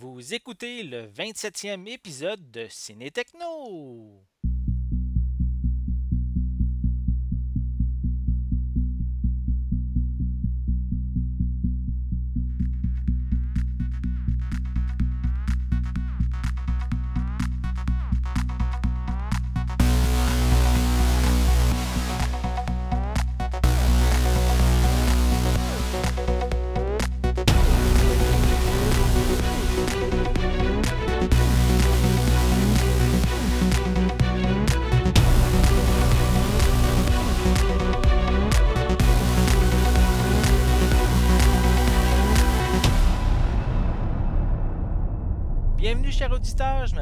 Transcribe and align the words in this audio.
Vous 0.00 0.32
écoutez 0.32 0.84
le 0.84 1.08
27e 1.08 1.88
épisode 1.88 2.52
de 2.52 2.68
Ciné 2.70 3.10
Techno. 3.10 4.27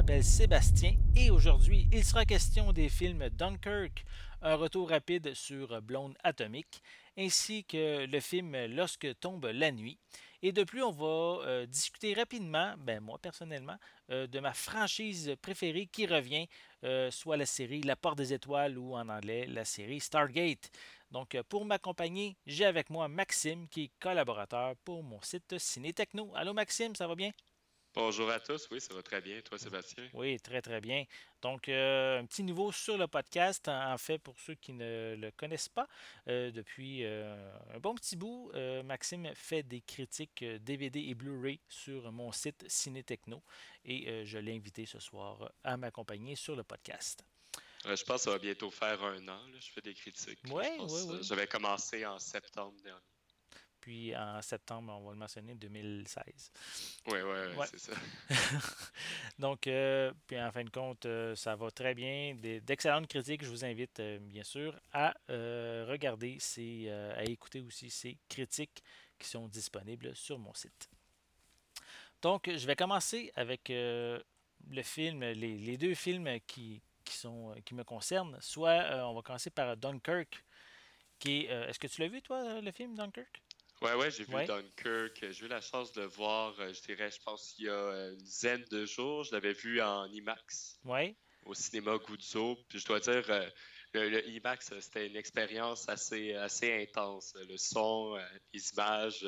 M'appelle 0.06 0.22
Sébastien 0.22 0.94
et 1.16 1.32
aujourd'hui 1.32 1.88
il 1.90 2.04
sera 2.04 2.24
question 2.24 2.72
des 2.72 2.88
films 2.88 3.28
Dunkirk, 3.28 4.04
un 4.40 4.54
retour 4.54 4.90
rapide 4.90 5.34
sur 5.34 5.82
Blonde 5.82 6.16
Atomique, 6.22 6.80
ainsi 7.18 7.64
que 7.64 8.06
le 8.06 8.20
film 8.20 8.56
Lorsque 8.66 9.18
tombe 9.18 9.46
la 9.46 9.72
nuit. 9.72 9.98
Et 10.42 10.52
de 10.52 10.62
plus, 10.62 10.84
on 10.84 10.92
va 10.92 11.44
euh, 11.44 11.66
discuter 11.66 12.14
rapidement, 12.14 12.74
ben 12.78 13.00
moi 13.00 13.18
personnellement, 13.18 13.78
euh, 14.10 14.28
de 14.28 14.38
ma 14.38 14.52
franchise 14.52 15.34
préférée 15.42 15.88
qui 15.90 16.06
revient, 16.06 16.46
euh, 16.84 17.10
soit 17.10 17.36
la 17.36 17.46
série 17.46 17.80
La 17.82 17.96
Porte 17.96 18.18
des 18.18 18.32
Étoiles 18.32 18.78
ou 18.78 18.94
en 18.94 19.08
anglais 19.08 19.46
la 19.48 19.64
série 19.64 19.98
Stargate. 19.98 20.70
Donc 21.10 21.36
pour 21.48 21.64
m'accompagner, 21.64 22.36
j'ai 22.46 22.64
avec 22.64 22.90
moi 22.90 23.08
Maxime 23.08 23.66
qui 23.68 23.84
est 23.84 23.90
collaborateur 23.98 24.76
pour 24.84 25.02
mon 25.02 25.20
site 25.22 25.58
Ciné 25.58 25.92
Techno. 25.92 26.30
Allô 26.36 26.52
Maxime, 26.52 26.94
ça 26.94 27.08
va 27.08 27.16
bien? 27.16 27.32
Bonjour 27.96 28.30
à 28.30 28.38
tous, 28.38 28.68
oui, 28.70 28.80
ça 28.80 28.92
va 28.92 29.02
très 29.02 29.22
bien. 29.22 29.40
Toi, 29.40 29.58
Sébastien? 29.58 30.04
Oui, 30.12 30.38
très 30.38 30.60
très 30.60 30.80
bien. 30.82 31.04
Donc, 31.40 31.68
euh, 31.68 32.20
un 32.20 32.26
petit 32.26 32.42
nouveau 32.42 32.70
sur 32.70 32.98
le 32.98 33.06
podcast, 33.08 33.68
en 33.68 33.96
fait, 33.96 34.18
pour 34.18 34.38
ceux 34.38 34.54
qui 34.54 34.74
ne 34.74 35.16
le 35.18 35.30
connaissent 35.30 35.70
pas, 35.70 35.88
euh, 36.28 36.50
depuis 36.50 37.04
euh, 37.04 37.50
un 37.74 37.78
bon 37.80 37.94
petit 37.94 38.14
bout, 38.14 38.52
Maxime 38.84 39.34
fait 39.34 39.62
des 39.62 39.80
critiques 39.80 40.44
DVD 40.44 41.00
et 41.00 41.14
Blu-ray 41.14 41.58
sur 41.68 42.12
mon 42.12 42.32
site 42.32 42.64
Ciné 42.68 43.02
Techno 43.02 43.42
et 43.84 44.24
je 44.26 44.38
l'ai 44.38 44.54
invité 44.54 44.84
ce 44.84 45.00
soir 45.00 45.50
à 45.64 45.76
m'accompagner 45.76 46.36
sur 46.36 46.54
le 46.54 46.64
podcast. 46.64 47.24
Je 47.84 48.02
pense 48.04 48.16
que 48.16 48.24
ça 48.24 48.30
va 48.32 48.38
bientôt 48.38 48.70
faire 48.70 49.02
un 49.04 49.28
an, 49.28 49.46
là, 49.46 49.58
je 49.60 49.70
fais 49.70 49.80
des 49.80 49.94
critiques. 49.94 50.40
Ouais, 50.46 50.52
ouais, 50.52 50.78
euh, 50.80 51.04
ouais. 51.04 51.22
J'avais 51.22 51.46
commencé 51.46 52.04
en 52.04 52.18
septembre 52.18 52.74
dernier. 52.82 53.00
Puis 53.86 54.16
en 54.16 54.42
septembre, 54.42 54.92
on 54.98 55.04
va 55.06 55.12
le 55.12 55.16
mentionner, 55.18 55.54
2016. 55.54 56.50
Oui, 57.06 57.12
oui, 57.14 57.22
ouais, 57.22 57.54
Ouais. 57.56 57.66
c'est 57.70 57.78
ça. 57.78 57.92
Donc, 59.38 59.68
euh, 59.68 60.12
puis 60.26 60.40
en 60.42 60.50
fin 60.50 60.64
de 60.64 60.70
compte, 60.70 61.06
euh, 61.06 61.36
ça 61.36 61.54
va 61.54 61.70
très 61.70 61.94
bien. 61.94 62.34
Des- 62.34 62.60
D'excellentes 62.60 63.06
critiques. 63.06 63.44
Je 63.44 63.48
vous 63.48 63.64
invite, 63.64 64.00
euh, 64.00 64.18
bien 64.18 64.42
sûr, 64.42 64.74
à 64.92 65.14
regarder, 65.28 66.36
ces, 66.40 66.90
à 66.90 67.22
écouter 67.22 67.60
aussi 67.60 67.88
ces 67.88 68.18
critiques 68.28 68.82
qui 69.20 69.28
sont 69.28 69.46
disponibles 69.46 70.16
sur 70.16 70.36
mon 70.40 70.52
site. 70.52 70.90
Donc, 72.22 72.50
je 72.52 72.66
vais 72.66 72.74
commencer 72.74 73.30
avec 73.36 73.68
le 73.68 74.20
film, 74.82 75.20
les, 75.20 75.58
les 75.58 75.76
deux 75.76 75.94
films 75.94 76.40
qui, 76.44 76.82
qui, 77.04 77.14
sont, 77.14 77.54
qui 77.64 77.74
me 77.76 77.84
concernent. 77.84 78.36
Soit, 78.40 79.06
on 79.08 79.14
va 79.14 79.22
commencer 79.22 79.50
par 79.50 79.76
Dunkirk, 79.76 80.44
qui 81.20 81.44
est... 81.44 81.68
Est-ce 81.68 81.78
que 81.78 81.86
tu 81.86 82.00
l'as 82.00 82.08
vu, 82.08 82.20
toi, 82.20 82.60
le 82.60 82.72
film 82.72 82.96
Dunkirk? 82.96 83.42
Ouais, 83.82 83.94
ouais, 83.94 84.10
j'ai 84.10 84.24
vu 84.24 84.34
Ouais. 84.34 84.46
Dunkirk. 84.46 85.30
J'ai 85.30 85.44
eu 85.44 85.48
la 85.48 85.60
chance 85.60 85.92
de 85.92 86.02
le 86.02 86.06
voir, 86.06 86.58
euh, 86.60 86.72
je 86.72 86.80
dirais, 86.82 87.10
je 87.10 87.18
pense, 87.22 87.54
il 87.58 87.66
y 87.66 87.68
a 87.68 88.08
une 88.10 88.16
dizaine 88.16 88.64
de 88.70 88.86
jours. 88.86 89.24
Je 89.24 89.32
l'avais 89.32 89.52
vu 89.52 89.80
en 89.82 90.06
IMAX 90.10 90.78
au 91.44 91.54
cinéma 91.54 91.98
Guzzo. 91.98 92.56
Puis 92.68 92.78
je 92.78 92.86
dois 92.86 93.00
dire, 93.00 93.24
euh, 93.28 93.48
le, 93.92 94.08
le 94.08 94.28
IMAX, 94.28 94.72
euh, 94.72 94.80
c'était 94.80 95.06
une 95.06 95.16
expérience 95.16 95.88
assez, 95.88 96.34
assez 96.34 96.72
intense. 96.82 97.34
Le 97.48 97.56
son, 97.58 98.18
les 98.52 98.72
images, 98.72 99.26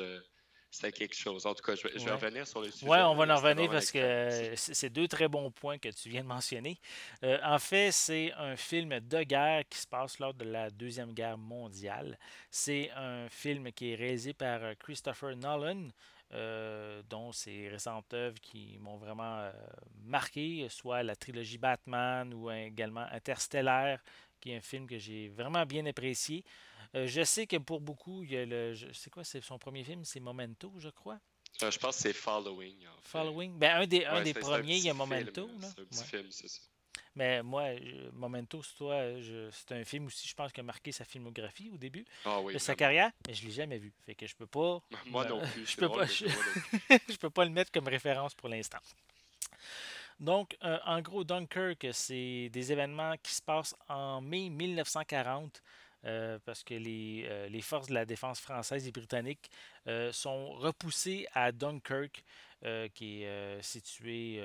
c'était 0.71 0.91
quelque 0.91 1.15
chose. 1.15 1.45
En 1.45 1.53
tout 1.53 1.63
cas, 1.63 1.75
je 1.75 1.83
vais, 1.87 1.93
je 1.97 2.05
vais 2.05 2.05
Ouais. 2.05 2.11
revenir 2.11 2.47
sur 2.47 2.61
le 2.61 2.69
sujet. 2.71 2.85
Ouais, 2.87 3.01
on 3.01 3.15
va 3.15 3.25
en 3.33 3.35
revenir 3.37 3.69
parce 3.69 3.85
expérience. 3.85 4.65
que 4.67 4.73
c'est 4.73 4.89
deux 4.89 5.07
très 5.07 5.27
bons 5.27 5.49
points 5.51 5.77
que 5.77 5.89
tu 5.89 6.09
viens 6.09 6.21
de 6.23 6.27
mentionner. 6.27 6.79
Euh, 7.23 7.39
en 7.43 7.59
fait, 7.59 7.91
c'est 7.91 8.31
un 8.33 8.55
film 8.55 8.99
de 8.99 9.23
guerre 9.23 9.63
qui 9.69 9.77
se 9.79 9.87
passe 9.87 10.19
lors 10.19 10.33
de 10.33 10.45
la 10.45 10.69
Deuxième 10.69 11.13
Guerre 11.13 11.37
mondiale. 11.37 12.17
C'est 12.51 12.91
un 12.95 13.27
film 13.29 13.71
qui 13.71 13.91
est 13.91 13.95
réalisé 13.95 14.33
par 14.33 14.63
euh, 14.63 14.73
Christopher 14.79 15.35
Nolan, 15.35 15.87
euh, 16.31 17.01
dont 17.09 17.31
ses 17.31 17.69
récentes 17.69 18.13
œuvres 18.13 18.39
qui 18.39 18.77
m'ont 18.79 18.97
vraiment 18.97 19.39
euh, 19.39 19.51
marqué, 20.03 20.67
soit 20.69 21.01
la 21.01 21.15
trilogie 21.15 21.57
Batman 21.57 22.31
ou 22.35 22.49
euh, 22.51 22.65
également 22.67 23.07
Interstellar, 23.11 23.97
qui 24.39 24.51
est 24.51 24.57
un 24.57 24.61
film 24.61 24.87
que 24.87 24.97
j'ai 24.97 25.29
vraiment 25.29 25.65
bien 25.65 25.85
apprécié. 25.85 26.43
Euh, 26.95 27.05
je 27.07 27.23
sais 27.23 27.45
que 27.45 27.57
pour 27.57 27.81
beaucoup, 27.81 28.23
il 28.23 28.31
y 28.31 28.37
a 28.37 28.45
le, 28.45 28.75
c'est 28.93 29.09
quoi, 29.09 29.23
c'est 29.23 29.41
son 29.41 29.59
premier 29.59 29.83
film, 29.83 30.03
c'est 30.03 30.19
Memento, 30.19 30.73
je 30.79 30.89
crois? 30.89 31.19
Euh, 31.61 31.69
je 31.71 31.77
pense 31.77 31.97
que 31.97 32.01
c'est 32.03 32.13
Following, 32.13 32.87
en 32.87 33.01
fait. 33.01 33.09
Following? 33.09 33.57
Ben, 33.59 33.81
un 33.81 33.85
des, 33.87 34.05
un 34.05 34.21
des 34.23 34.33
premiers, 34.33 34.77
il 34.77 34.85
y 34.85 34.89
a 34.89 34.93
Memento. 34.93 35.47
film, 35.47 35.61
Là. 35.61 35.69
C'est 35.75 35.81
un 35.81 35.85
petit 35.85 35.99
Ouais. 35.99 36.05
film, 36.05 36.31
c'est 36.31 36.47
ça. 36.47 36.61
Mais 37.15 37.43
moi, 37.43 37.65
Memento, 38.13 38.63
c'est 38.63 38.75
toi, 38.75 39.01
c'est 39.51 39.73
un 39.75 39.83
film 39.83 40.05
aussi, 40.07 40.27
je 40.27 40.33
pense, 40.33 40.51
qui 40.51 40.59
a 40.61 40.63
marqué 40.63 40.91
sa 40.91 41.03
filmographie 41.05 41.69
au 41.69 41.77
début 41.77 42.05
Ah 42.25 42.39
oui, 42.41 42.53
de 42.53 42.59
sa 42.59 42.75
carrière, 42.75 43.11
mais 43.27 43.33
je 43.33 43.45
l'ai 43.45 43.51
jamais 43.51 43.77
vu. 43.77 43.91
Fait 44.05 44.15
que 44.15 44.25
je 44.25 44.35
peux 44.35 44.47
pas. 44.47 44.81
Moi 45.05 45.23
me- 45.25 45.29
non 45.29 45.41
plus, 45.51 45.65
je 45.65 45.75
peux 45.75 45.89
pas, 45.89 46.05
je 47.09 47.17
peux 47.17 47.29
pas 47.29 47.45
le 47.45 47.51
mettre 47.51 47.71
comme 47.71 47.87
référence 47.87 48.33
pour 48.35 48.47
l'instant. 48.49 48.79
Donc, 50.19 50.57
euh, 50.63 50.77
en 50.85 51.01
gros, 51.01 51.23
Dunkirk, 51.23 51.87
c'est 51.93 52.49
des 52.49 52.71
événements 52.71 53.15
qui 53.23 53.33
se 53.33 53.41
passent 53.41 53.75
en 53.87 54.21
mai 54.21 54.49
1940, 54.49 55.63
euh, 56.05 56.39
parce 56.45 56.63
que 56.63 56.73
les, 56.73 57.25
euh, 57.27 57.47
les 57.47 57.61
forces 57.61 57.87
de 57.87 57.93
la 57.93 58.05
défense 58.05 58.39
française 58.39 58.87
et 58.87 58.91
britannique 58.91 59.49
sont 60.11 60.51
repoussées 60.51 61.25
à 61.33 61.51
Dunkirk, 61.51 62.23
qui 62.93 63.23
est 63.23 63.61
situé 63.61 64.43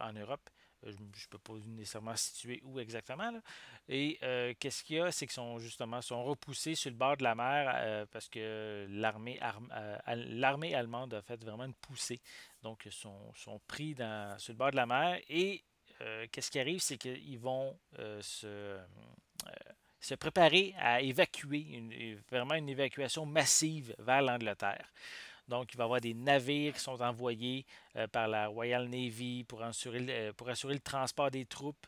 en 0.00 0.12
Europe. 0.12 0.48
Euh, 0.84 0.92
Je 0.92 1.26
ne 1.26 1.30
peux 1.30 1.38
pas 1.38 1.52
nécessairement 1.66 2.16
situer 2.16 2.60
où 2.64 2.78
exactement. 2.78 3.30
Et 3.88 4.18
euh, 4.22 4.54
qu'est-ce 4.58 4.82
qu'il 4.84 4.96
y 4.96 5.00
a, 5.00 5.10
c'est 5.12 5.26
qu'ils 5.26 5.34
sont 5.34 5.58
justement 5.58 6.00
sont 6.02 6.24
repoussés 6.24 6.74
sur 6.74 6.90
le 6.90 6.96
bord 6.96 7.16
de 7.16 7.22
la 7.24 7.34
mer 7.34 7.72
euh, 7.74 8.06
parce 8.10 8.28
que 8.28 8.86
l'armée 8.90 9.38
arm- 9.40 9.70
al- 10.04 10.38
l'armée 10.38 10.74
allemande 10.74 11.14
a 11.14 11.22
fait 11.22 11.42
vraiment 11.42 11.64
une 11.64 11.74
poussée. 11.74 12.20
Donc, 12.62 12.82
ils 12.86 12.92
sont, 12.92 13.32
pris 13.66 13.94
sur 14.38 14.52
le 14.52 14.56
bord 14.58 14.70
de 14.70 14.76
la 14.76 14.86
mer. 14.86 15.20
Et 15.28 15.62
qu'est-ce 16.30 16.50
qui 16.50 16.58
arrive, 16.58 16.80
c'est 16.80 16.98
qu'ils 16.98 17.38
vont 17.38 17.78
se, 18.20 18.78
préparer 20.18 20.74
à 20.78 21.00
évacuer, 21.00 22.20
vraiment 22.30 22.54
une 22.54 22.68
évacuation 22.68 23.24
massive 23.26 23.94
vers 23.98 24.22
l'Angleterre. 24.22 24.86
Donc, 25.52 25.74
il 25.74 25.76
va 25.76 25.84
y 25.84 25.84
avoir 25.84 26.00
des 26.00 26.14
navires 26.14 26.72
qui 26.72 26.80
sont 26.80 27.02
envoyés 27.02 27.66
euh, 27.96 28.06
par 28.06 28.26
la 28.26 28.46
Royal 28.46 28.88
Navy 28.88 29.44
pour 29.44 29.62
assurer, 29.62 29.98
le- 29.98 30.10
euh, 30.10 30.32
pour 30.32 30.48
assurer 30.48 30.72
le 30.72 30.80
transport 30.80 31.30
des 31.30 31.44
troupes. 31.44 31.86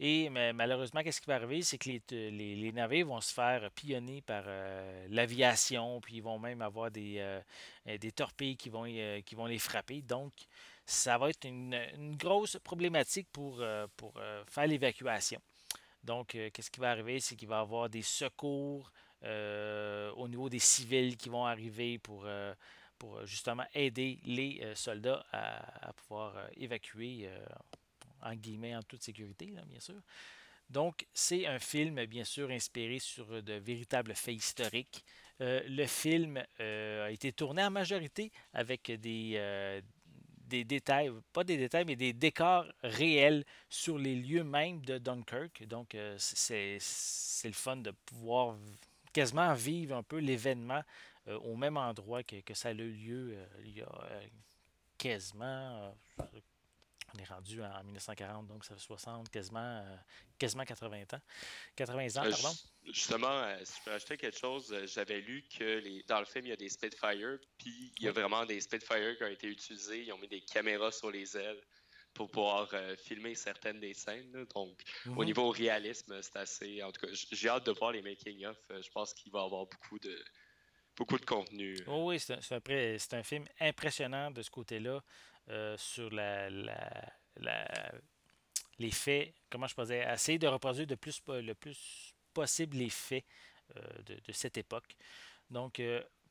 Et 0.00 0.28
malheureusement, 0.28 1.00
qu'est-ce 1.04 1.20
qui 1.20 1.28
va 1.28 1.36
arriver? 1.36 1.62
C'est 1.62 1.78
que 1.78 1.88
les, 1.88 2.56
les- 2.56 2.72
navires 2.72 3.06
vont 3.06 3.20
se 3.20 3.32
faire 3.32 3.70
pillonner 3.70 4.20
par 4.22 4.42
euh, 4.48 5.06
l'aviation, 5.10 6.00
puis 6.00 6.16
ils 6.16 6.22
vont 6.22 6.40
même 6.40 6.60
avoir 6.60 6.90
des, 6.90 7.40
des 7.86 8.10
torpilles 8.10 8.56
qui 8.56 8.70
vont, 8.70 8.86
qui 9.24 9.34
vont 9.36 9.46
les 9.46 9.60
frapper. 9.60 10.02
Donc, 10.02 10.32
ça 10.84 11.16
va 11.16 11.30
être 11.30 11.44
une, 11.44 12.16
grosse 12.16 12.58
problématique 12.64 13.28
pour, 13.30 13.62
pour 13.96 14.14
faire 14.48 14.66
l'évacuation. 14.66 15.40
Donc, 16.02 16.30
qu'est-ce 16.52 16.72
qui 16.72 16.80
va 16.80 16.90
arriver? 16.90 17.20
C'est 17.20 17.36
qu'il 17.36 17.46
va 17.46 17.58
y 17.58 17.60
avoir 17.60 17.88
des 17.88 18.02
secours 18.02 18.90
au 19.22 20.28
niveau 20.28 20.48
des 20.48 20.58
civils 20.58 21.16
qui 21.16 21.28
vont 21.28 21.46
arriver 21.46 22.00
pour, 22.00 22.26
pour 22.98 23.16
euh, 23.16 23.26
justement 23.26 23.64
aider 23.74 24.18
les 24.24 24.60
euh, 24.62 24.74
soldats 24.74 25.24
à, 25.32 25.92
pouvoir 25.94 26.36
euh, 26.36 26.46
évacuer, 26.56 27.28
en 28.22 28.34
guillemets, 28.34 28.74
en 28.74 28.82
toute 28.82 29.02
sécurité, 29.02 29.52
bien 29.66 29.80
sûr. 29.80 30.00
Donc, 30.70 31.06
c'est 31.12 31.46
un 31.46 31.58
film, 31.58 32.04
bien 32.06 32.24
sûr, 32.24 32.50
inspiré 32.50 32.98
sur 32.98 33.42
de 33.42 33.52
véritables 33.54 34.14
faits 34.14 34.34
historiques. 34.34 35.04
Le 35.40 35.86
film 35.86 36.42
a 36.58 37.10
été 37.10 37.32
tourné 37.32 37.62
en 37.62 37.70
majorité 37.70 38.32
avec 38.54 38.90
des, 38.90 39.82
des 40.38 40.64
détails, 40.64 41.12
pas 41.34 41.44
des 41.44 41.58
détails, 41.58 41.84
mais 41.84 41.96
des 41.96 42.14
décors 42.14 42.64
réels 42.82 43.44
sur 43.68 43.98
les 43.98 44.14
lieux 44.16 44.42
même 44.42 44.80
de 44.86 44.96
Dunkirk. 44.96 45.64
Donc, 45.66 45.94
c'est 46.16 46.78
le 47.44 47.52
fun 47.52 47.76
de 47.76 47.90
pouvoir 47.90 48.56
quasiment 49.12 49.52
vivre 49.54 49.96
un 49.96 50.02
peu 50.02 50.16
l'événement 50.18 50.82
euh, 51.28 51.38
au 51.38 51.56
même 51.56 51.76
endroit 51.76 52.22
que, 52.22 52.40
que 52.40 52.54
ça 52.54 52.68
a 52.68 52.72
eu 52.72 52.90
lieu 52.90 53.32
euh, 53.34 53.46
il 53.64 53.78
y 53.78 53.82
a 53.82 54.08
euh, 54.10 54.26
quasiment. 54.98 55.96
on 57.14 57.18
est 57.18 57.24
rendu 57.24 57.62
en 57.62 57.82
1940, 57.84 58.46
donc 58.46 58.64
ça 58.64 58.74
fait 58.74 58.80
60, 58.80 59.30
quasiment, 59.30 59.84
quasiment 60.38 60.64
80 60.64 61.02
ans. 61.14 61.20
80 61.76 62.16
ans, 62.16 62.30
pardon. 62.30 62.56
Justement, 62.86 63.56
si 63.64 63.78
je 63.78 63.84
peux 63.84 63.92
ajouter 63.92 64.16
quelque 64.18 64.38
chose, 64.38 64.74
j'avais 64.86 65.20
lu 65.20 65.44
que 65.56 65.78
les, 65.78 66.02
dans 66.02 66.18
le 66.18 66.26
film, 66.26 66.46
il 66.46 66.50
y 66.50 66.52
a 66.52 66.56
des 66.56 66.68
Spitfire, 66.68 67.38
puis 67.56 67.92
il 67.96 68.04
y 68.04 68.08
a 68.08 68.12
vraiment 68.12 68.44
des 68.44 68.60
Spitfire 68.60 69.16
qui 69.16 69.24
ont 69.24 69.28
été 69.28 69.46
utilisés. 69.46 70.02
Ils 70.02 70.12
ont 70.12 70.18
mis 70.18 70.28
des 70.28 70.42
caméras 70.42 70.92
sur 70.92 71.10
les 71.10 71.36
ailes 71.36 71.62
pour 72.14 72.30
pouvoir 72.30 72.68
euh, 72.72 72.96
filmer 72.96 73.34
certaines 73.34 73.80
des 73.80 73.92
scènes. 73.92 74.46
Donc, 74.54 74.82
au 75.06 75.10
mhm. 75.10 75.24
niveau 75.24 75.50
réalisme, 75.50 76.20
c'est 76.22 76.36
assez. 76.36 76.82
En 76.82 76.92
tout 76.92 77.06
cas, 77.06 77.12
j'ai 77.12 77.48
hâte 77.48 77.66
de 77.66 77.72
voir 77.72 77.92
les 77.92 78.02
making-of. 78.02 78.56
Je 78.70 78.90
pense 78.90 79.12
qu'il 79.12 79.32
va 79.32 79.40
y 79.40 79.44
avoir 79.44 79.66
beaucoup 79.66 79.98
de, 79.98 80.16
beaucoup 80.96 81.18
de 81.18 81.24
contenu. 81.24 81.76
Oh 81.86 82.10
oui, 82.10 82.20
c'est 82.20 83.12
un, 83.12 83.22
film 83.22 83.44
impressionnant 83.60 84.30
de 84.30 84.42
ce 84.42 84.50
côté-là 84.50 85.02
euh, 85.48 85.76
sur 85.76 86.10
la, 86.10 86.48
la, 86.50 87.92
les 88.78 88.90
faits. 88.90 89.34
Comment 89.50 89.66
je 89.66 89.74
posais 89.74 90.04
Essayer 90.12 90.38
de 90.38 90.46
reproduire 90.46 90.86
le 90.88 91.54
plus 91.54 92.14
possible 92.32 92.76
les 92.76 92.90
faits 92.90 93.24
de, 94.06 94.14
de, 94.14 94.32
cette 94.32 94.58
époque. 94.58 94.96
Donc, 95.50 95.80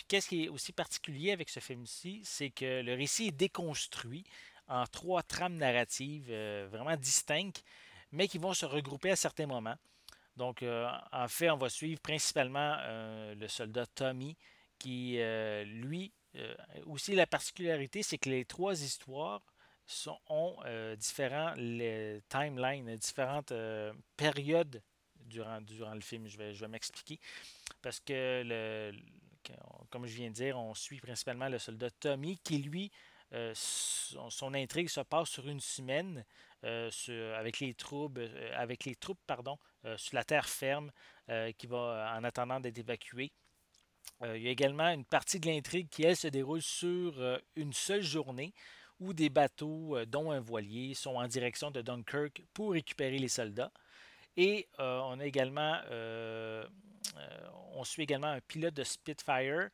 qu'est-ce 0.07 0.27
qui 0.27 0.45
est 0.45 0.50
aussi 0.50 0.71
particulier 0.71 1.31
avec 1.31 1.50
ce 1.50 1.60
film-ci, 1.60 2.21
c'est 2.24 2.50
que 2.50 2.81
le 2.81 2.94
récit 2.94 3.27
est 3.27 3.31
déconstruit 3.31 4.24
en 4.68 4.86
trois 4.88 5.24
trames 5.24 5.57
narratives 5.57 6.27
euh, 6.30 6.68
vraiment 6.71 6.95
distinctes, 6.95 7.63
mais 8.12 8.27
qui 8.27 8.38
vont 8.38 8.54
se 8.54 8.65
regrouper 8.65 9.12
à 9.12 9.15
certains 9.15 9.45
moments. 9.45 9.77
Donc, 10.38 10.63
euh, 10.63 10.89
en 11.12 11.27
fait, 11.27 11.50
on 11.50 11.57
va 11.57 11.69
suivre 11.69 12.01
principalement 12.01 12.77
euh, 12.80 13.36
le 13.36 13.48
soldat 13.48 13.86
Tommy, 13.86 14.36
qui, 14.83 15.18
lui, 15.65 16.12
aussi 16.85 17.15
la 17.15 17.25
particularité, 17.25 18.03
c'est 18.03 18.18
que 18.18 18.30
les 18.30 18.45
trois 18.45 18.81
histoires 18.83 19.41
ont 20.30 20.57
différents 20.97 21.53
les 21.56 22.21
timelines, 22.30 22.95
différentes 22.97 23.53
périodes 24.18 24.81
durant, 25.15 25.59
le 25.94 26.01
film. 26.01 26.27
Je 26.27 26.38
vais, 26.38 26.68
m'expliquer. 26.68 27.19
Parce 27.81 28.00
que, 28.00 28.91
comme 29.89 30.06
je 30.06 30.15
viens 30.15 30.30
de 30.30 30.35
dire, 30.35 30.59
on 30.59 30.74
suit 30.74 31.00
principalement 31.00 31.47
le 31.47 31.59
soldat 31.59 31.89
Tommy, 31.91 32.38
qui, 32.44 32.57
lui, 32.57 32.91
euh, 33.33 33.51
son, 33.56 34.53
intrigue 34.53 34.89
se 34.89 35.01
passe 35.01 35.29
sur 35.29 35.47
une 35.47 35.59
semaine 35.59 36.24
euh, 36.65 36.89
avec 37.36 37.59
les 37.59 37.74
troupes, 37.74 38.19
euh, 38.19 38.51
avec 38.56 38.86
les 38.86 38.95
troupes 38.95 39.19
pardon, 39.25 39.57
sur 39.97 40.15
la 40.15 40.24
terre 40.24 40.47
ferme 40.47 40.91
qui 41.57 41.68
va 41.68 42.15
en 42.18 42.24
attendant 42.24 42.59
d'être 42.59 42.77
évacuée. 42.77 43.31
Il 44.23 44.41
y 44.41 44.47
a 44.47 44.51
également 44.51 44.89
une 44.89 45.05
partie 45.05 45.39
de 45.39 45.47
l'intrigue 45.47 45.89
qui, 45.89 46.03
elle, 46.03 46.15
se 46.15 46.27
déroule 46.27 46.61
sur 46.61 47.39
une 47.55 47.73
seule 47.73 48.01
journée 48.01 48.53
où 49.00 49.13
des 49.13 49.29
bateaux, 49.29 49.97
dont 50.05 50.31
un 50.31 50.39
voilier, 50.39 50.94
sont 50.94 51.15
en 51.15 51.27
direction 51.27 51.71
de 51.71 51.81
Dunkirk 51.81 52.41
pour 52.53 52.71
récupérer 52.71 53.17
les 53.17 53.27
soldats. 53.27 53.71
Et 54.38 54.67
on 54.77 55.19
a 55.19 55.25
également, 55.25 55.77
on 57.73 57.83
suit 57.83 58.03
également 58.03 58.27
un 58.27 58.39
pilote 58.39 58.73
de 58.73 58.83
Spitfire 58.83 59.69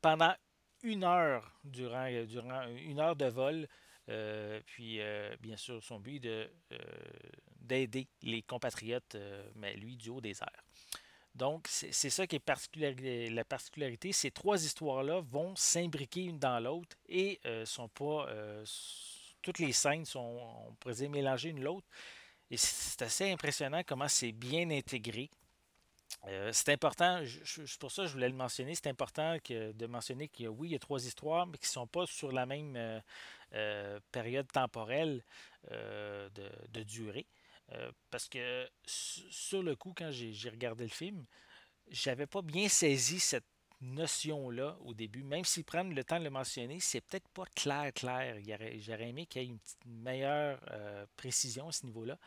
pendant 0.00 0.34
une 0.82 1.04
heure 1.04 1.52
durant, 1.64 2.06
euh, 2.10 2.26
durant 2.26 2.66
une 2.68 3.00
heure 3.00 3.16
de 3.16 3.26
vol. 3.26 3.68
Euh, 4.08 4.60
puis, 4.66 5.00
euh, 5.00 5.34
bien 5.40 5.56
sûr, 5.56 5.82
son 5.82 6.00
but 6.00 6.20
de, 6.20 6.50
d'aider 7.60 8.08
les 8.22 8.42
compatriotes, 8.42 9.16
mais 9.54 9.74
lui, 9.76 9.96
du 9.96 10.10
haut 10.10 10.20
des 10.20 10.42
airs. 10.42 10.64
Donc, 11.34 11.66
c'est, 11.68 11.92
ça 11.92 12.26
qui 12.26 12.36
est 12.36 13.30
la 13.30 13.44
particularité. 13.44 14.12
Ces 14.12 14.30
trois 14.30 14.62
histoires-là 14.62 15.20
vont 15.20 15.54
s'imbriquer 15.56 16.24
une 16.24 16.38
dans 16.38 16.60
l'autre 16.60 16.96
et 17.08 17.40
sont 17.64 17.88
pas. 17.88 18.26
toutes 19.40 19.58
les 19.58 19.72
scènes 19.72 20.04
sont, 20.04 20.40
on 20.68 20.74
pourrait 20.74 20.94
dire, 20.94 21.10
mélangées 21.10 21.50
une 21.50 21.62
l'autre. 21.62 21.86
Et 22.50 22.56
c'est 22.56 23.02
assez 23.02 23.30
impressionnant 23.30 23.82
comment 23.86 24.08
c'est 24.08 24.32
bien 24.32 24.70
intégré. 24.70 25.30
Euh, 26.26 26.50
c'est 26.52 26.70
important, 26.70 27.22
c'est 27.44 27.78
pour 27.78 27.90
ça 27.90 28.02
que 28.02 28.08
je 28.08 28.12
voulais 28.12 28.28
le 28.28 28.34
mentionner, 28.34 28.74
c'est 28.74 28.88
important 28.88 29.36
de 29.48 29.86
mentionner 29.86 30.28
qu'il 30.28 30.44
y 30.44 30.48
a, 30.48 30.50
oui, 30.50 30.68
il 30.68 30.72
y 30.72 30.76
a 30.76 30.78
trois 30.78 31.04
histoires, 31.04 31.46
mais 31.46 31.56
qui 31.56 31.66
ne 31.66 31.72
sont 31.72 31.86
pas 31.86 32.06
sur 32.06 32.32
la 32.32 32.46
même 32.46 32.74
euh, 32.76 33.00
euh, 33.54 34.00
période 34.12 34.50
temporelle 34.50 35.24
de, 35.70 36.82
durée. 36.82 37.26
Parce 38.10 38.28
que 38.28 38.68
sur 38.86 39.62
le 39.62 39.76
coup, 39.76 39.94
quand 39.96 40.10
j'ai 40.10 40.50
regardé 40.50 40.84
le 40.84 40.90
film, 40.90 41.24
j'avais 41.88 42.26
pas 42.26 42.42
bien 42.42 42.68
saisi 42.68 43.20
cette 43.20 43.46
notion-là 43.80 44.76
au 44.84 44.94
début. 44.94 45.22
Même 45.22 45.44
s'ils 45.44 45.64
prennent 45.64 45.94
le 45.94 46.04
temps 46.04 46.18
de 46.18 46.24
le 46.24 46.30
mentionner, 46.30 46.80
c'est 46.80 47.00
peut-être 47.00 47.28
pas 47.28 47.46
clair, 47.54 47.92
clair. 47.94 48.36
J'aurais 48.78 49.08
aimé 49.08 49.26
qu'il 49.26 49.42
y 49.42 49.44
ait 49.46 49.48
une, 49.48 49.58
meilleure 49.86 50.60
précision 51.16 51.68
à 51.68 51.72
ce 51.72 51.86
niveau-là. 51.86 52.18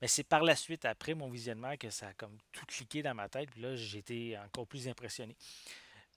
Mais 0.00 0.08
c'est 0.08 0.24
par 0.24 0.42
la 0.42 0.56
suite, 0.56 0.84
après 0.84 1.14
mon 1.14 1.30
visionnement, 1.30 1.76
que 1.76 1.88
ça 1.88 2.08
a 2.08 2.12
comme 2.14 2.36
tout 2.50 2.66
cliqué 2.66 3.02
dans 3.02 3.14
ma 3.14 3.28
tête. 3.28 3.50
Puis 3.50 3.62
là, 3.62 3.74
été 3.74 4.36
encore 4.36 4.66
plus 4.66 4.88
impressionné. 4.88 5.36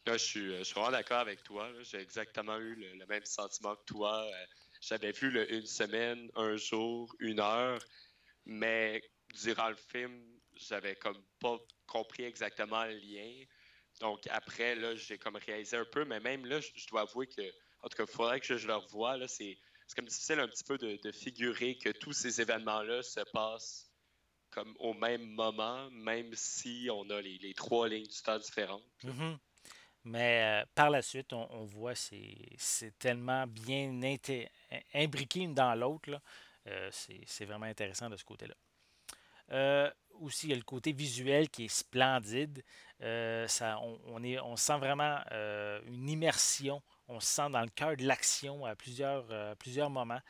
Là, 0.07 0.17
je 0.17 0.23
suis, 0.23 0.57
je 0.57 0.63
suis 0.63 0.73
vraiment 0.73 0.91
d'accord 0.91 1.19
avec 1.19 1.43
toi. 1.43 1.69
J'ai 1.81 1.99
exactement 1.99 2.57
eu 2.57 2.75
le, 2.75 3.05
même 3.05 3.25
sentiment 3.25 3.75
que 3.75 3.85
toi. 3.85 4.23
Euh, 4.23 4.45
j'avais 4.81 5.11
vu 5.11 5.29
le, 5.29 5.51
une 5.53 5.65
semaine, 5.65 6.29
un 6.35 6.57
jour, 6.57 7.15
une 7.19 7.39
heure, 7.39 7.79
mais 8.45 9.01
durant 9.33 9.69
le 9.69 9.75
film, 9.75 10.23
j'avais 10.55 10.95
comme 10.95 11.21
pas 11.39 11.57
compris 11.87 12.23
exactement 12.23 12.85
le 12.85 12.97
lien. 12.97 13.45
Donc 13.99 14.27
après, 14.29 14.75
là, 14.75 14.95
j'ai 14.95 15.17
comme 15.17 15.37
réalisé 15.37 15.77
un 15.77 15.85
peu, 15.85 16.05
mais 16.05 16.19
même 16.19 16.45
là, 16.45 16.59
je, 16.59 16.87
dois 16.87 17.01
avouer 17.01 17.27
que, 17.27 17.41
en 17.81 17.89
tout 17.89 17.97
cas, 17.97 18.03
il 18.03 18.13
faudrait 18.13 18.39
que 18.39 18.57
je, 18.57 18.67
le 18.67 18.75
revoie. 18.75 19.17
Là, 19.17 19.27
c'est 19.27 19.57
c'est 19.87 19.95
comme 19.95 20.07
difficile 20.07 20.39
un 20.39 20.47
petit 20.47 20.63
peu 20.63 20.77
de, 20.79 21.11
figurer 21.11 21.77
que 21.77 21.89
tous 21.89 22.11
ces 22.11 22.41
événements-là 22.41 23.03
se 23.03 23.19
passent 23.31 23.91
comme 24.49 24.75
au 24.79 24.93
même 24.93 25.27
moment, 25.31 25.89
même 25.91 26.33
si 26.33 26.87
on 26.91 27.07
a 27.11 27.21
les, 27.21 27.53
trois 27.53 27.87
lignes 27.87 28.07
du 28.07 28.21
temps 28.23 28.39
différentes. 28.39 28.83
Mm-hmm. 29.03 29.37
Mais 30.05 30.61
euh, 30.61 30.65
par 30.73 30.89
la 30.89 31.01
suite, 31.01 31.33
on, 31.33 31.65
voit 31.65 31.95
c'est 31.95 32.35
c'est 32.57 32.97
tellement 32.97 33.45
bien 33.47 33.99
imbriqué 34.93 35.41
une 35.41 35.53
dans 35.53 35.75
l'autre. 35.75 36.09
Euh, 36.09 36.19
c'est 36.91 37.45
vraiment 37.45 37.65
intéressant 37.65 38.09
de 38.09 38.17
ce 38.17 38.23
côté-là. 38.23 38.55
Euh, 39.51 39.91
aussi, 40.19 40.47
il 40.47 40.49
y 40.49 40.53
a 40.53 40.55
le 40.55 40.63
côté 40.63 40.91
visuel 40.91 41.49
qui 41.49 41.65
est 41.65 41.67
splendide. 41.67 42.63
ça, 42.99 43.79
on, 43.79 44.23
est, 44.23 44.39
on 44.39 44.55
sent 44.55 44.77
vraiment 44.77 45.19
une 45.87 46.09
immersion 46.09 46.81
on 47.07 47.19
se 47.19 47.27
sent 47.27 47.49
dans 47.51 47.61
le 47.61 47.69
cœur 47.69 47.95
de 47.95 48.03
l'action 48.05 48.65
à 48.65 48.75
plusieurs, 48.75 49.25
euh, 49.31 49.55
plusieurs 49.55 49.89
moments. 49.89 50.21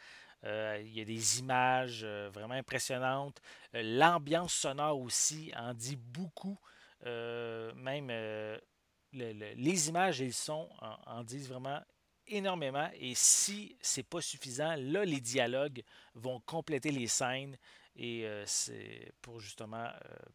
Euh, 0.43 0.79
il 0.81 0.93
y 0.93 1.01
a 1.01 1.05
des 1.05 1.39
images 1.39 2.01
euh, 2.03 2.29
vraiment 2.31 2.53
impressionnantes. 2.53 3.41
L'ambiance 3.73 4.53
sonore 4.53 4.99
aussi 4.99 5.51
en 5.55 5.73
dit 5.73 5.95
beaucoup. 5.95 6.59
même 7.03 8.09
les 9.13 9.89
images 9.89 10.21
et 10.21 10.25
le 10.25 10.31
son 10.31 10.69
en, 11.05 11.23
disent 11.23 11.49
vraiment 11.49 11.81
énormément. 12.27 12.89
Et 12.95 13.13
si 13.15 13.75
c'est 13.81 14.03
pas 14.03 14.21
suffisant, 14.21 14.75
là, 14.77 15.05
les 15.05 15.21
dialogues 15.21 15.83
vont 16.13 16.39
compléter 16.41 16.91
les 16.91 17.07
scènes 17.07 17.57
et 17.97 18.27
c'est 18.45 19.13
pour 19.21 19.39
justement 19.39 19.87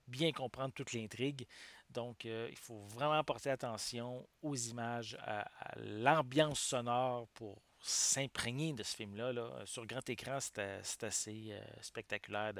bien 0.09 0.32
comprendre 0.32 0.73
toute 0.73 0.92
l'intrigue. 0.94 1.47
Donc, 1.90 2.25
euh, 2.25 2.49
il 2.50 2.56
faut 2.56 2.82
vraiment 2.94 3.23
porter 3.25 3.50
attention 3.50 4.26
aux 4.42 4.54
images, 4.54 5.18
à, 5.23 5.49
l'ambiance 5.76 6.61
sonore 6.61 7.26
pour 7.35 7.61
s'imprégner 7.80 8.73
de 8.73 8.82
ce 8.82 8.94
film-là. 8.97 9.32
Là. 9.32 9.50
Sur 9.64 9.87
grand 9.87 10.09
écran, 10.09 10.38
c'est 10.40 11.02
assez 11.02 11.49
euh, 11.50 11.61
spectaculaire 11.80 12.52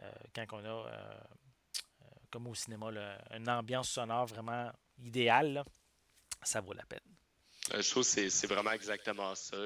euh, 0.00 0.10
quand 0.34 0.44
on 0.52 0.64
a, 0.64 0.90
comme 2.30 2.48
au 2.48 2.54
cinéma, 2.54 2.90
une 3.30 3.48
ambiance 3.48 3.90
sonore 3.90 4.26
vraiment 4.26 4.70
idéale. 4.98 5.62
ça 6.42 6.60
vaut 6.60 6.72
la 6.72 6.84
peine. 6.84 7.00
Je 7.74 7.90
trouve 7.90 8.02
que 8.02 8.28
c'est 8.28 8.46
vraiment 8.46 8.72
exactement 8.72 9.34
ça. 9.34 9.56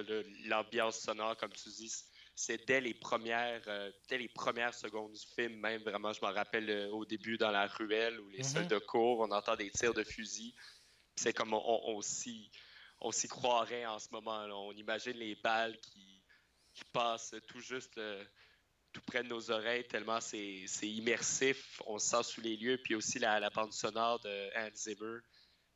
L'ambiance 0.45 0.99
sonore, 1.01 1.37
comme 1.37 1.53
tu 1.53 1.69
dis, 1.69 1.93
c'est 2.35 2.67
dès 2.67 2.81
les 2.81 2.95
premières 2.95 3.63
euh, 3.69 3.93
dès 4.09 4.19
les 4.19 4.29
premières 4.29 4.75
secondes 4.75 5.13
du 5.13 5.21
film 5.35 5.61
même 5.61 5.83
vraiment 5.83 6.13
je 6.13 6.25
me 6.25 6.31
rappelle 6.33 6.71
euh, 6.71 6.89
au 6.91 7.05
début 7.05 7.37
dans 7.37 7.51
la 7.51 7.67
ruelle 7.67 8.19
où 8.21 8.29
les 8.31 8.41
mm 8.41 8.45
soldats 8.45 8.81
courent 8.81 9.21
on 9.21 9.31
entend 9.31 9.55
des 9.57 9.71
tirs 9.71 9.95
de 9.95 10.03
fusil. 10.03 10.55
C'est 11.15 11.35
comme 11.35 11.53
on, 11.53 12.01
s'y 12.01 12.51
croirait 13.29 13.85
en 13.85 13.99
ce 13.99 14.09
moment 14.11 14.47
-là. 14.47 14.53
on 14.55 14.73
imagine 14.73 15.13
les 15.13 15.35
balles 15.37 15.79
qui, 15.81 16.23
qui 16.75 16.85
passent 16.87 17.35
tout 17.49 17.61
juste 17.61 17.99
euh, 17.99 18.25
tout 18.93 19.03
près 19.03 19.23
de 19.23 19.29
nos 19.29 19.51
oreilles 19.51 19.87
tellement 19.87 20.21
c'est 20.21 20.67
immersif. 20.83 21.83
On 21.87 21.99
se 21.99 22.09
sent 22.09 22.23
sous 22.23 22.41
les 22.41 22.57
lieux. 22.57 22.79
Puis 22.83 22.95
aussi 22.95 23.19
la, 23.19 23.41
la 23.41 23.51
bande 23.51 23.73
sonore 23.73 24.21
de 24.21 24.51
Hans 24.57 24.75
Zimmer 24.75 25.21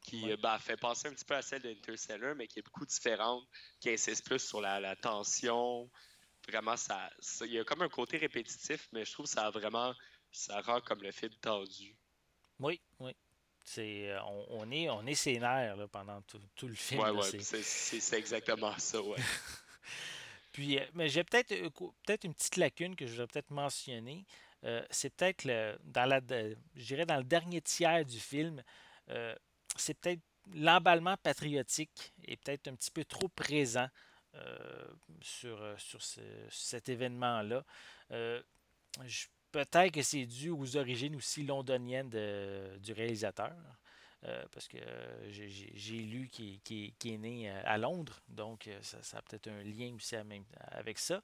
qui 0.07 0.35
bah, 0.37 0.59
fait 0.59 0.77
penser 0.77 1.09
un 1.09 1.13
petit 1.13 1.25
peu 1.25 1.35
à 1.35 1.43
celle 1.43 1.63
d'Interstellar, 1.63 2.35
mais 2.37 2.47
qui 2.47 2.61
est 2.61 2.63
beaucoup 2.63 2.87
différente, 2.87 3.45
qui 3.81 3.91
insiste 3.91 4.25
plus 4.25 4.39
sur 4.39 4.61
la, 4.61 4.79
la 4.79 4.95
tension, 4.95 5.91
vraiment, 6.49 6.77
ça, 6.77 7.11
il 7.43 7.53
y 7.53 7.59
a 7.59 7.65
comme 7.65 7.83
un 7.83 7.89
côté 7.89 8.17
répétitif, 8.17 8.89
mais 8.93 9.05
je 9.05 9.13
trouve 9.13 9.27
que 9.27 9.33
ça 9.33 9.47
a 9.47 9.51
vraiment, 9.51 9.93
ça 10.31 10.61
rend 10.61 10.81
comme 10.81 11.03
le 11.03 11.11
film 11.11 11.33
tendu. 11.41 11.97
Oui, 12.61 12.81
oui. 13.01 13.13
C'est, 13.65 14.17
on, 14.25 14.71
est, 14.71 14.89
on 14.89 15.05
est 15.05 15.89
pendant 15.91 16.23
tout, 16.23 16.69
le 16.69 16.75
film. 16.75 17.01
Ouais, 17.01 17.11
ouais, 17.11 17.41
c'est 17.41 18.17
exactement 18.17 18.79
ça, 18.79 19.03
ouais. 19.03 19.19
Puis, 20.53 20.79
mais 20.95 21.09
j'ai 21.09 21.25
peut-être 21.25 21.49
peut-être 22.07 22.25
une 22.25 22.33
petite 22.33 22.57
lacune 22.57 22.95
que 22.95 23.07
je 23.07 23.11
voudrais 23.11 23.27
peut-être 23.27 23.51
mentionner. 23.51 24.25
c'est 24.89 25.11
peut-être 25.11 25.45
dans 25.83 26.07
la, 26.09 26.21
je 26.77 26.85
dirais 26.85 27.05
dans 27.05 27.17
le 27.17 27.25
dernier 27.25 27.61
tiers 27.61 28.07
du 28.07 28.21
film, 28.21 28.63
c'est 29.81 29.95
peut-être 29.95 30.21
l'emballement 30.55 31.17
patriotique 31.17 32.13
est 32.25 32.37
peut-être 32.37 32.69
un 32.69 32.75
petit 32.75 32.91
peu 32.91 33.05
trop 33.05 33.29
présent 33.29 33.89
euh, 34.35 34.87
sur, 35.23 35.61
euh, 35.63 35.75
sur 35.79 36.01
cet 36.51 36.89
événement-là. 36.89 37.65
Euh, 38.11 38.43
peut-être 39.51 39.93
que 39.93 40.03
c'est 40.03 40.27
dû 40.27 40.51
aux 40.51 40.77
origines 40.77 41.17
aussi 41.17 41.45
londoniennes 41.45 42.11
du 42.11 42.93
réalisateur. 42.93 43.55
parce 44.53 44.69
que 44.69 44.79
j'ai 45.31 45.99
lu 45.99 46.29
qu'il 46.29 46.61
qui, 46.61 46.95
est 47.05 47.19
né 47.19 47.51
à 47.51 47.79
Londres, 47.79 48.21
donc 48.29 48.69
ça, 48.83 49.19
a 49.19 49.23
peut-être 49.23 49.49
un 49.49 49.63
lien 49.63 49.95
aussi 49.95 50.17
avec 50.17 50.99
ça. 50.99 51.23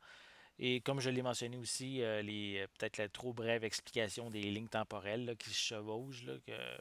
Et 0.64 0.81
comme 0.81 1.00
je 1.00 1.11
l'ai 1.11 1.23
mentionné 1.23 1.57
aussi, 1.57 1.97
les 2.23 2.64
peut-être 2.78 2.99
la 2.99 3.09
trop 3.09 3.33
brève 3.33 3.64
explication 3.64 4.31
des 4.31 4.42
lignes 4.42 4.69
temporelles 4.69 5.35
qui 5.37 5.50
se 5.50 5.75
chevauchent, 5.75 6.25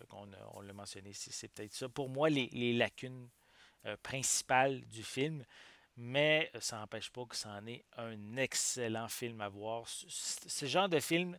qu'on 0.08 0.30
on 0.54 0.62
l'a 0.62 0.74
mentionné, 0.74 1.14
c'est 1.14 1.48
peut-être 1.48 1.74
ça. 1.74 1.90
Pour 1.90 2.08
moi, 2.08 2.30
les, 2.30 2.74
lacunes 2.74 3.28
principales 4.04 4.82
du 4.82 5.02
film, 5.02 5.44
mais 5.98 6.50
euh, 6.56 6.60
ça 6.60 6.78
n'empêche 6.78 7.10
pas 7.10 7.26
que 7.26 7.36
ça 7.36 7.50
en 7.50 7.66
est 7.68 7.86
un 7.98 8.38
excellent 8.38 9.08
film 9.08 9.42
à 9.42 9.50
voir. 9.50 9.86
Le 10.62 10.68
genre 10.68 10.90
de 10.90 11.00
film 11.00 11.38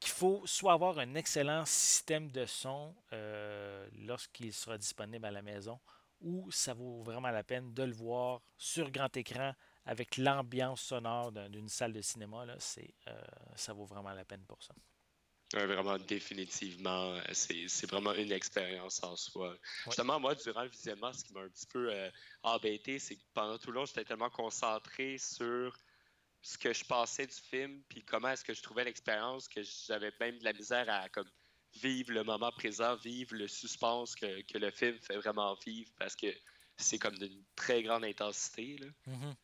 qu'il 0.00 0.12
faut 0.12 0.42
soit 0.46 0.72
avoir 0.72 0.98
un 0.98 1.14
excellent 1.16 1.64
système 1.64 2.30
de 2.30 2.46
son 2.46 2.94
euh, 3.12 3.88
lorsqu'il 4.06 4.52
sera 4.52 4.78
disponible 4.78 5.24
à 5.26 5.30
la 5.30 5.42
maison, 5.42 5.80
ou 6.20 6.50
ça 6.50 6.72
vaut 6.74 7.02
vraiment 7.02 7.30
la 7.30 7.42
peine 7.42 7.74
de 7.74 7.82
le 7.82 7.92
voir 7.92 8.40
sur 8.56 8.90
grand 8.90 9.14
écran 9.16 9.52
avec 9.88 10.18
l'ambiance 10.18 10.82
sonore 10.82 11.32
d'une 11.32 11.68
salle 11.68 11.94
de 11.94 12.02
cinéma. 12.02 12.44
Là, 12.44 12.56
euh, 13.08 13.12
ça 13.56 13.72
vaut 13.72 13.86
vraiment 13.86 14.12
la 14.12 14.24
peine 14.24 14.44
pour 14.46 14.62
ça 14.62 14.74
vraiment, 15.54 15.96
définitivement, 15.96 17.14
euh, 17.14 17.22
c'est 17.32 17.86
vraiment 17.86 18.12
une 18.12 18.32
expérience 18.32 19.02
en 19.02 19.16
soi. 19.16 19.56
Justement, 19.86 20.20
moi, 20.20 20.34
durant 20.34 20.64
le 20.64 20.68
visionnement, 20.68 21.10
ce 21.14 21.24
qui 21.24 21.32
m'a 21.32 21.40
un 21.40 21.48
petit 21.48 21.66
peu 21.66 21.90
euh, 21.90 22.10
embêté, 22.42 22.98
c'est 22.98 23.16
que 23.16 23.22
pendant 23.32 23.56
tout 23.56 23.70
le 23.70 23.76
long, 23.76 23.86
j'étais 23.86 24.04
tellement 24.04 24.28
concentré 24.28 25.16
sur 25.16 25.74
ce 26.42 26.58
que 26.58 26.74
je 26.74 26.84
pensais 26.84 27.26
du 27.26 27.34
film, 27.34 27.82
puis 27.88 28.04
comment 28.04 28.28
est-ce 28.28 28.44
que 28.44 28.52
je 28.52 28.62
trouvais 28.62 28.84
l'expérience, 28.84 29.48
que 29.48 29.62
j'avais 29.86 30.12
même 30.20 30.38
de 30.38 30.44
la 30.44 30.52
misère 30.52 30.84
à 30.90 31.08
comme, 31.08 31.30
vivre 31.80 32.12
le 32.12 32.24
moment 32.24 32.52
présent, 32.52 32.96
vivre 32.96 33.34
le 33.34 33.48
suspense 33.48 34.14
que, 34.14 34.42
que 34.42 34.58
le 34.58 34.70
film 34.70 34.98
fait 35.00 35.16
vraiment 35.16 35.54
vivre, 35.64 35.90
parce 35.98 36.14
que 36.14 36.26
c'est 36.76 36.98
comme 36.98 37.16
d'une 37.18 37.42
très 37.56 37.82
grande 37.82 38.04
intensité. 38.04 38.76
Là. 38.78 38.86
Mm-hmm. 39.06 39.34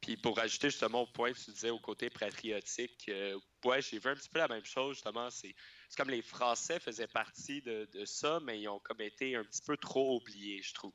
Puis 0.00 0.16
pour 0.16 0.38
ajouter 0.38 0.70
justement 0.70 1.02
au 1.02 1.06
point 1.06 1.32
que 1.32 1.38
tu 1.38 1.50
disais 1.50 1.70
au 1.70 1.78
côté 1.78 2.08
patriotique, 2.08 3.04
euh, 3.08 3.38
ouais, 3.64 3.82
j'ai 3.82 3.98
vu 3.98 4.08
un 4.08 4.14
petit 4.14 4.30
peu 4.30 4.38
la 4.38 4.48
même 4.48 4.64
chose 4.64 4.96
justement. 4.96 5.28
C'est 5.30 5.54
comme 5.96 6.10
les 6.10 6.22
Français 6.22 6.80
faisaient 6.80 7.06
partie 7.06 7.60
de, 7.60 7.86
ça, 8.04 8.40
mais 8.42 8.60
ils 8.60 8.68
ont 8.68 8.78
comme 8.78 9.00
été 9.02 9.36
un 9.36 9.44
petit 9.44 9.62
peu 9.66 9.76
trop 9.76 10.16
oubliés, 10.16 10.62
je 10.62 10.72
trouve. 10.72 10.92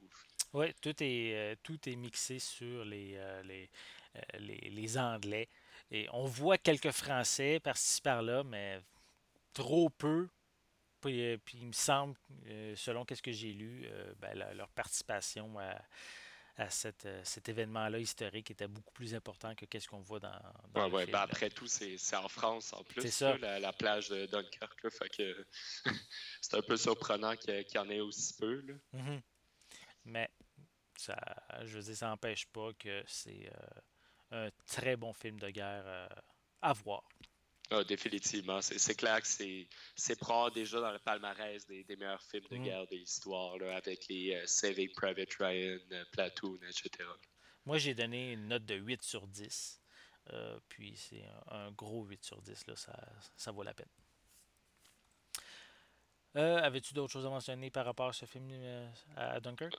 Oui, 0.54 0.74
tout 0.82 0.96
est, 1.04 1.36
euh, 1.36 1.56
tout 1.62 1.78
est 1.88 1.96
mixé 1.96 2.40
sur 2.40 2.84
les, 2.86 3.14
euh, 3.16 3.44
les, 3.44 3.70
les, 4.40 4.98
Anglais. 4.98 5.50
Et 5.92 6.08
on 6.12 6.26
voit 6.26 6.58
quelques 6.58 6.92
Français 6.92 7.60
par-ci 7.60 8.02
par-là, 8.02 8.44
mais 8.44 8.82
trop 9.54 9.90
peu. 9.90 10.30
Puis, 11.02 11.38
il 11.54 11.68
me 11.68 11.74
semble, 11.74 12.16
selon 12.76 13.06
ce 13.08 13.22
que 13.22 13.32
j'ai 13.32 13.54
lu, 13.54 13.88
ben, 14.20 14.34
leur 14.56 14.70
participation 14.70 15.60
à 15.60 15.80
à 16.58 16.68
euh, 17.06 17.22
cet 17.24 17.50
événement-là 17.50 18.00
historique 18.00 18.52
était 18.52 18.68
beaucoup 18.68 18.94
plus 18.94 19.14
important 19.14 19.54
que 19.56 19.66
qu'est-ce 19.66 19.88
qu'on 19.88 20.00
voit 20.00 20.20
dans, 20.20 20.40
dans 20.74 20.90
ouais, 20.90 21.06
ben 21.06 21.20
après 21.20 21.50
tout, 21.50 21.68
c'est 21.68 21.98
en 22.16 22.30
France 22.30 22.72
en 22.74 22.84
plus, 22.84 23.10
ça. 23.12 23.38
la, 23.38 23.74
plage 23.74 24.10
de 24.10 24.26
Dunkerque. 24.26 24.88
c'est 26.42 26.56
un 26.56 26.62
peu 26.62 26.78
surprenant 26.78 27.36
qu'il 27.36 27.66
y, 27.74 27.78
en 27.78 27.90
ait 27.90 28.00
aussi 28.00 28.34
peu. 28.38 28.64
Mm-hmm. 28.94 29.22
Mais 30.06 30.30
ça, 30.96 31.18
je 31.64 31.78
veux 31.78 31.84
dire, 31.84 31.96
ça 31.96 32.08
n'empêche 32.08 32.46
pas 32.48 32.72
que 32.80 33.04
c'est 33.06 33.52
euh, 34.32 34.46
un 34.48 34.50
très 34.66 34.96
bon 34.96 35.14
film 35.14 35.40
de 35.40 35.50
guerre 35.50 35.84
euh, 35.86 36.08
à 36.62 36.74
voir. 36.74 37.04
Ah, 37.72 37.84
définitivement. 37.84 38.62
C'est 38.62 38.96
clair 38.96 39.22
que 39.22 39.28
c'est 39.28 40.20
propre 40.20 40.54
déjà 40.54 40.80
dans 40.80 40.92
le 40.92 41.00
palmarès 41.00 41.66
des, 41.66 41.84
meilleurs 41.98 42.22
films 42.22 42.46
de 42.52 42.58
mm. 42.58 42.64
guerre 42.64 42.88
de 42.88 42.96
l'histoire, 42.96 43.56
avec 43.76 44.08
les 44.08 44.36
euh, 44.36 44.46
Saving 44.46 44.92
Private 44.94 45.34
Ryan, 45.40 45.80
euh, 45.92 46.06
Platoon, 46.12 46.60
etc. 46.62 47.10
Moi, 47.66 47.80
j'ai 47.80 47.96
donné 47.96 48.34
une 48.34 48.48
note 48.48 48.66
de 48.66 48.76
8 48.76 49.02
sur 49.02 49.28
10. 49.28 49.82
Euh, 50.32 50.60
puis 50.70 50.96
c'est 50.96 51.24
un, 51.50 51.72
gros 51.72 52.04
8 52.04 52.24
sur 52.24 52.42
10. 52.42 52.68
Là, 52.68 52.76
ça, 52.76 52.94
ça 53.36 53.52
vaut 53.52 53.64
la 53.64 53.74
peine. 53.74 53.90
Avais-tu 56.36 56.94
d'autres 56.94 57.14
choses 57.14 57.26
à 57.26 57.30
mentionner 57.30 57.72
par 57.72 57.86
rapport 57.86 58.10
à 58.10 58.14
ce 58.14 58.26
film 58.26 58.52
à 59.16 59.40
Dunkirk? 59.40 59.74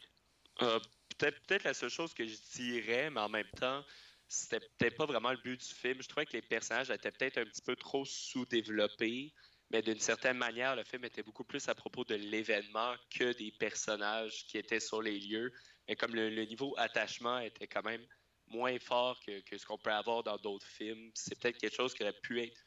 Peut-être 1.19 1.65
la 1.65 1.75
seule 1.75 1.91
chose 1.91 2.15
que 2.15 2.27
je 2.27 2.37
dirais, 2.55 3.11
mais 3.11 3.21
en 3.21 3.29
même 3.29 3.51
temps, 3.51 3.85
c'était 4.29 4.61
peut-être 4.61 4.97
pas 4.97 5.07
vraiment 5.07 5.31
le 5.31 5.39
but 5.39 5.61
du 5.61 5.75
film. 5.75 6.03
Je 6.03 6.09
trouvais 6.09 6.27
que 6.27 6.33
les 6.33 6.43
personnages 6.43 6.91
étaient 6.91 7.13
peut-être 7.13 7.39
un 7.39 7.45
petit 7.45 7.63
peu 7.63 7.77
trop 7.77 8.05
sous-développés, 8.05 9.33
mais 9.71 9.83
d'une 9.83 10.01
certaine 10.01 10.39
manière, 10.39 10.77
le 10.77 10.85
film 10.85 11.05
était 11.05 11.23
beaucoup 11.23 11.45
plus 11.45 11.69
à 11.69 11.75
propos 11.75 12.05
de 12.05 12.15
l'événement 12.15 12.95
que 13.11 13.33
des 13.33 13.53
personnages 13.53 14.47
qui 14.47 14.59
étaient 14.59 14.81
sur 14.81 15.03
les 15.03 15.19
lieux. 15.19 15.53
Mais 15.89 15.97
comme 15.97 16.15
le, 16.15 16.45
niveau 16.45 16.75
attachement 16.77 17.39
était 17.39 17.67
quand 17.67 17.85
même 17.85 18.05
moins 18.49 18.79
fort 18.79 19.21
que, 19.25 19.57
ce 19.57 19.67
qu'on 19.67 19.79
peut 19.79 19.93
avoir 19.93 20.23
dans 20.23 20.37
d'autres 20.37 20.67
films, 20.67 21.11
c'est 21.15 21.39
peut-être 21.39 21.59
quelque 21.59 21.75
chose 21.75 21.95
qui 21.95 22.03
aurait 22.03 22.21
pu 22.23 22.43
être 22.43 22.61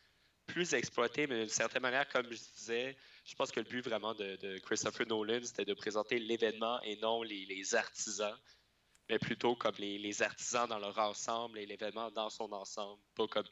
plus 0.45 0.73
exploité, 0.73 1.27
mais 1.27 1.39
d'une 1.39 1.49
certaine 1.49 1.83
manière, 1.83 2.07
comme 2.09 2.25
je 2.31 2.39
disais, 2.55 2.97
je 3.23 3.35
pense 3.35 3.51
que 3.51 3.59
le 3.59 3.67
but 3.67 3.85
vraiment 3.85 4.15
de, 4.15 4.57
Christopher 4.59 5.07
Nolan, 5.07 5.41
c'était 5.43 5.65
de 5.65 5.73
présenter 5.73 6.19
l'événement 6.19 6.81
et 6.81 6.97
non 6.97 7.21
les 7.21 7.75
artisans 7.75 8.35
mais 9.09 9.17
plutôt 9.17 9.55
comme 9.55 9.75
les, 9.79 10.21
artisans 10.21 10.67
dans 10.67 10.77
leur 10.77 10.97
ensemble 10.99 11.57
et 11.57 11.65
l'événement 11.65 12.11
dans 12.11 12.29
son 12.29 12.51
ensemble, 12.53 13.01
pas 13.15 13.27
comme 13.27 13.47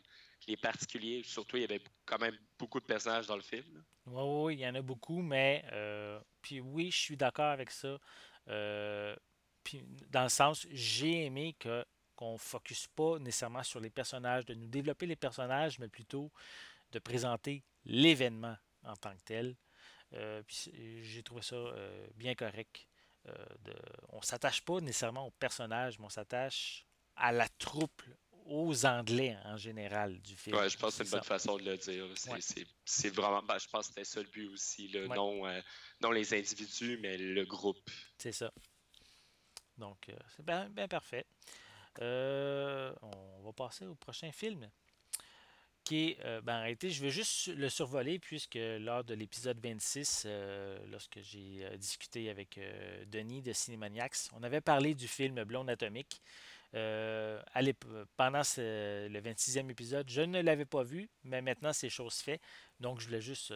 les 0.47 0.55
particuliers. 0.55 1.23
Surtout, 1.23 1.57
il 1.57 1.61
y 1.61 1.65
avait 1.65 1.81
quand 2.05 2.19
même 2.19 2.37
beaucoup 2.59 2.79
de 2.79 2.85
personnages 2.85 3.25
dans 3.25 3.35
le 3.35 3.41
film. 3.41 3.83
Oui, 4.05 4.23
oui, 4.23 4.53
il 4.55 4.59
y 4.59 4.67
en 4.67 4.75
a 4.75 4.81
beaucoup, 4.81 5.21
mais 5.21 5.65
euh, 5.71 6.19
puis 6.41 6.61
oui, 6.61 6.91
je 6.91 6.97
suis 6.97 7.17
d'accord 7.17 7.51
avec 7.51 7.71
ça. 7.71 7.97
Euh, 8.47 9.15
puis 9.63 9.83
dans 10.09 10.23
le 10.23 10.29
sens, 10.29 10.67
j'ai 10.69 11.25
aimé 11.25 11.55
que 11.59 11.83
qu'on 12.15 12.33
ne 12.33 12.37
focus 12.39 12.87
pas 12.87 13.19
nécessairement 13.19 13.61
sur 13.61 13.79
les 13.79 13.91
personnages, 13.91 14.43
de 14.45 14.55
nous 14.55 14.67
développer 14.67 15.05
les 15.05 15.15
personnages, 15.15 15.77
mais 15.77 15.87
plutôt 15.87 16.31
de 16.91 16.97
présenter 16.97 17.63
l'événement 17.85 18.55
en 18.83 18.95
tant 18.95 19.15
que 19.15 19.21
tel. 19.23 19.55
Euh, 20.13 20.41
j'ai 20.47 21.21
trouvé 21.21 21.43
ça 21.43 21.57
bien 22.15 22.33
correct. 22.33 22.87
Euh, 23.27 23.45
de, 23.65 23.73
on 24.09 24.21
s'attache 24.21 24.61
pas 24.61 24.79
nécessairement 24.79 25.27
au 25.27 25.31
personnage, 25.31 25.99
mais 25.99 26.05
on 26.05 26.09
s'attache 26.09 26.85
à 27.15 27.31
la 27.31 27.47
troupe, 27.47 28.01
aux 28.45 28.85
Anglais 28.85 29.37
en 29.43 29.57
général 29.57 30.21
du 30.21 30.37
film. 30.37 30.55
Ouais, 30.55 30.69
je 30.69 30.77
pense 30.77 30.91
que 30.91 31.03
c'est 31.03 31.03
une 31.03 31.19
bonne 31.19 31.23
façon 31.23 31.57
de 31.57 31.63
le 31.63 31.77
dire. 31.77 32.05
C'est 32.85 33.09
vraiment, 33.09 33.43
ben, 33.43 33.57
je 33.57 33.67
pense 33.67 33.87
que 33.87 33.93
c'était 33.93 34.05
ça 34.05 34.21
le 34.21 34.29
but 34.29 34.47
aussi, 34.47 34.89
non, 35.09 35.45
euh, 35.45 35.61
non 36.01 36.11
les 36.11 36.33
individus, 36.33 36.97
mais 37.01 37.17
le 37.17 37.43
groupe. 37.43 37.89
C'est 38.17 38.31
ça. 38.31 38.53
Donc, 39.77 40.07
euh, 40.07 40.15
c'est 40.35 40.45
bien, 40.45 40.69
bien 40.69 40.87
parfait. 40.87 41.25
on 41.99 43.41
va 43.43 43.53
passer 43.53 43.85
au 43.85 43.95
prochain 43.95 44.31
film 44.31 44.69
euh, 45.91 46.41
ben, 46.41 46.57
en 46.57 46.61
réalité, 46.61 46.89
je 46.89 47.01
vais 47.01 47.09
juste 47.09 47.47
le 47.47 47.69
survoler 47.69 48.19
puisque 48.19 48.57
lors 48.79 49.03
de 49.03 49.13
l'épisode 49.13 49.59
26, 49.59 50.23
euh, 50.25 50.77
lorsque 50.91 51.19
j'ai 51.21 51.59
euh, 51.61 51.77
discuté 51.77 52.29
avec 52.29 52.59
Denis 53.07 53.41
de 53.41 53.53
Cinemaniacs, 53.53 54.29
on 54.33 54.43
avait 54.43 54.61
parlé 54.61 54.95
du 54.95 55.07
film 55.07 55.43
Blonde 55.43 55.69
Atomique. 55.69 56.21
pendant 56.71 58.41
le 58.57 59.19
26e 59.19 59.69
épisode, 59.69 60.09
je 60.09 60.21
ne 60.21 60.41
l'avais 60.41 60.65
pas 60.65 60.83
vu, 60.83 61.09
mais 61.23 61.41
maintenant 61.41 61.73
c'est 61.73 61.89
chose 61.89 62.15
faite. 62.15 62.41
Donc 62.79 62.99
je 62.99 63.07
voulais 63.07 63.21
juste 63.21 63.53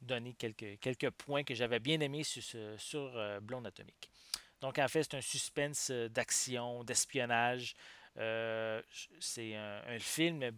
donner 0.00 0.34
quelques, 0.34 1.10
points 1.10 1.44
que 1.44 1.54
j'avais 1.54 1.80
bien 1.80 2.00
aimés 2.00 2.24
sur, 2.24 2.42
sur 2.78 3.40
Blonde 3.42 3.66
Atomique. 3.66 4.10
Donc 4.60 4.78
en 4.78 4.88
fait, 4.88 5.04
c'est 5.04 5.14
un 5.16 5.20
suspense 5.20 5.90
d'action, 5.90 6.82
d'espionnage. 6.84 7.74
c'est 9.20 9.54
un, 9.54 9.98
film 9.98 10.52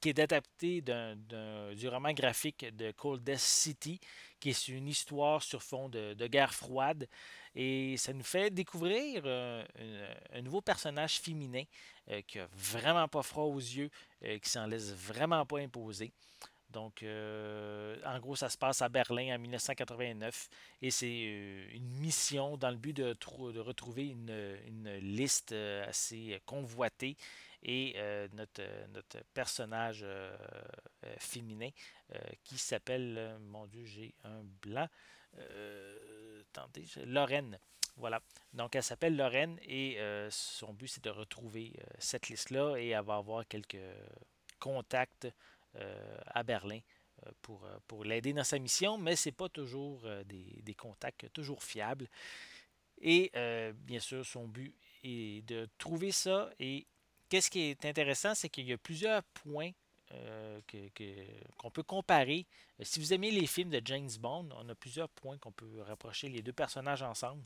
qui 0.00 0.10
est 0.10 0.18
adapté 0.18 0.82
du 0.82 1.88
roman 1.88 2.12
graphique 2.12 2.64
de 2.76 2.90
Cold 2.92 3.22
Death 3.22 3.38
City, 3.38 4.00
qui 4.40 4.50
est 4.50 4.68
une 4.68 4.88
histoire 4.88 5.42
sur 5.42 5.62
fond 5.62 5.88
de, 5.88 6.26
guerre 6.26 6.54
froide. 6.54 7.08
Et 7.54 7.96
ça 7.96 8.12
nous 8.12 8.22
fait 8.22 8.50
découvrir 8.50 9.22
euh, 9.24 9.64
un, 10.32 10.42
nouveau 10.42 10.60
personnage 10.60 11.20
féminin 11.20 11.62
euh, 12.10 12.20
qui 12.26 12.38
a 12.38 12.46
vraiment 12.52 13.08
pas 13.08 13.22
froid 13.22 13.44
aux 13.44 13.58
yeux, 13.58 13.90
euh, 14.24 14.38
qui 14.38 14.50
s'en 14.50 14.66
laisse 14.66 14.92
vraiment 14.92 15.46
pas 15.46 15.58
imposer. 15.60 16.12
Donc, 16.68 17.02
en 17.02 18.18
gros, 18.18 18.36
ça 18.36 18.50
se 18.50 18.58
passe 18.58 18.82
à 18.82 18.90
Berlin 18.90 19.34
en 19.34 19.38
1989 19.38 20.48
et 20.82 20.90
c'est 20.90 21.22
une 21.72 21.88
mission 22.00 22.58
dans 22.58 22.68
le 22.68 22.76
but 22.76 22.92
de, 22.92 23.14
de 23.14 23.60
retrouver 23.60 24.08
une, 24.08 24.58
une, 24.66 24.96
liste 24.96 25.52
assez 25.52 26.38
convoitée 26.44 27.16
et 27.68 27.96
notre, 28.32 28.62
notre, 28.92 29.18
personnage 29.34 30.06
féminin 31.18 31.70
qui 32.44 32.56
s'appelle, 32.58 33.38
mon 33.40 33.66
Dieu, 33.66 33.84
j'ai 33.84 34.14
un 34.24 34.42
blanc, 34.62 34.88
attendez, 36.52 36.86
Lorraine. 37.04 37.58
Voilà. 37.96 38.22
Donc, 38.52 38.76
elle 38.76 38.82
s'appelle 38.82 39.16
Lorraine 39.16 39.58
et 39.62 39.98
euh, 39.98 40.28
son 40.30 40.74
but, 40.74 40.88
c'est 40.88 41.04
de 41.04 41.10
retrouver 41.10 41.72
euh, 41.78 41.84
cette 41.98 42.28
liste-là 42.28 42.76
et 42.76 42.88
elle 42.88 43.04
va 43.04 43.16
avoir 43.16 43.46
quelques 43.48 43.78
contacts 44.58 45.28
euh, 45.76 46.18
à 46.26 46.42
Berlin 46.42 46.80
pour, 47.40 47.66
pour 47.86 48.04
l'aider 48.04 48.34
dans 48.34 48.44
sa 48.44 48.58
mission, 48.58 48.98
mais 48.98 49.16
ce 49.16 49.28
n'est 49.28 49.34
pas 49.34 49.48
toujours 49.48 50.06
des, 50.26 50.60
des, 50.62 50.74
contacts 50.74 51.32
toujours 51.32 51.62
fiables. 51.62 52.08
Et 53.00 53.32
bien 53.72 54.00
sûr, 54.00 54.24
son 54.24 54.46
but 54.46 54.74
est 55.02 55.42
de 55.46 55.66
trouver 55.78 56.12
ça. 56.12 56.50
Et 56.60 56.86
qu'est-ce 57.28 57.50
qui 57.50 57.60
est 57.60 57.84
intéressant, 57.84 58.34
c'est 58.34 58.48
qu'il 58.48 58.66
y 58.66 58.72
a 58.72 58.78
plusieurs 58.78 59.22
points 59.22 59.70
qu'on 61.58 61.70
peut 61.70 61.82
comparer. 61.82 62.46
Si 62.80 63.00
vous 63.00 63.12
aimez 63.12 63.32
les 63.32 63.46
films 63.46 63.70
de 63.70 63.82
James 63.84 64.10
Bond, 64.20 64.48
on 64.56 64.68
a 64.68 64.74
plusieurs 64.74 65.08
points 65.08 65.36
qu'on 65.38 65.52
peut 65.52 65.82
rapprocher 65.82 66.28
les 66.28 66.42
deux 66.42 66.52
personnages 66.52 67.02
ensemble. 67.02 67.42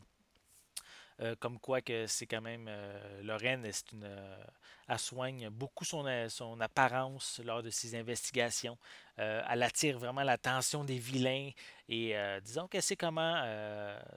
Euh, 1.21 1.35
comme 1.39 1.59
quoi 1.59 1.81
que 1.81 2.07
c'est 2.07 2.25
quand 2.25 2.41
même 2.41 2.65
euh, 2.67 3.21
Lorraine, 3.21 3.69
euh, 4.03 4.43
elle 4.87 4.99
soigne 4.99 5.49
beaucoup 5.49 5.85
son, 5.85 6.05
son 6.29 6.59
apparence 6.61 7.39
lors 7.45 7.61
de 7.61 7.69
ses 7.69 7.95
investigations. 7.95 8.77
elle 9.17 9.61
attire 9.61 9.99
vraiment 9.99 10.23
l'attention 10.23 10.83
des 10.83 10.97
vilains 10.97 11.51
et 11.87 12.15
disons 12.43 12.67
qu'elle 12.67 12.81
sait 12.81 12.95
comment 12.95 13.43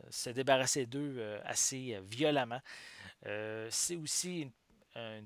se 0.08 0.30
débarrasser 0.30 0.86
d'eux 0.86 1.38
assez 1.44 2.00
violemment. 2.02 2.60
c'est 3.68 3.96
aussi 3.96 4.40
une, 4.40 4.52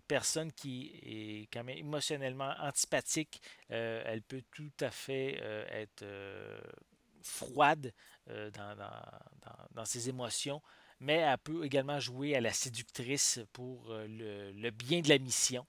personne 0.06 0.52
qui 0.52 0.92
est 1.02 1.48
quand 1.52 1.62
même 1.64 1.78
émotionnellement 1.78 2.54
antipathique. 2.60 3.42
elle 3.68 4.22
peut 4.22 4.42
tout 4.52 4.72
à 4.80 4.90
fait 4.90 5.38
être 5.70 6.04
froide 7.22 7.92
dans, 8.26 9.84
ses 9.84 10.08
émotions 10.08 10.62
mais 11.00 11.14
elle 11.16 11.38
peut 11.38 11.64
également 11.64 12.00
jouer 12.00 12.34
à 12.34 12.40
la 12.40 12.52
séductrice 12.52 13.40
pour 13.52 13.90
euh, 13.90 14.52
le, 14.54 14.70
bien 14.70 15.00
de 15.00 15.08
la 15.08 15.18
mission. 15.18 15.66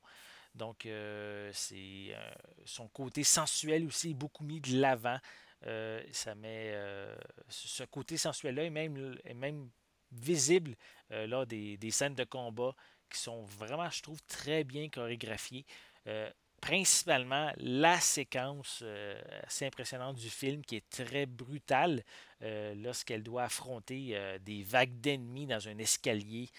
Donc, 0.56 0.86
euh, 0.86 1.52
c'est 1.54 2.08
euh, 2.10 2.32
son 2.66 2.88
côté 2.88 3.24
sensuel 3.24 3.86
aussi 3.86 4.12
est 4.12 4.16
beaucoup 4.16 4.44
mis 4.44 4.60
de 4.60 4.80
l'avant. 4.80 5.20
ça 6.12 6.36
met 6.36 6.74
ce 7.50 7.84
côté 7.84 8.18
sensuel-là 8.18 8.64
est 8.64 8.70
même, 8.70 9.18
est 9.24 9.34
même 9.34 9.70
visible 10.12 10.76
lors 11.10 11.46
des, 11.46 11.92
scènes 11.92 12.16
de 12.16 12.24
combat 12.24 12.74
qui 13.10 13.20
sont 13.20 13.44
vraiment, 13.44 13.90
je 13.90 14.02
trouve, 14.02 14.22
très 14.28 14.64
bien 14.64 14.90
chorégraphiées 14.90 15.66
principalement 16.60 17.52
la 17.58 18.00
séquence 18.00 18.82
euh, 18.84 19.20
assez 19.44 19.66
impressionnante 19.66 20.18
du 20.18 20.30
film 20.30 20.64
qui 20.64 20.76
est 20.76 20.90
très 20.90 21.26
brutale 21.26 22.04
euh, 22.42 22.74
lorsqu'elle 22.76 23.24
doit 23.24 23.44
affronter 23.44 24.10
euh, 24.14 24.38
des 24.40 24.64
vagues 24.64 25.00
d'ennemis 25.00 25.48
dans 25.48 25.68
un 25.68 25.78
escalier 25.78 26.50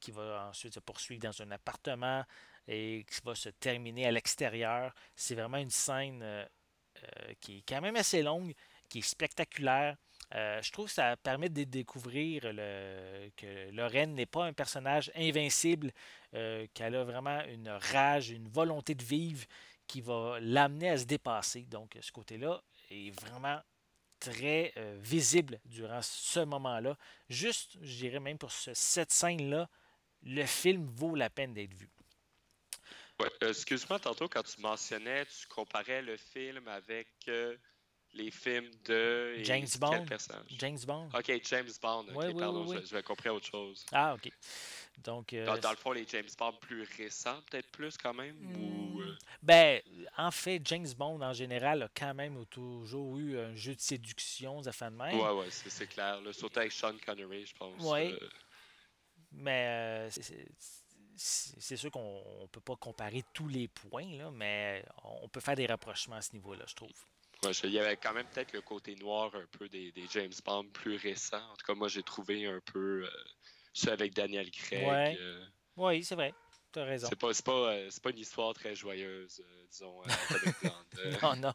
qui 0.00 0.10
va 0.10 0.48
ensuite 0.50 0.74
se 0.74 0.80
poursuivre 0.80 1.22
dans 1.22 1.40
un 1.40 1.50
appartement 1.50 2.22
et 2.68 3.06
qui 3.08 3.20
va 3.24 3.34
se 3.34 3.48
terminer 3.48 4.06
à 4.06 4.10
l'extérieur. 4.10 4.92
C'est 5.16 5.34
vraiment 5.34 5.56
une 5.56 5.70
scène 5.70 6.46
qui 7.40 7.56
est 7.56 7.64
quand 7.66 7.80
même 7.80 7.96
assez 7.96 8.22
longue, 8.22 8.52
qui 8.90 8.98
est 8.98 9.02
spectaculaire. 9.02 9.96
Euh, 10.34 10.62
je 10.62 10.70
trouve 10.70 10.86
que 10.86 10.92
ça 10.92 11.16
permet 11.16 11.48
de 11.48 11.64
découvrir 11.64 12.42
que 12.42 13.70
Lorraine 13.72 14.14
n'est 14.14 14.26
pas 14.26 14.44
un 14.44 14.52
personnage 14.52 15.10
invincible, 15.16 15.92
euh, 16.34 16.66
qu'elle 16.72 16.94
a 16.94 17.04
vraiment 17.04 17.42
une 17.46 17.68
rage, 17.68 18.30
une 18.30 18.48
volonté 18.48 18.94
de 18.94 19.02
vivre 19.02 19.44
qui 19.86 20.00
va 20.00 20.38
l'amener 20.40 20.90
à 20.90 20.98
se 20.98 21.04
dépasser. 21.04 21.62
Donc, 21.62 21.98
ce 22.00 22.12
côté-là 22.12 22.62
est 22.90 23.10
vraiment 23.20 23.60
très 24.20 24.72
euh, 24.76 24.96
visible 25.00 25.58
durant 25.64 26.02
ce 26.02 26.40
moment-là. 26.40 26.96
Juste, 27.28 27.76
je 27.82 27.96
dirais 27.96 28.20
même 28.20 28.38
pour 28.38 28.52
cette 28.52 29.10
scène-là, 29.10 29.68
le 30.22 30.44
film 30.44 30.86
vaut 30.94 31.16
la 31.16 31.30
peine 31.30 31.54
d'être 31.54 31.74
vu. 31.74 31.88
Excuse-moi, 33.40 33.98
tantôt, 33.98 34.28
quand 34.28 34.42
tu 34.42 34.60
mentionnais, 34.60 35.26
tu 35.26 35.46
comparais 35.48 36.02
le 36.02 36.16
film 36.16 36.68
avec 36.68 37.08
les 38.14 38.30
films 38.30 38.70
de. 38.84 39.42
James 39.42 39.66
Bond. 39.78 40.04
James 40.58 40.78
Bond. 40.86 41.08
Ok, 41.14 41.40
James 41.44 41.70
Bond. 41.80 42.06
pardon, 42.38 42.66
je, 42.84 42.94
vais 42.94 43.02
compris 43.02 43.28
autre 43.28 43.46
chose. 43.46 43.84
Ah, 43.92 44.14
ok. 44.14 44.30
Donc, 44.98 45.32
euh, 45.32 45.58
dans, 45.58 45.70
le 45.70 45.76
fond, 45.76 45.92
les 45.92 46.06
James 46.08 46.28
Bond 46.38 46.52
plus 46.60 46.86
récents, 46.96 47.40
peut-être 47.50 47.70
plus 47.70 47.96
quand 47.96 48.12
même 48.12 48.36
ou... 48.56 49.00
Euh? 49.00 49.16
Ben, 49.42 49.80
en 50.18 50.30
fait, 50.30 50.60
James 50.64 50.88
Bond 50.96 51.22
en 51.22 51.32
général 51.32 51.84
a 51.84 51.88
quand 51.94 52.12
même 52.12 52.44
toujours 52.46 53.16
eu 53.16 53.38
un 53.38 53.54
jeu 53.54 53.74
de 53.74 53.80
séduction, 53.80 54.60
de 54.60 54.70
fin 54.70 54.90
de 54.90 54.96
même. 54.96 55.18
Ouais, 55.18 55.30
ouais, 55.30 55.46
c'est 55.50 55.86
clair. 55.86 56.20
Le 56.20 56.32
Surtout 56.32 56.58
avec 56.58 56.72
Sean 56.72 56.94
Connery, 57.04 57.46
je 57.46 57.54
pense. 57.54 57.82
Oui. 57.82 58.12
Euh. 58.12 58.28
Mais 59.32 60.08
c'est 61.16 61.76
sûr 61.76 61.90
qu'on 61.90 62.22
ne 62.42 62.46
peut 62.48 62.60
pas 62.60 62.76
comparer 62.76 63.22
tous 63.32 63.48
les 63.48 63.68
points, 63.68 64.16
là, 64.18 64.30
mais 64.30 64.84
on 65.04 65.28
peut 65.28 65.40
faire 65.40 65.54
des 65.54 65.66
rapprochements 65.66 66.16
à 66.16 66.22
ce 66.22 66.32
niveau-là, 66.32 66.64
je 66.66 66.74
trouve 66.74 66.90
il 67.64 67.70
y 67.70 67.78
avait 67.78 67.96
quand 67.96 68.12
même 68.12 68.26
peut-être 68.26 68.52
le 68.52 68.60
côté 68.60 68.94
noir 68.96 69.34
un 69.34 69.46
peu 69.58 69.68
des, 69.68 69.92
James 70.12 70.32
Bond 70.44 70.66
plus 70.72 70.96
récents. 70.96 71.50
En 71.50 71.56
tout 71.56 71.66
cas, 71.66 71.74
moi, 71.74 71.88
j'ai 71.88 72.02
trouvé 72.02 72.46
un 72.46 72.60
peu 72.60 73.04
euh, 73.04 73.10
ça 73.72 73.92
avec 73.92 74.14
Daniel 74.14 74.50
Craig. 74.50 75.16
Euh. 75.18 75.44
Oui, 75.76 76.04
c'est 76.04 76.14
vrai. 76.14 76.34
Tu 76.72 76.78
as 76.78 76.84
raison. 76.84 77.08
C'est 77.08 77.18
pas, 77.18 77.32
pas, 77.44 77.72
euh, 77.72 77.90
pas, 78.02 78.10
une 78.10 78.18
histoire 78.18 78.54
très 78.54 78.74
joyeuse, 78.74 79.42
disons, 79.70 80.02
non, 81.22 81.36
non. 81.36 81.52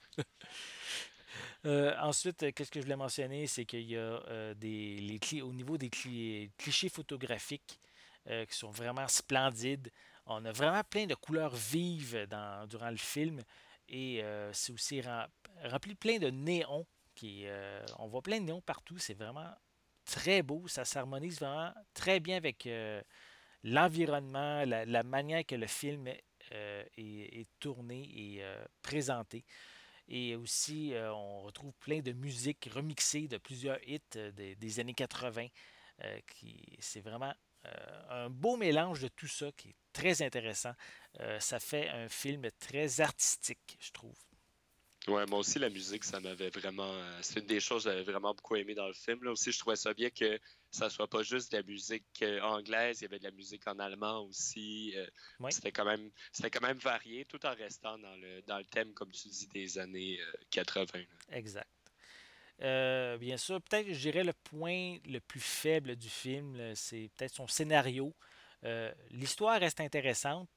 ensuite, 2.02 2.54
qu'est-ce 2.54 2.72
que 2.72 2.80
je 2.80 2.86
voulais 2.86 2.96
mentionner, 2.96 3.48
c'est 3.48 3.66
qu'il 3.66 3.90
y 3.90 3.98
a 3.98 4.54
des 4.56 4.98
les 4.98 5.42
au 5.42 5.54
niveau 5.54 5.78
des 5.78 5.90
clichés 5.90 6.90
photographiques 6.90 7.80
qui 8.28 8.58
sont 8.58 8.72
vraiment 8.72 9.08
splendides. 9.08 9.90
On 10.26 10.44
a 10.46 10.52
vraiment 10.52 10.84
plein 10.84 11.06
de 11.06 11.16
couleurs 11.16 11.56
vives 11.56 12.26
dans, 12.28 12.68
durant 12.68 12.90
le 12.90 12.98
film. 12.98 13.44
Et 13.88 14.24
c'est 14.52 14.74
aussi 14.74 15.02
rempli 15.64 15.96
plein 15.96 16.18
de 16.18 16.30
néons. 16.30 16.86
Qui, 17.14 17.44
euh, 17.46 17.86
on 17.98 18.08
voit 18.08 18.22
plein 18.22 18.42
de 18.42 18.46
néons 18.46 18.62
partout. 18.62 18.98
C'est 18.98 19.14
vraiment 19.14 19.50
très 20.04 20.42
beau. 20.42 20.68
Ça 20.68 20.84
s'harmonise 20.84 21.40
vraiment 21.40 21.74
très 21.94 22.20
bien 22.20 22.38
avec 22.38 22.68
euh, 22.68 23.02
l'environnement, 23.64 24.66
la, 24.66 25.04
manière 25.04 25.46
que 25.46 25.56
le 25.56 25.68
film 25.68 26.10
euh, 26.52 26.84
est, 26.98 27.48
tourné 27.60 28.02
et 28.02 28.44
présenté. 28.82 29.46
Et 30.08 30.36
aussi, 30.36 30.94
on 30.96 31.42
retrouve 31.42 31.74
plein 31.80 32.02
de 32.02 32.12
musiques 32.12 32.70
remixées 32.72 33.28
de 33.28 33.38
plusieurs 33.38 33.80
hits 33.88 34.02
des, 34.34 34.80
années 34.80 34.94
80. 34.94 35.48
qui, 36.28 36.78
c'est 36.80 37.02
vraiment 37.02 37.34
un 38.10 38.30
beau 38.30 38.58
mélange 38.58 39.02
de 39.02 39.08
tout 39.08 39.28
ça 39.28 39.52
qui 39.54 39.70
est 39.70 39.76
très 39.94 40.22
intéressant. 40.22 40.74
ça 41.40 41.60
fait 41.60 41.90
un 41.90 42.08
film 42.10 42.48
très 42.60 43.02
artistique, 43.02 43.78
je 43.80 43.92
trouve. 43.92 44.16
Ouais, 45.08 45.24
moi 45.28 45.40
aussi, 45.40 45.60
la 45.60 45.70
musique, 45.70 46.04
ça 46.04 46.20
m'avait 46.20 46.50
vraiment. 46.50 46.92
Euh, 46.92 47.20
c'est 47.22 47.40
une 47.40 47.46
des 47.46 47.60
choses 47.60 47.84
que 47.84 47.92
j'avais 47.92 48.04
vraiment 48.04 48.34
beaucoup 48.34 48.56
aimé 48.56 48.74
dans 48.74 48.88
le 48.88 48.94
film. 48.94 49.24
Là 49.24 49.32
aussi, 49.32 49.52
je 49.52 49.60
trouvais 49.60 49.76
ça 49.76 49.94
bien 49.94 50.10
que 50.10 50.40
ça 50.72 50.90
soit 50.90 51.08
pas 51.08 51.22
juste 51.22 51.52
de 51.52 51.58
la 51.58 51.64
musique 51.64 52.06
euh, 52.24 52.42
anglaise, 52.42 53.02
il 53.02 53.04
y 53.04 53.06
avait 53.06 53.20
de 53.20 53.24
la 53.24 53.32
musique 53.32 53.68
en 53.68 53.78
allemand 53.78 54.22
aussi. 54.22 54.94
Euh, 54.96 55.06
c'était 55.50 55.72
quand 55.72 55.86
même 55.86 56.10
c'était 56.32 56.50
quand 56.50 56.66
même 56.66 56.80
varié, 56.80 57.24
tout 57.26 57.46
en 57.46 57.54
restant 57.54 58.00
dans 58.00 58.16
le, 58.16 58.42
dans 58.44 58.58
le 58.58 58.66
thème, 58.66 58.94
comme 58.94 59.12
tu 59.12 59.28
dis, 59.28 59.48
des 59.48 59.78
années 59.78 60.20
80. 60.50 61.04
Exact. 61.32 61.70
bien 62.60 63.38
sûr, 63.38 63.62
peut-être 63.62 63.94
je 63.94 64.00
dirais 64.00 64.24
le 64.24 64.34
point 64.34 64.98
le 65.06 65.20
plus 65.20 65.40
faible 65.40 65.96
du 65.96 66.10
film, 66.10 66.74
c'est 66.74 67.12
peut-être 67.16 67.36
son 67.36 67.48
scénario. 67.48 68.16
L'histoire 69.12 69.60
reste 69.60 69.82
intéressante, 69.82 70.50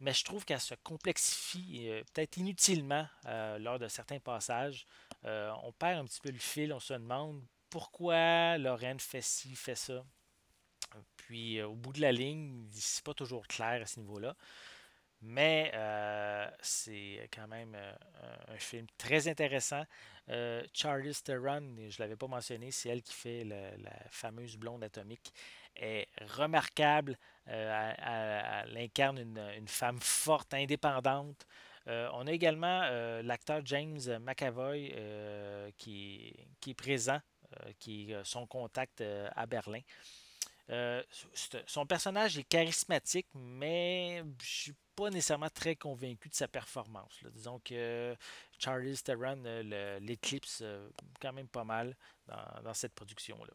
mais 0.00 0.14
je 0.14 0.24
trouve 0.24 0.44
qu'elle 0.44 0.60
se 0.60 0.74
complexifie 0.82 1.88
euh, 1.88 2.02
peut-être 2.12 2.38
inutilement 2.38 3.06
euh, 3.26 3.58
lors 3.58 3.78
de 3.78 3.86
certains 3.86 4.18
passages. 4.18 4.86
Euh, 5.26 5.52
on 5.62 5.72
perd 5.72 5.98
un 5.98 6.04
petit 6.06 6.20
peu 6.20 6.30
le 6.30 6.38
fil, 6.38 6.72
on 6.72 6.80
se 6.80 6.94
demande 6.94 7.42
pourquoi 7.68 8.56
Lorraine 8.58 8.98
fait 8.98 9.20
ci, 9.20 9.54
fait 9.54 9.74
ça. 9.74 10.02
Puis 11.16 11.62
au 11.62 11.74
bout 11.74 11.92
de 11.92 12.00
la 12.00 12.10
ligne, 12.10 12.66
c'est 12.72 13.04
pas 13.04 13.14
toujours 13.14 13.46
clair 13.46 13.82
à 13.82 13.86
ce 13.86 14.00
niveau-là. 14.00 14.34
Mais 15.22 15.70
c'est 16.62 17.28
quand 17.32 17.46
même 17.46 17.76
un 18.48 18.56
film 18.56 18.86
très 18.96 19.28
intéressant. 19.28 19.84
Charlie 20.72 21.14
Theron, 21.22 21.76
je 21.76 21.82
ne 21.82 21.98
l'avais 21.98 22.16
pas 22.16 22.26
mentionné, 22.26 22.72
c'est 22.72 22.88
elle 22.88 23.02
qui 23.02 23.12
fait 23.12 23.44
la 23.44 23.92
fameuse 24.10 24.56
blonde 24.56 24.82
atomique 24.82 25.32
est 25.80 26.08
remarquable. 26.36 27.16
Euh, 27.48 28.64
elle, 28.66 28.76
incarne 28.78 29.18
une, 29.18 29.68
femme 29.68 29.98
forte, 30.00 30.54
indépendante. 30.54 31.46
on 31.86 32.26
a 32.26 32.32
également 32.32 32.80
l'acteur 33.22 33.62
James 33.64 34.00
McAvoy 34.20 34.92
qui, 35.76 36.34
est 36.66 36.74
présent, 36.74 37.20
qui 37.78 38.14
son 38.22 38.46
contact 38.46 39.02
à 39.34 39.46
Berlin. 39.46 39.80
son 41.66 41.86
personnage 41.86 42.38
est 42.38 42.44
charismatique, 42.44 43.26
mais 43.34 44.22
je 44.42 44.46
suis 44.46 44.74
pas 44.94 45.10
nécessairement 45.10 45.50
très 45.50 45.74
convaincu 45.74 46.28
de 46.28 46.34
sa 46.34 46.46
performance. 46.46 47.18
Disons 47.32 47.58
que 47.60 48.14
Charlie 48.58 48.96
Theron 48.98 49.42
l'éclipse 50.00 50.62
quand 51.20 51.32
même 51.32 51.48
pas 51.48 51.64
mal 51.64 51.96
dans 52.62 52.74
cette 52.74 52.94
production-là. 52.94 53.54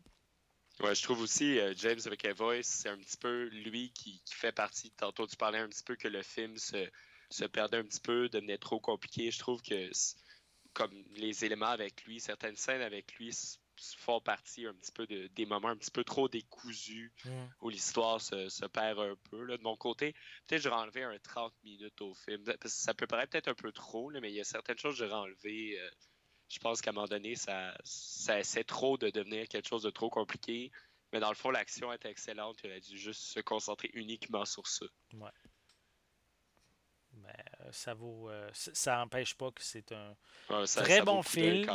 Ouais, 0.82 0.94
je 0.94 1.04
trouve 1.04 1.22
aussi 1.22 1.58
euh, 1.58 1.74
James 1.78 2.00
McAvoy, 2.06 2.62
c'est 2.64 2.90
un 2.90 2.98
petit 2.98 3.18
peu 3.18 3.46
lui 3.46 3.92
qui, 3.92 4.22
fait 4.30 4.52
partie. 4.52 4.92
Tantôt, 4.92 5.26
tu 5.26 5.38
parlais 5.38 5.60
un 5.60 5.70
petit 5.70 5.84
peu 5.84 5.96
que 5.96 6.10
le 6.10 6.22
film 6.22 6.58
se, 6.58 6.90
se 7.30 7.46
perdait 7.46 7.78
un 7.78 7.84
petit 7.84 8.02
peu, 8.02 8.28
devenait 8.28 8.58
trop 8.58 8.80
compliqué. 8.80 9.32
Je 9.32 9.40
trouve 9.40 9.62
que, 9.62 9.90
comme 10.74 10.92
les 11.16 11.46
éléments 11.46 11.68
avec 11.68 12.04
lui, 12.04 12.20
certaines 12.20 12.58
scènes 12.58 12.82
avec 12.82 13.16
lui 13.16 13.32
font 13.98 14.20
partie 14.20 14.66
un 14.66 14.74
petit 14.74 14.92
peu 14.92 15.06
de, 15.08 15.28
des 15.28 15.46
moments 15.46 15.70
un 15.70 15.78
petit 15.78 15.92
peu 15.92 16.04
trop 16.04 16.28
décousus 16.28 17.12
mm. 17.24 17.30
où 17.62 17.70
l'histoire 17.70 18.20
se, 18.20 18.66
perd 18.68 19.00
un 19.00 19.16
peu. 19.30 19.48
De 19.48 19.64
mon 19.64 19.78
côté, 19.78 20.14
peut-être 20.48 20.62
j'aurais 20.62 20.82
enlevé 20.82 21.04
un 21.04 21.18
30 21.20 21.54
minutes 21.64 22.02
au 22.02 22.14
film. 22.14 22.44
ça 22.66 22.94
peut 22.94 23.08
paraître 23.08 23.32
peut-être 23.32 23.48
un 23.48 23.56
peu 23.56 23.72
trop, 23.72 24.12
mais 24.12 24.30
il 24.30 24.36
y 24.36 24.42
a 24.42 24.46
certaines 24.46 24.78
choses 24.78 24.98
que 24.98 25.06
j'aurais 25.06 25.22
enlevé. 25.22 25.80
Euh, 25.80 25.90
je 26.50 26.60
pense 26.60 26.82
qu'à 26.82 26.92
un 26.92 26.94
moment 26.94 27.08
donné, 27.08 27.36
ça, 27.36 27.76
ça 27.84 28.40
essaie 28.40 28.64
trop 28.64 28.98
de 28.98 29.10
devenir 29.10 29.48
quelque 29.48 29.68
chose 29.68 29.84
de 29.84 29.90
trop 29.90 30.10
compliqué. 30.10 30.72
Mais 31.12 31.20
dans 31.20 31.30
le 31.30 31.36
fond, 31.36 31.50
l'action 31.50 31.92
est 31.94 32.06
excellente. 32.06 32.60
Il 32.64 32.72
a 32.72 32.80
dû 32.80 32.98
juste 32.98 33.22
se 33.22 33.40
concentrer 33.40 33.90
uniquement 33.94 34.46
sur 34.46 34.68
ça. 34.68 34.86
Ouais. 35.14 35.30
Mais 37.14 37.46
euh, 37.62 37.72
ça 37.72 37.94
vaut. 37.94 38.30
Euh, 38.30 38.50
ça 38.54 38.98
n'empêche 38.98 39.36
pas 39.36 39.52
que 39.52 39.62
c'est 39.62 39.92
un 39.92 40.16
très 40.66 41.02
bon 41.02 41.24
film. 41.24 41.70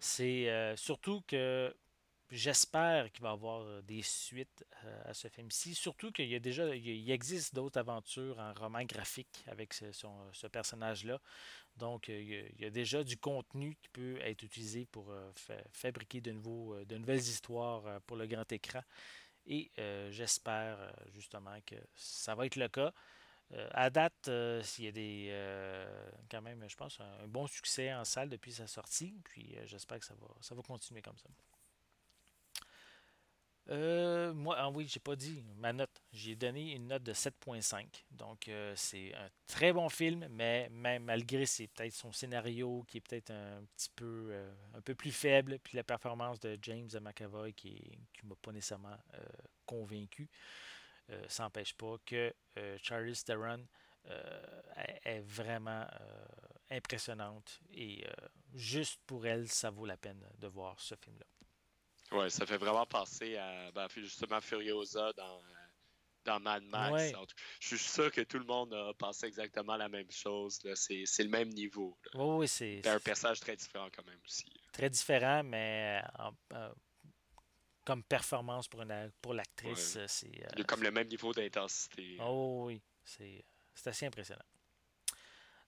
C'est 0.00 0.50
euh, 0.50 0.76
surtout 0.76 1.22
que 1.26 1.74
J'espère 2.30 3.10
qu'il 3.10 3.22
va 3.22 3.30
y 3.30 3.32
avoir 3.32 3.62
euh, 3.62 3.82
des 3.82 4.02
suites 4.02 4.64
euh, 4.84 5.02
à 5.06 5.14
ce 5.14 5.26
film-ci. 5.26 5.74
Surtout 5.74 6.12
qu'il 6.12 6.28
y 6.28 6.36
a 6.36 6.38
déjà, 6.38 6.76
il 6.76 7.10
existe 7.10 7.56
d'autres 7.56 7.80
aventures 7.80 8.38
en 8.38 8.52
roman 8.54 8.84
graphique 8.84 9.42
avec 9.48 9.74
ce, 9.74 10.46
personnage-là. 10.46 11.20
Donc, 11.76 12.06
il 12.06 12.52
y, 12.60 12.64
a, 12.64 12.70
déjà 12.70 13.02
du 13.02 13.16
contenu 13.16 13.76
qui 13.82 13.88
peut 13.88 14.18
être 14.20 14.44
utilisé 14.44 14.86
pour 14.86 15.10
euh, 15.10 15.32
fabriquer 15.72 16.20
de, 16.20 16.30
nouvelles 16.30 17.18
histoires 17.18 18.00
pour 18.02 18.16
le 18.16 18.26
grand 18.26 18.50
écran. 18.52 18.82
Et 19.46 19.72
j'espère 20.10 20.92
justement 21.14 21.58
que 21.66 21.76
ça 21.96 22.34
va 22.34 22.46
être 22.46 22.56
le 22.56 22.68
cas. 22.68 22.92
à 23.72 23.88
date, 23.90 24.30
il 24.78 24.84
y 24.84 24.88
a 24.88 24.92
des 24.92 25.34
quand 26.30 26.42
même, 26.42 26.68
je 26.68 26.76
pense, 26.76 27.00
un, 27.00 27.26
bon 27.26 27.46
succès 27.46 27.92
en 27.92 28.04
salle 28.04 28.28
depuis 28.28 28.52
sa 28.52 28.66
sortie. 28.66 29.18
Puis 29.24 29.56
j'espère 29.64 29.98
que 29.98 30.04
ça 30.04 30.54
va 30.54 30.62
continuer 30.62 31.02
comme 31.02 31.18
ça. 31.18 31.30
Euh, 33.70 34.34
moi, 34.34 34.56
ah 34.58 34.68
oui, 34.68 34.86
j'ai 34.88 34.98
pas 34.98 35.14
dit 35.14 35.44
ma 35.56 35.72
note. 35.72 36.02
J'ai 36.12 36.34
donné 36.34 36.74
une 36.74 36.88
note 36.88 37.04
de 37.04 37.12
7.5. 37.12 37.86
Donc, 38.10 38.48
euh, 38.48 38.72
c'est 38.76 39.14
un 39.14 39.28
très 39.46 39.72
bon 39.72 39.88
film, 39.88 40.26
mais 40.30 40.68
même 40.70 41.04
malgré 41.04 41.46
c'est 41.46 41.68
peut-être 41.68 41.92
son 41.94 42.10
scénario 42.10 42.84
qui 42.88 42.98
est 42.98 43.00
peut-être 43.00 43.30
un 43.30 43.62
petit 43.76 43.90
peu 43.94 44.28
euh, 44.32 44.52
un 44.74 44.80
peu 44.80 44.94
plus 44.96 45.12
faible, 45.12 45.58
puis 45.60 45.76
la 45.76 45.84
performance 45.84 46.40
de 46.40 46.58
James 46.62 46.88
McAvoy 47.00 47.52
qui 47.52 47.96
ne 48.24 48.28
m'a 48.28 48.34
pas 48.42 48.52
nécessairement 48.52 48.96
convaincu, 49.66 50.28
ça 51.28 51.44
n'empêche 51.44 51.74
pas 51.74 51.96
que 52.06 52.32
Charlie 52.82 53.20
Theron 53.24 53.66
est 55.04 55.20
vraiment 55.20 55.86
impressionnante 56.70 57.60
et 57.72 58.04
juste 58.54 59.00
pour 59.06 59.26
elle, 59.26 59.48
ça 59.48 59.70
vaut 59.70 59.86
la 59.86 59.96
peine 59.96 60.24
de 60.38 60.46
voir 60.46 60.78
ce 60.80 60.94
film-là. 60.94 61.26
Ouais, 62.12 62.28
ça 62.30 62.44
fait 62.44 62.56
vraiment 62.56 62.86
penser 62.86 63.36
à 63.36 63.70
ben, 63.72 63.86
justement 63.96 64.40
Furiosa 64.40 65.12
dans, 65.12 65.40
dans 66.24 66.40
Mad 66.40 66.64
Max. 66.64 67.12
Je 67.60 67.76
suis 67.76 67.78
sûr 67.78 68.10
que 68.10 68.22
tout 68.22 68.38
le 68.38 68.44
monde 68.44 68.74
a 68.74 68.92
pensé 68.94 69.26
exactement 69.26 69.76
la 69.76 69.88
même 69.88 70.10
chose. 70.10 70.60
C'est 70.74 71.22
le 71.22 71.28
même 71.28 71.50
niveau. 71.50 71.96
Oui, 72.14 72.48
c'est. 72.48 72.86
un 72.86 72.98
personnage 72.98 73.40
très 73.40 73.56
différent 73.56 73.88
quand 73.94 74.04
même 74.04 74.20
aussi. 74.24 74.50
Très 74.72 74.90
différent, 74.90 75.42
mais 75.44 76.02
euh, 76.52 76.72
comme 77.84 78.02
performance 78.02 78.66
pour, 78.66 78.82
pour 79.22 79.34
l'actrice, 79.34 79.98
c'est. 80.06 80.44
Euh, 80.58 80.64
comme 80.64 80.82
le 80.82 80.90
même 80.90 81.08
niveau 81.08 81.32
d'intensité. 81.32 82.16
Oh 82.20 82.64
oui, 82.66 82.82
c'est 83.04 83.44
assez 83.84 84.06
impressionnant. 84.06 84.44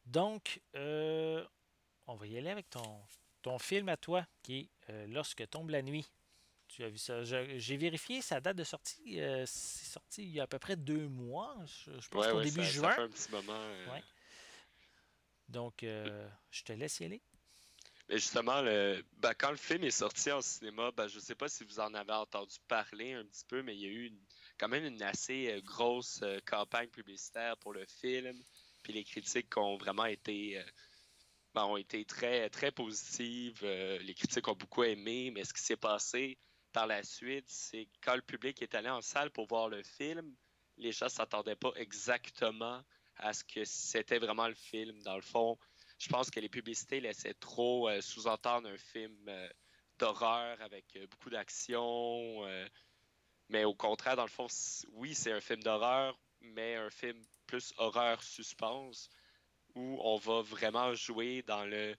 Donc, 0.05 0.61
euh, 0.75 1.47
on 2.09 2.17
va 2.17 2.27
y 2.27 2.37
aller 2.37 2.51
avec 2.51 2.69
ton, 2.69 3.01
ton 3.43 3.61
film 3.61 3.89
à 3.89 3.97
toi, 3.97 4.27
qui 4.43 4.59
est 4.59 5.07
Lorsque 5.07 5.49
tombe 5.49 5.71
la 5.71 5.81
nuit 5.81 6.11
tu 6.73 6.85
as 6.85 6.89
vu 6.89 6.99
ça? 6.99 7.23
J'ai 7.23 7.77
vérifié 7.77 8.23
sa 8.23 8.41
date 8.41 8.57
de 8.57 8.65
sortie. 8.65 9.21
Euh, 9.21 9.45
c'est 9.47 9.85
sorti 9.85 10.23
il 10.23 10.31
y 10.31 10.41
a 10.41 10.45
à 10.45 10.47
peu 10.47 10.59
près 10.59 10.77
deux 10.77 11.07
mois. 11.07 11.55
Je, 11.67 12.09
pense 12.09 12.27
qu'au 12.27 12.41
début 12.41 12.65
juin. 12.65 12.91
Ça 12.91 12.97
fait 12.97 13.03
un 13.03 13.09
petit 13.11 13.31
moment. 13.31 13.53
Euh. 13.53 13.99
Donc, 15.49 15.83
euh, 15.83 16.27
je 16.51 16.63
te 16.63 16.73
laisse 16.73 17.01
y 17.01 17.05
aller. 17.05 17.21
Mais 18.09 18.17
justement, 18.17 18.63
le, 18.63 19.05
ben, 19.19 19.35
quand 19.35 19.51
le 19.51 19.57
film 19.57 19.85
est 19.85 19.91
sorti 19.91 20.33
en 20.33 20.41
cinéma, 20.41 20.91
ben, 20.93 21.09
je 21.09 21.17
ne 21.17 21.21
sais 21.21 21.35
pas 21.35 21.49
si 21.49 21.65
vous 21.65 21.79
en 21.79 21.93
avez 21.93 22.13
entendu 22.13 22.57
parler 22.69 23.13
un 23.13 23.25
petit 23.25 23.45
peu, 23.47 23.63
mais 23.63 23.77
il 23.77 23.81
y 23.81 23.87
a 23.87 23.93
eu 23.93 24.13
quand 24.59 24.69
même 24.69 24.85
une 24.87 25.03
assez 25.03 25.61
grosse 25.65 26.25
campagne 26.47 26.89
publicitaire 26.89 27.57
pour 27.59 27.75
le 27.75 27.85
film. 28.01 28.43
Puis 28.83 28.95
les 28.95 29.05
critiques 29.05 29.55
ont 29.59 29.77
vraiment 29.77 30.07
été, 30.07 30.61
ben, 31.55 31.65
ont 31.65 31.77
été 31.77 32.07
très, 32.07 32.49
très 32.49 32.73
positives. 32.73 33.63
les 33.63 34.15
critiques 34.15 34.49
ont 34.49 34.57
beaucoup 34.57 34.85
aimé, 34.85 35.31
mais 35.31 35.45
ce 35.45 35.53
qui 35.53 35.63
s'est 35.63 35.77
passé, 35.77 36.39
par 36.73 36.87
la 36.87 37.03
suite, 37.03 37.49
c'est 37.49 37.89
quand 38.03 38.17
le 38.17 38.23
public 38.23 38.61
est 38.63 38.75
allé 38.75 38.89
en 38.89 39.01
salle 39.01 39.31
pour 39.31 39.47
voir 39.47 39.69
le 39.69 39.83
film, 39.83 40.35
les 40.77 40.93
gens 40.93 41.07
ne 41.07 41.11
s'attendaient 41.11 41.57
pas 41.57 41.73
exactement 41.77 42.83
à 43.17 43.33
ce 43.33 43.45
que 43.45 43.65
c'était 43.65 44.19
vraiment 44.19 44.49
le 44.49 44.55
film. 44.55 45.01
Dans 45.03 45.17
le 45.17 45.23
fond, 45.23 45.59
je 45.99 46.09
pense 46.09 46.31
que 46.31 46.41
les 46.41 46.49
publicités 46.49 47.01
laissaient 47.01 47.35
trop 47.35 47.89
euh, 47.89 48.01
sous-entendre 48.01 48.69
un 48.69 48.79
film 48.79 49.17
euh, 49.29 49.49
d'horreur 49.99 50.61
avec 50.61 50.85
euh, 50.97 51.07
beaucoup 51.07 51.31
d'action. 51.31 52.43
mais 53.49 53.65
au 53.65 53.75
contraire, 53.75 54.17
dans 54.17 54.25
le 54.25 54.29
fond, 54.29 54.47
oui, 54.93 55.15
c'est 55.15 55.33
un 55.33 55.41
film 55.41 55.63
d'horreur, 55.63 56.19
mais 56.41 56.77
un 56.77 56.91
film 56.91 57.23
plus 57.47 57.73
horreur-suspense 57.77 59.11
où 59.75 59.99
on 60.03 60.17
va 60.17 60.43
vraiment 60.43 60.95
jouer 60.95 61.43
dans 61.43 61.65
le, 61.65 61.95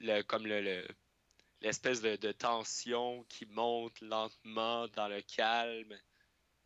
le 0.00 0.22
comme 0.22 0.46
le 0.46 0.86
l'espèce 1.60 2.00
de, 2.00 2.32
tension 2.32 3.24
qui 3.28 3.46
monte 3.46 4.00
lentement 4.00 4.88
dans 4.88 5.08
le 5.08 5.22
calme, 5.22 5.98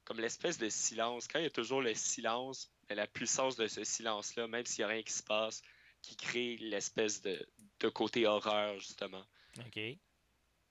comme 0.05 0.21
l'espèce 0.21 0.59
de 0.59 0.69
silence. 0.69 1.29
Quand 1.29 1.39
il 1.39 1.45
y 1.45 1.47
a 1.47 1.51
toujours 1.51 1.83
le 1.83 1.95
silence, 1.95 2.71
la 2.89 3.07
puissance 3.07 3.57
de 3.57 3.67
ce 3.67 3.85
silence-là, 3.85 4.49
même 4.49 4.67
s'il 4.67 4.85
n'y 4.85 4.91
a 4.91 4.95
rien 4.95 5.03
qui 5.03 5.13
se 5.13 5.23
passe, 5.23 5.63
qui 6.03 6.17
crée 6.17 6.57
l'espèce 6.57 7.23
de, 7.23 7.47
côté 7.95 8.27
horreur, 8.27 8.79
justement. 8.79 9.25
OK. 9.59 9.81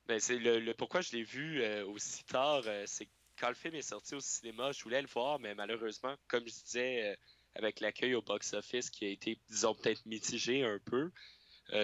Ben, 0.07 0.19
c'est 0.19 0.37
le, 0.37 0.73
pourquoi 0.73 1.01
je 1.01 1.11
l'ai 1.11 1.23
vu 1.23 1.61
euh, 1.61 1.85
aussi 1.85 2.23
tard, 2.23 2.63
euh, 2.65 2.83
c'est 2.85 3.09
quand 3.37 3.49
le 3.49 3.55
film 3.55 3.75
est 3.75 3.81
sorti 3.81 4.15
au 4.15 4.21
cinéma, 4.21 4.71
je 4.71 4.81
voulais 4.83 5.01
le 5.01 5.07
voir, 5.07 5.37
mais 5.39 5.53
malheureusement, 5.53 6.15
comme 6.27 6.47
je 6.47 6.63
disais, 6.63 7.11
euh, 7.11 7.15
avec 7.55 7.81
l'accueil 7.81 8.15
au 8.15 8.21
box-office 8.21 8.89
qui 8.89 9.05
a 9.05 9.09
été, 9.09 9.39
disons, 9.49 9.75
peut-être 9.75 10.05
mitigé 10.05 10.63
un 10.63 10.79
peu, 10.79 11.11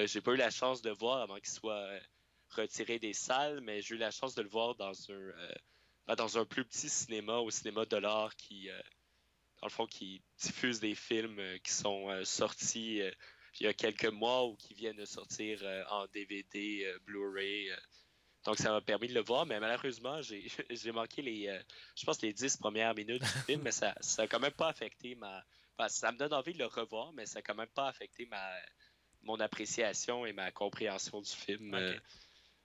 j'ai 0.06 0.22
pas 0.22 0.32
eu 0.32 0.38
la 0.38 0.50
chance 0.50 0.82
de 0.82 0.91
voir 0.91 1.22
avant 1.22 1.36
qu'il 1.36 1.50
soit 1.50 1.89
retiré 2.56 3.00
des 3.00 3.13
salles, 3.13 3.62
mais 3.62 3.82
j'ai 3.82 3.96
eu 3.96 3.98
la 3.98 4.12
chance 4.12 4.36
de 4.36 4.42
le 4.42 4.50
voir 4.50 4.76
dans 4.76 4.94
un, 5.12 5.13
euh, 5.13 5.54
ben, 6.08 6.16
dans 6.16 6.38
un 6.38 6.46
plus 6.46 6.66
petit 6.66 6.89
cinéma, 6.89 7.38
au 7.38 7.50
cinéma 7.50 7.86
de 7.86 7.98
l'art, 7.98 8.36
qui, 8.36 8.70
euh, 8.70 8.82
dans 9.62 9.68
le 9.68 9.72
fond, 9.72 9.86
qui 9.86 10.22
diffuse 10.38 10.80
des 10.80 10.96
films 10.96 11.39
euh, 11.39 11.58
qui 11.60 11.72
sont 11.72 12.10
sortis 12.26 13.02
il 13.60 13.66
y 13.66 13.68
a 13.68 13.74
quelques 13.74 14.06
mois 14.06 14.46
ou 14.46 14.56
qui 14.56 14.74
viennent 14.74 14.98
de 14.98 15.06
sortir 15.06 15.63
en 15.92 16.08
DVD, 16.08 16.92
Blu-ray. 17.06 17.70
Donc, 18.46 18.58
ça 18.58 18.72
m'a 18.72 18.82
permis 18.82 19.08
de 19.08 19.13
le 19.13 19.22
voir, 19.22 19.46
mais 19.46 19.60
malheureusement, 19.60 20.22
j'ai 20.24 20.48
manqué 20.92 21.22
les, 21.22 21.62
je 21.96 22.04
pense, 22.04 22.20
les 22.24 22.34
dix 22.34 22.58
premières 22.58 22.96
minutes 22.96 23.22
du 23.22 23.39
film, 23.46 23.62
mais 23.62 23.72
ça 23.72 23.94
n'a 24.18 24.28
quand 24.28 24.39
même 24.39 24.54
pas 24.54 24.70
affecté 24.70 25.13
ma. 25.13 25.46
ça 25.88 26.12
me 26.12 26.18
donne 26.18 26.34
envie 26.34 26.54
de 26.54 26.58
le 26.58 26.66
revoir, 26.66 27.13
mais 27.13 27.28
ça 27.28 27.39
n'a 27.39 27.44
quand 27.44 27.54
même 27.54 27.68
pas 27.68 27.88
affecté 27.88 28.26
ma, 28.26 28.44
mon 29.24 29.39
appréciation 29.39 30.26
et 30.26 30.34
ma 30.34 30.52
compréhension 30.52 31.22
du 31.22 31.32
film. 31.32 31.76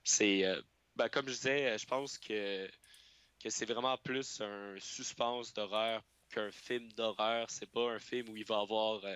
C'est, 0.03 0.45
euh, 0.45 0.61
ben, 0.95 1.09
comme 1.09 1.27
je 1.27 1.33
disais, 1.33 1.77
je 1.77 1.85
pense 1.85 2.17
que, 2.17 2.69
que 3.39 3.49
c'est 3.49 3.65
vraiment 3.65 3.97
plus 3.97 4.41
un 4.41 4.75
suspense 4.79 5.53
d'horreur 5.53 6.03
qu'un 6.29 6.51
film 6.51 6.91
d'horreur. 6.93 7.49
C'est 7.49 7.71
pas 7.71 7.91
un 7.91 7.99
film 7.99 8.29
où 8.29 8.37
il 8.37 8.45
va 8.45 8.59
y 8.59 8.61
avoir 8.61 9.03
euh, 9.05 9.15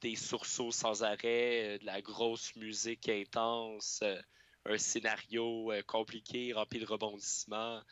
des 0.00 0.16
sursauts 0.16 0.72
sans 0.72 1.02
arrêt, 1.02 1.74
euh, 1.74 1.78
de 1.78 1.86
la 1.86 2.00
grosse 2.02 2.54
musique 2.56 3.08
intense, 3.08 4.02
un 4.66 4.78
scénario 4.78 5.70
compliqué, 5.86 6.52
rempli 6.52 6.80
de 6.80 6.86
rebondissements. 6.86 7.82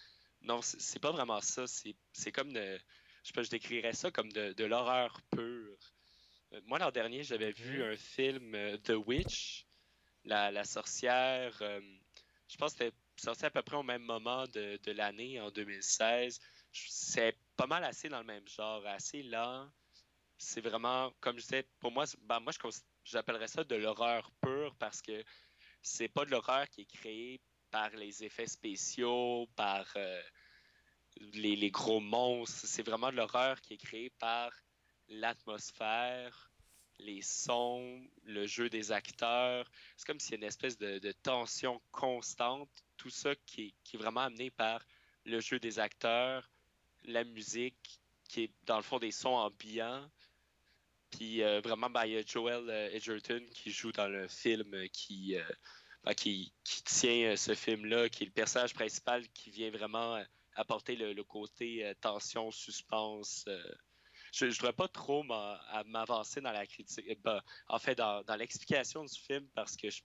Non, 0.42 0.60
c'est 0.62 0.98
pas 1.00 1.12
vraiment 1.12 1.40
ça. 1.40 1.64
C'est 1.66 2.32
comme 2.32 2.52
de. 2.52 2.78
Je, 3.22 3.28
sais 3.28 3.32
pas, 3.34 3.42
je 3.42 3.50
décrirais 3.50 3.92
ça 3.92 4.10
comme 4.10 4.32
de, 4.32 4.52
de 4.52 4.64
l'horreur 4.64 5.20
pure. 5.30 5.78
moi, 6.64 6.78
l'an 6.78 6.90
dernier, 6.90 7.22
j'avais 7.22 7.52
vu 7.52 7.84
un 7.84 7.96
film 7.96 8.56
The 8.82 8.94
Witch, 9.06 9.66
la, 10.24 10.64
sorcière. 10.64 11.62
Je 12.52 12.58
pense 12.58 12.74
que 12.74 12.84
c'était 12.84 12.96
sorti 13.16 13.46
à 13.46 13.50
peu 13.50 13.62
près 13.62 13.76
au 13.76 13.82
même 13.82 14.02
moment 14.02 14.44
de, 14.48 14.92
l'année, 14.92 15.40
en 15.40 15.50
2016. 15.50 16.38
C'est 16.70 17.36
pas 17.56 17.66
mal 17.66 17.82
assez 17.82 18.10
dans 18.10 18.18
le 18.18 18.26
même 18.26 18.46
genre, 18.46 18.86
assez 18.86 19.22
lent. 19.22 19.70
C'est 20.36 20.60
vraiment, 20.60 21.12
comme 21.20 21.38
je 21.38 21.42
disais, 21.42 21.66
pour 21.80 21.92
moi, 21.92 22.04
ben, 22.22 22.40
moi 22.40 22.52
j'appellerais 23.04 23.48
ça 23.48 23.64
de 23.64 23.74
l'horreur 23.74 24.30
pure 24.42 24.74
parce 24.78 25.00
que 25.00 25.24
c'est 25.80 26.08
pas 26.08 26.26
de 26.26 26.30
l'horreur 26.30 26.68
qui 26.68 26.82
est 26.82 26.92
créée 26.92 27.40
par 27.70 27.88
les 27.90 28.22
effets 28.22 28.46
spéciaux, 28.46 29.48
par 29.56 29.86
euh, 29.96 30.22
les, 31.32 31.70
gros 31.70 32.00
monstres. 32.00 32.66
C'est 32.66 32.82
vraiment 32.82 33.10
de 33.10 33.16
l'horreur 33.16 33.62
qui 33.62 33.74
est 33.74 33.78
créée 33.78 34.10
par 34.18 34.52
l'atmosphère, 35.08 36.51
les 37.04 37.22
sons, 37.22 38.00
le 38.24 38.46
jeu 38.46 38.68
des 38.68 38.92
acteurs. 38.92 39.70
C'est 39.96 40.06
comme 40.06 40.20
s'il 40.20 40.32
y 40.32 40.34
a 40.34 40.38
une 40.38 40.44
espèce 40.44 40.78
de, 40.78 41.12
tension 41.22 41.80
constante. 41.90 42.70
Tout 42.96 43.10
ça 43.10 43.34
qui 43.46 43.74
qui 43.84 43.96
est 43.96 43.98
vraiment 43.98 44.22
amené 44.22 44.50
par 44.50 44.84
le 45.24 45.40
jeu 45.40 45.58
des 45.58 45.78
acteurs, 45.78 46.50
la 47.04 47.24
musique, 47.24 48.00
qui 48.28 48.44
est 48.44 48.52
dans 48.64 48.76
le 48.76 48.82
fond 48.82 48.98
des 48.98 49.10
sons 49.10 49.34
ambiants. 49.34 50.08
Puis 51.10 51.42
euh, 51.42 51.60
vraiment, 51.60 51.90
ben, 51.90 52.06
il 52.06 52.12
y 52.12 52.16
a 52.16 52.22
Joel 52.22 52.68
euh, 52.70 52.90
Edgerton 52.92 53.44
qui 53.52 53.70
joue 53.70 53.92
dans 53.92 54.08
le 54.08 54.26
film 54.28 54.88
qui, 54.92 55.36
euh, 55.36 55.42
ben, 56.04 56.14
qui, 56.14 56.52
tient 56.64 57.36
ce 57.36 57.54
film-là, 57.54 58.08
qui 58.08 58.24
est 58.24 58.26
le 58.26 58.32
personnage 58.32 58.74
principal 58.74 59.28
qui 59.28 59.50
vient 59.50 59.70
vraiment 59.70 60.22
apporter 60.54 60.96
le, 60.96 61.22
côté 61.22 61.92
tension, 62.00 62.50
suspense. 62.50 63.44
Je 64.32 64.46
ne 64.46 64.50
voudrais 64.50 64.72
pas 64.72 64.88
trop 64.88 65.22
m'avancer 65.22 66.40
dans 66.40 66.52
la 66.52 66.66
critique, 66.66 67.22
ben, 67.22 67.40
en 67.68 67.78
fait, 67.78 67.94
dans, 67.94 68.22
dans 68.24 68.36
l'explication 68.36 69.04
du 69.04 69.18
film 69.18 69.46
parce 69.54 69.76
que 69.76 69.90
je 69.90 70.02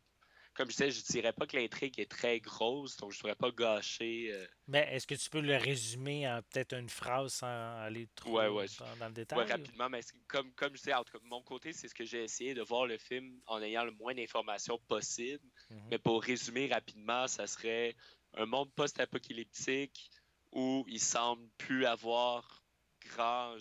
comme 0.57 0.71
je 0.71 0.77
disais, 0.77 0.89
je 0.89 1.03
dirais 1.03 1.33
pas 1.33 1.45
que 1.45 1.55
l'intrigue 1.55 1.99
est 1.99 2.09
très 2.09 2.39
grosse, 2.39 2.97
donc 2.97 3.11
je 3.11 3.19
ne 3.19 3.21
voudrais 3.21 3.35
pas 3.35 3.51
gâcher. 3.51 4.31
Euh, 4.31 4.47
mais 4.67 4.89
est-ce 4.91 5.05
que 5.05 5.13
tu 5.13 5.29
peux 5.29 5.39
le 5.39 5.55
résumer 5.55 6.27
en 6.27 6.41
peut-être 6.41 6.73
une 6.73 6.89
phrase 6.89 7.35
sans 7.35 7.79
aller 7.79 8.09
trop 8.15 8.39
dans, 8.39 9.07
le 9.07 9.13
détail? 9.13 9.37
Oui, 9.37 9.45
rapidement, 9.45 9.87
mais 9.87 10.01
comme, 10.27 10.51
comme 10.53 10.75
je 10.75 10.81
disais, 10.81 10.93
de 10.93 11.19
mon 11.25 11.43
côté, 11.43 11.73
c'est 11.73 11.87
ce 11.87 11.93
que 11.93 12.05
j'ai 12.05 12.23
essayé 12.23 12.55
de 12.55 12.63
voir 12.63 12.87
le 12.87 12.97
film 12.97 13.39
en 13.45 13.61
ayant 13.61 13.85
le 13.85 13.91
moins 13.91 14.15
d'informations 14.15 14.79
possible. 14.87 15.45
Mhm. 15.69 15.87
Mais 15.91 15.99
pour 15.99 16.23
résumer 16.23 16.67
rapidement, 16.67 17.27
ça 17.27 17.45
serait 17.45 17.95
un 18.33 18.47
monde 18.47 18.71
post-apocalyptique 18.73 20.09
où 20.51 20.83
il 20.87 20.99
semble 20.99 21.47
plus 21.59 21.85
avoir 21.85 22.63
grand, 23.05 23.55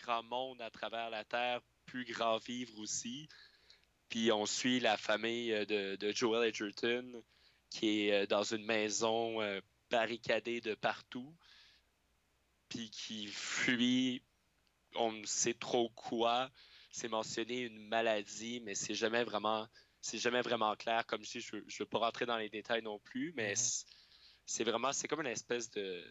grand 0.00 0.22
monde 0.22 0.60
à 0.60 0.70
travers 0.70 1.10
la 1.10 1.24
Terre, 1.24 1.60
plus 1.86 2.04
grand 2.04 2.38
vivre 2.38 2.78
aussi. 2.78 3.28
Puis 4.08 4.32
on 4.32 4.44
suit 4.44 4.80
la 4.80 4.96
famille 4.96 5.52
euh, 5.52 5.96
de, 5.96 6.12
Joel 6.12 6.48
Edgerton 6.48 7.22
qui 7.70 8.08
est 8.08 8.12
euh, 8.12 8.26
dans 8.26 8.42
une 8.42 8.64
maison 8.64 9.40
euh, 9.40 9.60
barricadée 9.90 10.60
de 10.60 10.74
partout, 10.74 11.32
puis 12.68 12.90
qui 12.90 13.28
fuit, 13.28 14.22
on 14.96 15.12
ne 15.12 15.24
sait 15.24 15.54
trop 15.54 15.88
quoi. 15.90 16.50
C'est 16.90 17.08
mentionné 17.08 17.60
une 17.60 17.78
maladie, 17.86 18.60
mais 18.64 18.74
c'est 18.74 18.94
jamais 18.94 19.22
vraiment, 19.22 19.68
c'est 20.00 20.18
jamais 20.18 20.42
vraiment 20.42 20.74
clair. 20.74 21.06
Comme 21.06 21.24
je 21.24 21.38
dis, 21.38 21.40
je, 21.40 21.56
ne 21.56 21.78
veux 21.78 21.86
pas 21.86 21.98
rentrer 21.98 22.26
dans 22.26 22.36
les 22.36 22.48
détails 22.48 22.82
non 22.82 22.98
plus, 22.98 23.32
mais 23.36 23.52
mm-hmm. 23.52 23.86
c'est 24.44 24.64
vraiment, 24.64 24.92
c'est 24.92 25.06
comme 25.06 25.20
une 25.20 25.28
espèce 25.28 25.70
de, 25.70 26.04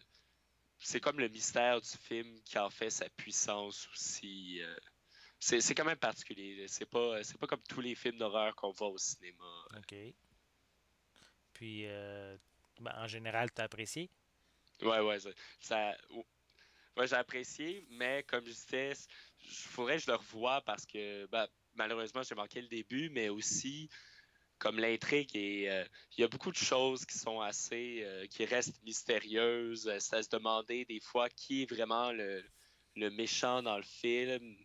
c'est 0.80 1.00
comme 1.00 1.20
le 1.20 1.28
mystère 1.28 1.80
du 1.80 1.88
film 1.88 2.40
qui 2.42 2.58
en 2.58 2.70
fait 2.70 2.90
sa 2.90 3.08
puissance 3.10 3.88
aussi 3.92 4.60
c'est 5.40 5.74
quand 5.74 5.84
même 5.84 5.96
particulier. 5.96 6.66
C'est 6.68 6.88
pas, 6.88 7.20
pas 7.40 7.46
comme 7.46 7.62
tous 7.68 7.80
les 7.80 7.94
films 7.94 8.18
d'horreur 8.18 8.54
qu'on 8.54 8.70
voit 8.70 8.88
au 8.88 8.98
cinéma. 8.98 9.66
OK. 9.76 9.94
Puis, 11.54 11.86
euh, 11.86 12.36
ben, 12.80 12.92
en 12.96 13.06
général, 13.06 13.50
tu 13.52 13.60
as 13.60 13.64
apprécié? 13.64 14.10
Ouais, 14.82 15.00
ouais. 15.00 15.18
Ça, 15.60 15.96
j'ai 16.98 17.14
apprécié, 17.14 17.86
mais 17.90 18.22
comme 18.24 18.44
je 18.44 18.52
disais, 18.52 18.92
il 19.42 19.50
faudrait 19.50 19.96
que 19.96 20.02
je 20.02 20.10
le 20.10 20.16
revoie 20.16 20.60
parce 20.62 20.84
que 20.84 21.26
ben, 21.26 21.46
malheureusement, 21.74 22.22
j'ai 22.22 22.34
manqué 22.34 22.60
le 22.60 22.68
début, 22.68 23.08
mais 23.10 23.30
aussi 23.30 23.88
comme 24.60 24.78
l'intrigue 24.78 25.34
et 25.34 25.70
euh, 25.70 25.84
il 26.16 26.20
y 26.20 26.24
a 26.24 26.28
beaucoup 26.28 26.52
de 26.52 26.56
choses 26.56 27.04
qui 27.06 27.18
sont 27.18 27.40
assez 27.40 28.02
euh, 28.04 28.26
qui 28.26 28.44
restent 28.44 28.80
mystérieuses. 28.84 29.90
Ça 29.98 30.22
se 30.22 30.28
demandait 30.28 30.84
des 30.84 31.00
fois 31.00 31.28
qui 31.30 31.62
est 31.62 31.70
vraiment 31.70 32.12
le, 32.12 32.44
méchant 32.94 33.62
dans 33.62 33.78
le 33.78 33.82
film 33.82 34.56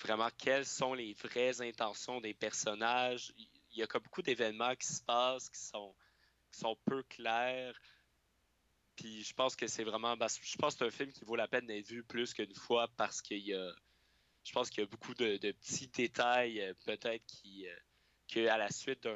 vraiment 0.00 0.28
quelles 0.38 0.64
sont 0.64 0.94
les 0.94 1.12
vraies 1.14 1.60
intentions 1.60 2.20
des 2.20 2.32
personnages. 2.32 3.32
Il 3.72 3.78
y 3.78 3.82
a 3.82 3.88
comme 3.88 4.02
beaucoup 4.04 4.22
d'événements 4.22 4.76
qui 4.76 4.86
se 4.86 5.02
passent 5.02 5.50
qui 5.50 5.60
sont, 5.60 5.92
qui 6.52 6.60
sont 6.60 6.78
peu 6.86 7.02
clairs. 7.02 7.74
Puis 8.94 9.24
je 9.24 9.34
pense 9.34 9.56
que 9.56 9.66
c'est 9.66 9.84
vraiment. 9.84 10.16
Ben, 10.16 10.28
je 10.28 10.56
pense 10.56 10.74
que 10.74 10.78
c'est 10.78 10.86
un 10.86 10.96
film 10.96 11.12
qui 11.12 11.24
vaut 11.24 11.36
la 11.36 11.48
peine 11.48 11.66
d'être 11.66 11.88
vu 11.88 12.04
plus 12.04 12.32
qu'une 12.32 12.54
fois 12.54 12.88
parce 12.96 13.20
qu'il 13.20 13.44
y 13.44 13.54
a. 13.54 13.72
Je 14.44 14.52
pense 14.52 14.70
qu'il 14.70 14.84
y 14.84 14.86
a 14.86 14.88
beaucoup 14.88 15.14
de, 15.14 15.36
petits 15.36 15.88
détails, 15.88 16.60
euh, 16.60 16.72
peut-être 16.86 17.24
qui. 17.26 17.66
Euh, 18.36 18.46
qu'à 18.46 18.56
la 18.56 18.70
suite 18.70 19.06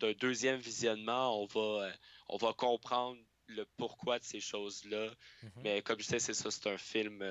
d'un 0.00 0.12
deuxième 0.14 0.58
visionnement, 0.58 1.40
on 1.40 1.46
va, 1.46 1.86
euh, 1.86 1.92
on 2.28 2.36
va 2.36 2.52
comprendre 2.52 3.20
le 3.46 3.64
pourquoi 3.76 4.18
de 4.18 4.24
ces 4.24 4.40
choses-là. 4.40 5.08
Mm-hmm. 5.08 5.48
Mais 5.62 5.82
comme 5.82 6.00
je 6.00 6.04
sais, 6.04 6.18
c'est 6.18 6.34
ça, 6.34 6.50
c'est 6.50 6.68
un 6.68 6.78
film 6.78 7.22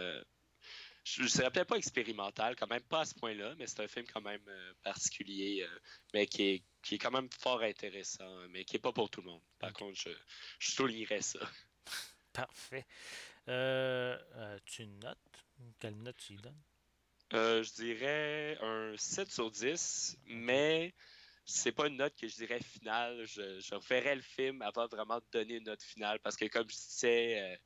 je 1.04 1.24
ne 1.24 1.28
serais 1.28 1.52
peut-être 1.52 1.68
pas 1.68 1.78
expérimental, 1.78 2.56
quand 2.56 2.70
même 2.70 2.84
pas 2.84 3.02
à 3.02 3.06
ce 3.06 3.14
point-là, 3.16 3.56
mais 3.58 3.68
c'est 3.68 3.82
un 3.82 3.88
film 3.88 4.06
quand 4.12 4.22
même 4.22 4.44
euh, 4.48 4.74
particulier, 4.84 5.64
euh, 5.64 5.80
mais 6.14 6.28
qui 6.28 6.44
est, 6.44 6.64
qui 6.82 6.96
est 6.96 6.98
quand 6.98 7.12
même 7.12 7.30
fort 7.40 7.62
intéressant, 7.62 8.48
mais 8.50 8.64
qui 8.64 8.76
n'est 8.76 8.82
pas 8.82 8.94
pour 8.94 9.10
tout 9.10 9.22
le 9.22 9.28
monde. 9.28 9.42
Par 9.60 9.74
contre, 9.74 10.00
je, 10.00 10.10
je 10.60 10.72
soulignerais 10.72 11.22
ça. 11.22 11.40
Parfait. 12.34 12.86
Euh, 13.50 14.18
tu 14.66 14.88
notes? 14.88 15.18
Quelle 15.80 15.98
note 15.98 16.18
tu 16.18 16.34
y 16.34 16.38
donnes? 16.38 16.62
Je 17.34 17.74
dirais 17.74 18.58
un 18.62 18.94
7 18.98 19.32
sur 19.32 19.52
10, 19.52 20.18
mais 20.28 20.94
c'est 21.46 21.72
pas 21.72 21.88
une 21.88 21.98
note 21.98 22.16
que 22.16 22.28
je 22.28 22.36
dirais 22.36 22.60
finale. 22.62 23.26
Je, 23.26 23.60
je 23.60 23.76
reverrai 23.76 24.16
le 24.16 24.22
film 24.22 24.62
avant 24.62 24.88
vraiment 24.88 25.18
de 25.18 25.26
donner 25.32 25.56
une 25.56 25.66
note 25.66 25.84
finale 25.84 26.20
parce 26.20 26.36
que, 26.38 26.46
comme 26.46 26.70
je 26.70 26.76
disais 26.76 27.60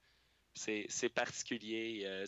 c'est 0.57 1.09
particulier. 1.09 2.03
Euh, 2.05 2.25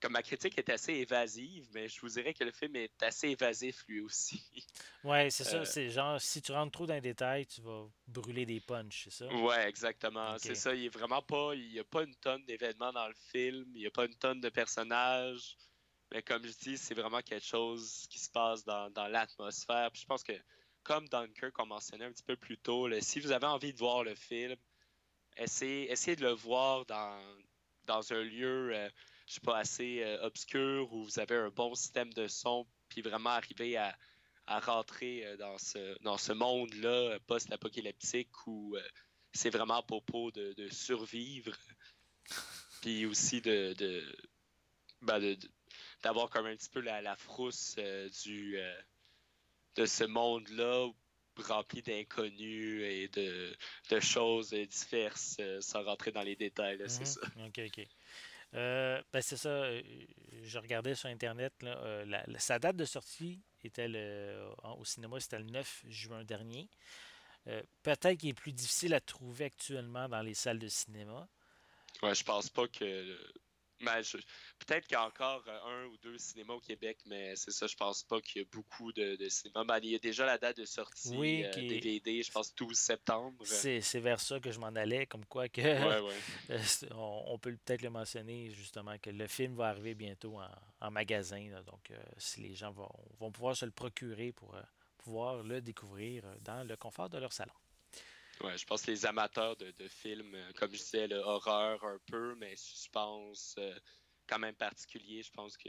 comme 0.00 0.12
ma 0.12 0.22
critique 0.22 0.56
est 0.58 0.68
assez 0.70 0.92
évasive, 0.92 1.68
mais 1.72 1.88
je 1.88 2.00
vous 2.00 2.08
dirais 2.08 2.34
que 2.34 2.44
le 2.44 2.52
film 2.52 2.76
est 2.76 3.02
assez 3.02 3.28
évasif 3.28 3.84
lui 3.88 4.00
aussi. 4.00 4.42
Ouais, 5.02 5.30
c'est 5.30 5.44
ça. 5.44 5.56
Euh. 5.56 5.64
C'est 5.64 5.88
genre, 5.88 6.20
si 6.20 6.42
tu 6.42 6.52
rentres 6.52 6.72
trop 6.72 6.84
dans 6.84 6.92
les 6.92 7.00
détails, 7.00 7.46
tu 7.46 7.62
vas 7.62 7.86
brûler 8.06 8.44
des 8.44 8.60
punches, 8.60 9.04
c'est 9.04 9.24
ça? 9.24 9.34
Ouais, 9.34 9.66
exactement. 9.66 10.36
C'est 10.36 10.54
ça. 10.54 10.74
Il 10.74 10.84
est 10.84 10.88
vraiment 10.90 11.22
pas. 11.22 11.54
Il 11.54 11.70
n'y 11.70 11.78
a 11.78 11.84
pas 11.84 12.02
une 12.02 12.14
tonne 12.16 12.44
d'événements 12.44 12.92
dans 12.92 13.08
le 13.08 13.14
film. 13.32 13.64
Il 13.74 13.80
n'y 13.80 13.86
a 13.86 13.90
pas 13.90 14.04
une 14.04 14.14
tonne 14.16 14.42
de 14.42 14.50
personnages. 14.50 15.56
Mais 16.12 16.22
comme 16.22 16.44
je 16.44 16.52
dis, 16.58 16.76
c'est 16.76 16.94
vraiment 16.94 17.20
quelque 17.20 17.46
chose 17.46 18.06
qui 18.10 18.18
se 18.18 18.30
passe 18.30 18.64
dans, 18.64 19.08
l'atmosphère. 19.08 19.90
je 19.94 20.04
pense 20.06 20.24
que, 20.24 20.32
comme 20.82 21.08
Dunkirk, 21.08 21.56
on 21.58 21.66
mentionnait 21.66 22.06
un 22.06 22.12
petit 22.12 22.24
peu 22.24 22.36
plus 22.36 22.58
tôt, 22.58 22.88
si 23.00 23.20
vous 23.20 23.32
avez 23.32 23.46
envie 23.46 23.72
de 23.72 23.78
voir 23.78 24.02
le 24.02 24.14
film, 24.14 24.56
essayez, 25.36 25.90
essayez 25.90 26.16
de 26.16 26.22
le 26.22 26.32
voir 26.32 26.84
dans, 26.86 27.20
dans 27.84 28.12
un 28.12 28.22
lieu, 28.22 28.74
euh, 28.74 28.88
je 29.26 29.34
sais 29.34 29.40
pas, 29.40 29.58
assez 29.58 30.02
euh, 30.02 30.22
obscur 30.22 30.92
où 30.92 31.04
vous 31.04 31.18
avez 31.18 31.36
un 31.36 31.50
bon 31.50 31.74
système 31.74 32.12
de 32.12 32.28
son, 32.28 32.66
puis 32.88 33.02
vraiment 33.02 33.30
arriver 33.30 33.76
à, 33.76 33.96
rentrer 34.46 35.24
euh, 35.24 35.36
dans 35.36 35.58
ce, 35.58 35.96
dans 36.02 36.18
ce 36.18 36.32
monde-là 36.32 37.18
post-apocalyptique 37.28 38.30
où 38.48 38.76
c'est 39.32 39.50
vraiment 39.50 39.76
à 39.76 39.82
propos 39.82 40.32
de, 40.32 40.68
survivre, 40.70 41.56
puis 42.80 43.06
aussi 43.06 43.40
de, 43.40 43.74
ben, 45.02 45.20
de, 45.20 45.38
d'avoir 46.02 46.30
comme 46.30 46.46
un 46.46 46.56
petit 46.56 46.70
peu 46.70 46.80
la, 46.80 47.16
frousse 47.16 47.76
du 48.22 48.58
de 49.76 49.86
ce 49.86 50.04
monde-là 50.04 50.88
rempli 51.36 51.80
d'inconnus 51.80 52.82
et 52.82 53.08
de, 53.08 54.00
choses 54.00 54.50
diverses 54.50 55.40
sans 55.60 55.82
rentrer 55.84 56.12
dans 56.12 56.22
les 56.22 56.36
détails, 56.36 56.78
c'est 56.86 57.00
mhm. 57.00 57.06
ça. 57.06 57.20
OK, 57.46 57.60
OK. 57.66 57.86
Euh, 58.54 59.00
ben 59.12 59.22
c'est 59.22 59.36
ça, 59.36 59.48
euh, 59.48 59.82
je 60.42 60.58
regardais 60.58 60.96
sur 60.96 61.08
Internet, 61.08 61.52
euh, 61.62 62.04
sa 62.38 62.58
date 62.58 62.76
de 62.76 62.84
sortie 62.84 63.40
était 63.62 63.86
au 64.78 64.84
cinéma, 64.84 65.20
c'était 65.20 65.38
le 65.38 65.44
9 65.44 65.84
juin 65.88 66.24
dernier. 66.24 66.68
Peut-être 67.82 68.14
qu'il 68.14 68.30
est 68.30 68.34
plus 68.34 68.52
difficile 68.52 68.94
à 68.94 69.00
trouver 69.00 69.46
actuellement 69.46 70.08
dans 70.08 70.22
les 70.22 70.34
salles 70.34 70.58
de 70.58 70.68
cinéma. 70.68 71.28
Ouais, 72.02 72.14
je 72.14 72.24
pense 72.24 72.48
pas 72.48 72.68
que 72.68 73.18
Ben, 73.82 74.02
peut-être 74.58 74.86
qu'il 74.86 74.94
y 74.94 75.00
a 75.00 75.04
encore 75.04 75.42
euh, 75.46 75.84
un 75.84 75.86
ou 75.86 75.96
deux 75.98 76.18
cinémas 76.18 76.54
au 76.54 76.60
Québec, 76.60 76.98
mais 77.06 77.34
c'est 77.36 77.50
ça, 77.50 77.66
je 77.66 77.74
pense 77.76 78.02
pas 78.02 78.20
qu'il 78.20 78.42
y 78.42 78.44
a 78.44 78.48
beaucoup 78.52 78.92
de, 78.92 79.16
de 79.16 79.28
cinémas. 79.28 79.64
Ben, 79.64 79.78
il 79.82 79.90
y 79.90 79.94
a 79.94 79.98
déjà 79.98 80.26
la 80.26 80.38
date 80.38 80.58
de 80.58 80.64
sortie 80.64 81.16
oui, 81.16 81.44
euh, 81.44 81.50
DVD, 81.50 82.22
je 82.22 82.30
pense 82.30 82.54
12 82.54 82.76
septembre. 82.76 83.44
C'est, 83.44 83.80
vers 84.00 84.20
ça 84.20 84.38
que 84.38 84.50
je 84.50 84.58
m'en 84.58 84.68
allais, 84.68 85.06
comme 85.06 85.24
quoi 85.24 85.48
que 85.48 85.60
on, 86.94 87.38
peut 87.38 87.56
peut-être 87.64 87.82
le 87.82 87.90
mentionner 87.90 88.50
justement 88.50 88.98
que 88.98 89.10
le 89.10 89.26
film 89.26 89.54
va 89.54 89.68
arriver 89.68 89.94
bientôt 89.94 90.38
en, 90.80 90.90
magasin. 90.90 91.62
donc 91.66 91.90
si 92.18 92.40
les 92.40 92.54
gens 92.54 92.72
vont, 92.72 92.90
vont, 93.18 93.30
pouvoir 93.30 93.56
se 93.56 93.64
le 93.64 93.70
procurer 93.70 94.32
pour 94.32 94.54
pouvoir 94.98 95.42
le 95.42 95.60
découvrir 95.60 96.24
dans 96.42 96.66
le 96.66 96.76
confort 96.76 97.08
de 97.08 97.18
leur 97.18 97.32
salon. 97.32 97.52
Ouais, 98.42 98.56
je 98.56 98.64
pense 98.64 98.82
que 98.82 98.90
les 98.90 99.04
amateurs 99.04 99.56
de, 99.56 99.88
films, 99.88 100.34
euh, 100.34 100.52
comme 100.54 100.70
je 100.72 100.78
disais, 100.78 101.06
le 101.06 101.18
horreur 101.18 101.84
un 101.84 101.98
peu, 102.06 102.34
mais 102.36 102.56
suspense 102.56 103.54
euh, 103.58 103.78
quand 104.26 104.38
même 104.38 104.54
particulier, 104.54 105.22
je 105.22 105.30
pense 105.30 105.58
que 105.58 105.68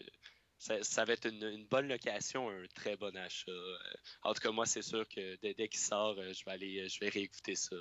ça, 0.57 1.05
va 1.05 1.13
être 1.13 1.25
une, 1.27 1.65
bonne 1.65 1.87
location, 1.87 2.49
un 2.49 2.65
très 2.73 2.95
bon 2.95 3.15
achat. 3.17 3.51
Euh, 3.51 3.77
en 4.23 4.33
tout 4.33 4.41
cas, 4.41 4.51
moi, 4.51 4.65
c'est 4.65 4.83
sûr 4.83 5.07
que 5.09 5.35
dès, 5.37 5.67
qu'il 5.67 5.79
sort, 5.79 6.15
je 6.15 6.45
vais 6.45 6.51
aller, 6.51 6.87
je 6.87 6.99
vais 6.99 7.09
réécouter 7.09 7.55
ça. 7.55 7.75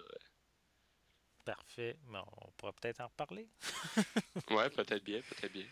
Parfait. 1.45 1.97
on 2.09 2.51
pourra 2.57 2.73
peut-être 2.73 3.01
en 3.01 3.09
reparler. 3.09 3.49
ouais, 4.51 4.71
peut-être 4.71 5.05
bien, 5.05 5.21
peut-être 5.21 5.53
bien. 5.53 5.67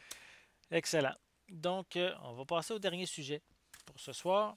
Excellent. 0.70 1.16
Donc, 1.48 1.96
on 1.96 2.34
va 2.34 2.44
passer 2.44 2.74
au 2.74 2.78
dernier 2.78 3.06
sujet 3.06 3.42
pour 3.86 3.98
ce 3.98 4.12
soir. 4.12 4.56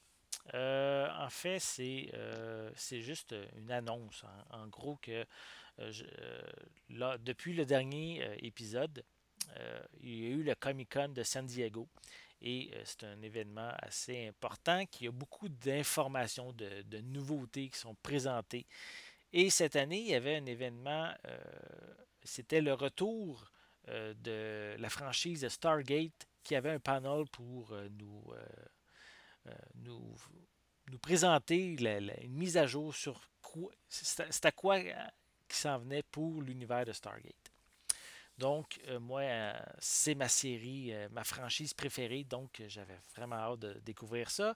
Euh, 0.54 1.08
en 1.18 1.30
fait, 1.30 1.60
c'est 1.60 2.10
euh, 2.14 2.72
juste 2.76 3.36
une 3.58 3.72
annonce. 3.72 4.24
En, 4.50 4.68
gros, 4.68 4.98
que 4.98 5.26
euh, 5.80 5.92
là, 6.90 7.18
depuis 7.20 7.54
le 7.54 7.66
dernier 7.66 8.26
épisode, 8.40 9.04
il 10.02 10.16
y 10.16 10.26
a 10.28 10.30
eu 10.30 10.44
le 10.44 10.56
Comic 10.56 10.94
Con 10.94 11.10
de 11.10 11.24
San 11.24 11.46
Diego. 11.46 11.88
Et 12.44 12.72
c'est 12.86 13.04
un 13.04 13.22
événement 13.22 13.72
assez 13.80 14.28
important 14.28 14.86
qui 14.88 15.08
a 15.08 15.12
beaucoup 15.12 15.48
d'informations, 15.48 16.54
de, 16.54 16.82
de, 16.84 16.98
nouveautés 17.00 17.70
qui 17.70 17.78
sont 17.78 17.96
présentées. 18.02 18.66
Et 19.32 19.52
cette 19.52 19.76
année, 19.76 20.00
il 20.00 20.08
y 20.08 20.16
avait 20.16 20.38
un 20.38 20.46
événement, 20.48 21.14
c'était 22.24 22.62
le 22.62 22.74
retour 22.74 23.52
de 23.88 24.76
la 24.80 24.90
franchise 24.90 25.48
Stargate 25.50 26.28
qui 26.44 26.56
avait 26.56 26.72
un 26.72 26.80
panel 26.80 27.26
pour 27.32 27.76
nous 28.00 28.24
nous, 29.76 30.16
nous 30.92 31.00
présenter 31.00 31.76
une 32.22 32.34
mise 32.34 32.58
à 32.58 32.68
jour 32.68 32.96
sur 32.96 33.20
quoi, 33.42 33.72
c'est 33.88 34.46
à 34.46 34.52
quoi 34.52 34.78
euh, 34.78 34.94
qui 35.48 35.58
s'en 35.58 35.80
venait 35.80 36.04
pour 36.04 36.42
l'univers 36.42 36.86
de 36.86 36.92
Stargate. 36.92 37.52
Donc, 38.38 38.80
euh, 38.88 39.00
moi, 39.00 39.22
c'est 39.78 40.16
ma 40.16 40.28
série, 40.28 40.94
ma 41.12 41.24
franchise 41.24 41.74
préférée, 41.74 42.24
donc 42.24 42.62
j'avais 42.68 42.98
vraiment 43.16 43.36
hâte 43.36 43.60
de 43.60 43.74
découvrir 43.86 44.32
ça. 44.32 44.56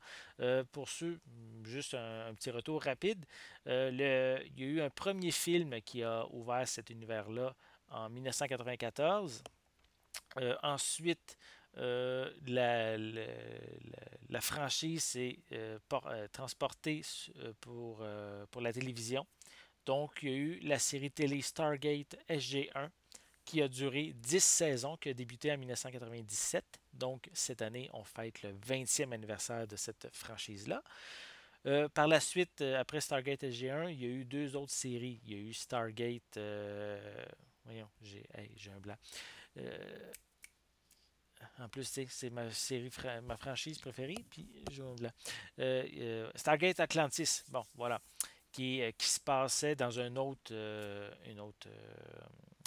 pour 0.71 0.89
ceux, 0.89 1.19
juste 1.63 1.93
un, 1.93 2.33
petit 2.33 2.49
retour 2.49 2.81
rapide, 2.81 3.23
il 3.65 3.97
y 3.97 4.03
a 4.03 4.41
eu 4.57 4.81
un 4.81 4.89
premier 4.89 5.31
film 5.31 5.81
qui 5.81 6.03
a 6.03 6.25
ouvert 6.31 6.67
cet 6.67 6.89
univers-là 6.89 7.53
en 7.89 8.09
1994. 8.09 9.43
ensuite, 10.63 11.37
euh, 11.77 12.29
la, 14.29 14.41
franchise 14.41 15.03
s'est 15.03 15.39
euh, 15.51 15.77
euh, 15.91 16.27
transportée 16.29 17.01
pour, 17.61 18.05
pour 18.51 18.61
la 18.61 18.73
télévision. 18.73 19.25
Donc, 19.85 20.19
il 20.23 20.29
y 20.29 20.31
a 20.31 20.35
eu 20.35 20.59
la 20.61 20.79
série 20.79 21.11
télé 21.11 21.41
Stargate 21.41 22.15
SG1 22.29 22.89
qui 23.43 23.61
a 23.61 23.67
duré 23.67 24.13
10 24.15 24.43
saisons, 24.43 24.97
qui 24.97 25.09
a 25.09 25.13
débuté 25.13 25.51
en 25.51 25.57
1997. 25.57 26.63
Donc, 26.93 27.29
cette 27.33 27.61
année, 27.61 27.89
on 27.93 28.03
fête 28.03 28.41
le 28.41 28.53
20e 28.53 29.13
anniversaire 29.13 29.67
de 29.67 29.75
cette 29.75 30.07
franchise-là. 30.11 30.81
par 31.93 32.07
la 32.07 32.19
suite, 32.19 32.61
après 32.61 33.01
Stargate 33.01 33.43
SG1, 33.43 33.91
il 33.91 34.01
y 34.01 34.05
a 34.05 34.09
eu 34.09 34.25
deux 34.25 34.55
autres 34.55 34.73
séries. 34.73 35.19
Il 35.25 35.33
y 35.33 35.35
a 35.35 35.39
eu 35.39 35.53
Stargate. 35.53 36.39
voyons, 37.65 37.89
j'ai 38.01 38.71
un 38.71 38.79
blanc. 38.79 38.97
En 41.59 41.69
plus, 41.69 41.99
c'est 42.09 42.29
ma 42.29 42.49
série, 42.51 42.89
ma 43.23 43.37
franchise 43.37 43.77
préférée. 43.79 44.17
Euh, 44.79 45.11
euh, 45.59 46.31
Stargate 46.35 46.79
Atlantis. 46.79 47.43
Bon, 47.49 47.63
voilà. 47.75 48.01
Qui, 48.51 48.81
euh, 48.81 48.91
se 48.99 49.19
passait 49.19 49.75
dans 49.75 49.91
une 49.99 50.17
autre, 50.17 50.53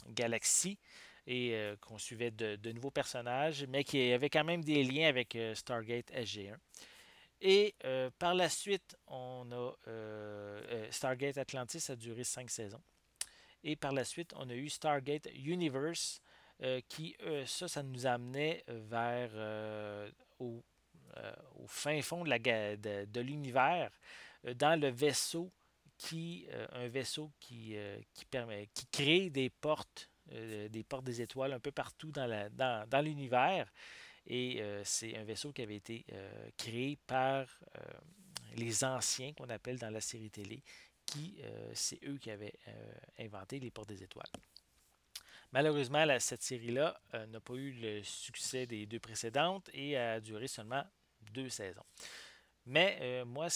galaxie 0.09 0.79
et 1.27 1.75
qu'on 1.83 1.99
suivait 1.99 2.31
de, 2.31 2.73
nouveaux 2.73 2.91
personnages, 2.91 3.67
mais 3.69 3.85
qui 3.85 4.13
avait 4.13 4.31
quand 4.31 4.45
même 4.45 4.65
des 4.65 4.83
liens 4.83 5.09
avec 5.09 5.37
Stargate 5.55 6.11
SG1. 6.11 6.57
Et 7.43 7.75
par 8.19 8.35
la 8.35 8.49
suite, 8.49 8.97
on 9.07 9.47
a 9.53 9.73
Stargate 10.91 11.37
Atlantis 11.37 11.85
a 11.91 11.97
duré 11.97 12.25
cinq 12.25 12.51
saisons. 12.51 12.81
Et 13.63 13.77
par 13.77 13.93
la 13.93 14.05
suite, 14.05 14.33
on 14.37 14.49
a 14.49 14.55
eu 14.55 14.71
Stargate 14.71 15.29
Universe 15.35 16.23
qui, 16.89 17.17
euh, 17.23 17.47
ça, 17.47 17.69
ça 17.69 17.83
nous 17.83 18.07
amenait 18.07 18.65
vers 18.67 19.31
euh, 19.35 20.11
au, 20.41 20.63
fin 21.67 22.01
fond 22.03 22.25
de, 22.25 23.21
l'univers, 23.21 23.91
dans 24.55 24.81
le 24.81 24.89
vaisseau 24.89 25.53
qui, 25.97 26.47
un 26.73 26.89
vaisseau 26.89 27.31
qui, 27.41 27.77
qui, 28.15 28.25
permet, 28.25 28.69
qui 28.73 28.87
crée 28.87 29.29
des 29.29 29.51
portes, 29.51 30.09
des 30.31 30.85
portes 30.89 31.05
des 31.05 31.21
étoiles 31.21 31.53
un 31.53 31.61
peu 31.61 31.73
partout 31.73 32.11
dans, 32.11 32.27
la, 32.27 32.49
dans, 32.49 32.89
dans 32.89 33.01
l'univers. 33.05 33.71
Et 34.27 34.63
c'est 34.85 35.17
un 35.17 35.25
vaisseau 35.25 35.53
qui 35.53 35.61
avait 35.61 35.77
été 35.77 36.07
créé 36.57 36.97
par 37.07 37.47
les 38.57 38.85
anciens 38.85 39.35
qu'on 39.35 39.51
appelle 39.51 39.79
dans 39.79 39.91
la 39.91 40.01
série 40.01 40.31
télé, 40.31 40.63
qui 41.05 41.43
c'est 41.75 42.03
eux 42.07 42.17
qui 42.17 42.31
avaient 42.31 42.55
inventé 43.19 43.59
les 43.59 43.71
portes 43.71 43.89
des 43.89 44.03
étoiles. 44.03 44.31
Malheureusement, 45.53 46.05
cette 46.19 46.43
série-là 46.43 47.01
euh, 47.15 47.27
n'a 47.27 47.41
pas 47.41 47.55
eu 47.55 47.73
le 47.73 48.03
succès 48.03 48.67
des 48.67 48.85
deux 48.87 48.99
précédentes 49.01 49.71
et 49.73 49.97
a 49.97 50.21
duré 50.21 50.47
seulement 50.47 50.85
deux 51.33 51.49
saisons. 51.49 51.85
Mais 52.67 52.99
euh, 53.01 53.25
moi, 53.25 53.49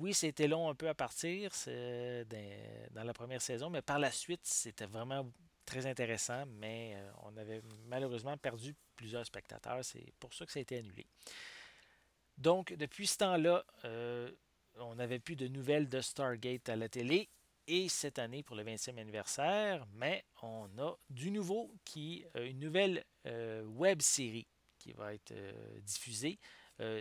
oui, 0.00 0.14
c'était 0.14 0.48
long 0.48 0.70
un 0.70 0.74
peu 0.74 0.88
à 0.88 0.94
partir 0.94 1.50
dans, 1.66 3.04
la 3.04 3.12
première 3.12 3.42
saison, 3.42 3.68
mais 3.68 3.82
par 3.82 3.98
la 3.98 4.10
suite, 4.10 4.40
c'était 4.44 4.86
vraiment 4.86 5.30
très 5.66 5.84
intéressant, 5.84 6.46
mais 6.46 6.94
euh, 6.96 7.10
on 7.24 7.36
avait 7.36 7.60
malheureusement 7.86 8.38
perdu 8.38 8.74
plusieurs 8.96 9.26
spectateurs. 9.26 9.84
C'est 9.84 10.14
pour 10.18 10.32
ça 10.32 10.46
que 10.46 10.52
ça 10.52 10.58
a 10.58 10.62
été 10.62 10.78
annulé. 10.78 11.06
Donc, 12.38 12.72
depuis 12.72 13.06
ce 13.06 13.18
temps-là, 13.18 13.64
on 14.78 14.94
n'avait 14.94 15.18
plus 15.18 15.36
de 15.36 15.48
nouvelles 15.48 15.88
de 15.88 16.00
Stargate 16.00 16.68
à 16.68 16.76
la 16.76 16.88
télé 16.88 17.28
et 17.66 17.88
cette 17.88 18.18
année 18.18 18.42
pour 18.42 18.56
le 18.56 18.64
20e 18.64 18.98
anniversaire, 18.98 19.86
mais 19.94 20.24
on 20.42 20.68
a 20.78 20.96
du 21.10 21.30
nouveau 21.30 21.74
qui 21.84 22.24
euh, 22.36 22.48
une 22.48 22.60
nouvelle 22.60 23.04
euh, 23.26 23.62
web 23.64 24.00
série 24.02 24.46
qui 24.78 24.92
va 24.92 25.14
être 25.14 25.32
euh, 25.32 25.80
diffusée. 25.80 26.38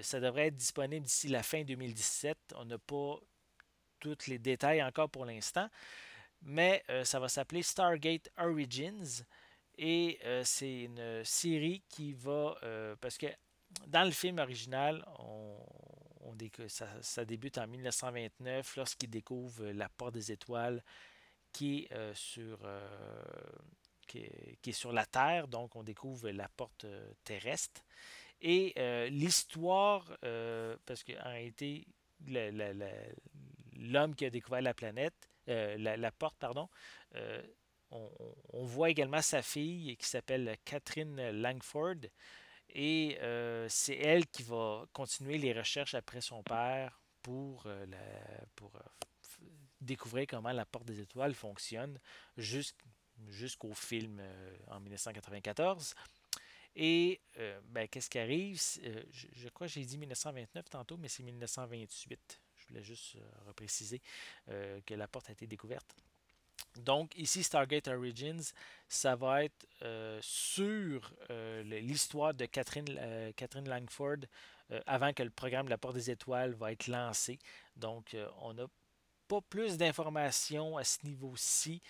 ça 0.02 0.20
devrait 0.20 0.48
être 0.48 0.56
disponible 0.56 1.06
d'ici 1.06 1.28
la 1.28 1.44
fin 1.44 1.64
2017. 1.64 2.56
On 2.56 2.66
n'a 2.66 2.78
pas 2.78 3.20
tous 4.00 4.28
les 4.28 4.40
détails 4.40 4.82
encore 4.82 5.10
pour 5.10 5.26
l'instant, 5.26 5.70
mais 6.42 6.84
ça 7.04 7.20
va 7.20 7.28
s'appeler 7.28 7.62
Stargate 7.62 8.30
Origins 8.38 9.26
et 9.78 10.20
c'est 10.44 10.84
une 10.84 11.24
série 11.26 11.84
qui 11.90 12.14
va 12.14 12.56
parce 13.02 13.18
que 13.18 13.28
dans 13.88 14.06
le 14.06 14.12
film 14.12 14.40
original, 14.40 15.04
on, 15.20 15.58
ça, 16.68 17.26
débute 17.26 17.58
en 17.58 17.68
1929 17.68 18.76
lorsqu'il 18.78 19.10
découvre 19.10 19.66
la 19.68 19.90
porte 19.90 20.14
des 20.14 20.32
étoiles 20.32 20.84
qui 21.52 21.84
est, 21.90 21.92
euh, 21.94 22.14
sur, 22.14 22.60
euh, 22.66 22.88
qui, 24.08 24.20
est, 24.20 24.72
sur 24.74 24.92
la 24.92 25.06
Terre. 25.06 25.48
Donc, 25.48 25.76
on 25.76 25.84
découvre 25.84 26.30
la 26.30 26.50
porte 26.50 26.84
euh, 26.86 27.10
terrestre. 27.24 27.82
Et 28.42 28.74
l'histoire, 29.10 30.06
parce 30.86 31.04
qu'en 31.04 31.30
réalité, 31.30 31.88
l'homme 32.28 34.14
qui 34.14 34.26
a 34.26 34.30
découvert 34.30 34.62
la 34.62 34.74
planète, 34.74 35.30
la, 35.48 36.12
porte, 36.12 36.38
pardon, 36.38 36.70
on, 37.90 38.12
on, 38.50 38.66
voit 38.66 38.90
également 38.90 39.22
sa 39.22 39.42
fille 39.42 39.96
qui 39.98 40.06
s'appelle 40.06 40.58
Catherine 40.64 41.32
Langford. 41.32 42.02
Et 42.70 43.18
euh, 43.22 43.68
c'est 43.70 43.98
elle 43.98 44.28
qui 44.28 44.44
va 44.44 44.86
continuer 44.92 45.38
les 45.38 45.54
recherches 45.54 45.94
après 45.94 46.22
son 46.22 46.44
père 46.44 47.00
pour, 47.22 47.64
euh, 47.68 47.86
pour 48.56 48.76
euh, 48.76 48.80
découvrir 49.82 50.28
comment 50.28 50.52
la 50.52 50.66
porte 50.66 50.86
des 50.86 51.00
étoiles 51.00 51.34
fonctionne 51.34 52.00
jusqu'au 52.38 53.74
film 53.74 54.22
en 54.68 54.80
1994. 54.80 55.96
Et 56.78 57.22
ben, 57.70 57.88
qu'est-ce 57.88 58.10
qui 58.10 58.20
arrive? 58.20 58.62
Je, 59.12 59.48
crois 59.50 59.68
que 59.68 59.74
j'ai 59.74 59.86
dit 59.86 59.98
1929 59.98 60.70
tantôt, 60.70 60.98
mais 60.98 61.08
c'est 61.08 61.24
1928. 61.24 62.42
Je 62.58 62.68
voulais 62.68 62.84
juste 62.84 63.18
repréciser 63.48 64.02
que 64.48 64.94
la 64.94 65.08
porte 65.08 65.30
a 65.30 65.32
été 65.32 65.48
découverte. 65.48 65.96
Donc, 66.78 67.16
ici, 67.16 67.44
Stargate 67.44 67.88
Origins, 67.88 68.54
ça 68.88 69.16
va 69.16 69.44
être 69.44 69.68
sur 70.22 71.14
l'histoire 71.64 72.34
de 72.34 72.46
Catherine, 72.46 73.34
Catherine 73.36 73.68
Langford 73.68 74.18
avant 74.86 75.14
que 75.14 75.24
le 75.24 75.30
programme 75.30 75.70
la 75.70 75.78
Porte 75.78 75.96
des 75.96 76.12
Étoiles 76.12 76.54
va 76.54 76.72
être 76.72 76.88
lancé. 76.88 77.40
Donc, 77.76 78.16
on 78.42 78.54
n'a 78.54 78.66
pas 79.28 79.42
plus 79.42 79.78
d'informations 79.78 80.78
à 80.78 80.84
ce 80.84 81.06
niveau-ci. 81.06 81.82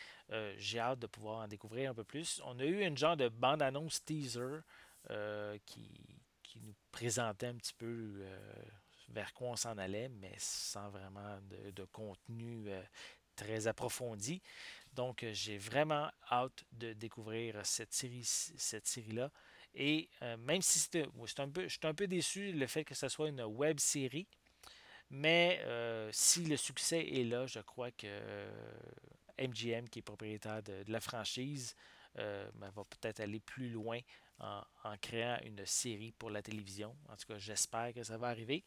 J'ai 0.57 0.79
hâte 0.79 0.99
de 0.99 1.07
pouvoir 1.07 1.43
en 1.43 1.47
découvrir 1.47 1.91
un 1.91 1.93
peu 1.93 2.03
plus. 2.03 2.41
On 2.45 2.59
a 2.59 2.65
eu 2.65 2.81
une 2.81 2.97
genre 2.97 3.17
de 3.17 3.29
bande-annonce 3.29 4.03
teaser 4.03 4.59
qui, 5.65 5.89
nous 6.61 6.75
présentait 6.89 7.47
un 7.47 7.55
petit 7.55 7.73
peu 7.73 8.25
vers 9.09 9.33
quoi 9.33 9.49
on 9.49 9.55
s'en 9.55 9.77
allait, 9.77 10.09
mais 10.09 10.33
sans 10.37 10.89
vraiment 10.89 11.37
de, 11.73 11.83
contenu 11.85 12.69
très 13.35 13.67
approfondi. 13.67 14.41
Donc, 14.93 15.25
j'ai 15.33 15.57
vraiment 15.57 16.09
hâte 16.31 16.63
de 16.71 16.93
découvrir 16.93 17.65
cette 17.65 17.93
série, 17.93 18.23
cette 18.23 18.87
série-là. 18.87 19.31
Et 19.73 20.09
même 20.39 20.61
si 20.61 20.87
peu, 20.89 21.63
je 21.67 21.73
suis 21.73 21.87
un 21.87 21.93
peu 21.93 22.07
déçu 22.07 22.53
le 22.53 22.65
fait 22.65 22.85
que 22.85 22.95
ce 22.95 23.09
soit 23.09 23.27
une 23.27 23.41
web 23.41 23.77
série, 23.79 24.27
mais 25.09 25.61
si 26.11 26.45
le 26.45 26.55
succès 26.55 27.05
est 27.05 27.25
là, 27.25 27.45
je 27.45 27.59
crois 27.59 27.91
que 27.91 28.47
MGM, 29.37 29.89
qui 29.89 29.99
est 29.99 30.01
propriétaire 30.01 30.63
de, 30.63 30.85
la 30.87 31.01
franchise, 31.01 31.75
ben, 32.15 32.69
va 32.73 32.83
peut-être 32.85 33.19
aller 33.19 33.41
plus 33.41 33.69
loin 33.69 33.99
en, 34.39 34.97
créant 35.01 35.37
une 35.43 35.65
série 35.65 36.11
pour 36.11 36.29
la 36.29 36.41
télévision. 36.41 36.95
En 37.09 37.15
tout 37.15 37.27
cas, 37.27 37.37
j'espère 37.37 37.93
que 37.93 38.03
ça 38.03 38.17
va 38.17 38.27
arriver. 38.27 38.63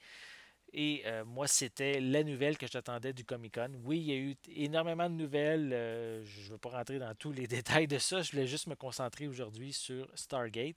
Et 0.72 1.02
euh, 1.06 1.24
moi, 1.24 1.46
c'était 1.46 1.98
la 2.00 2.22
nouvelle 2.22 2.58
que 2.58 2.66
j'attendais 2.66 3.12
du 3.12 3.24
Comic 3.24 3.54
Con. 3.54 3.72
Oui, 3.84 3.98
il 4.00 4.04
y 4.04 4.12
a 4.12 4.16
eu 4.16 4.36
énormément 4.48 5.08
de 5.08 5.14
nouvelles. 5.14 5.72
Euh, 5.72 6.24
je 6.24 6.46
ne 6.46 6.52
veux 6.52 6.58
pas 6.58 6.70
rentrer 6.70 6.98
dans 6.98 7.14
tous 7.14 7.32
les 7.32 7.46
détails 7.46 7.88
de 7.88 7.98
ça. 7.98 8.20
Je 8.20 8.32
voulais 8.32 8.46
juste 8.46 8.66
me 8.66 8.74
concentrer 8.74 9.28
aujourd'hui 9.28 9.72
sur 9.72 10.06
Stargate. 10.14 10.76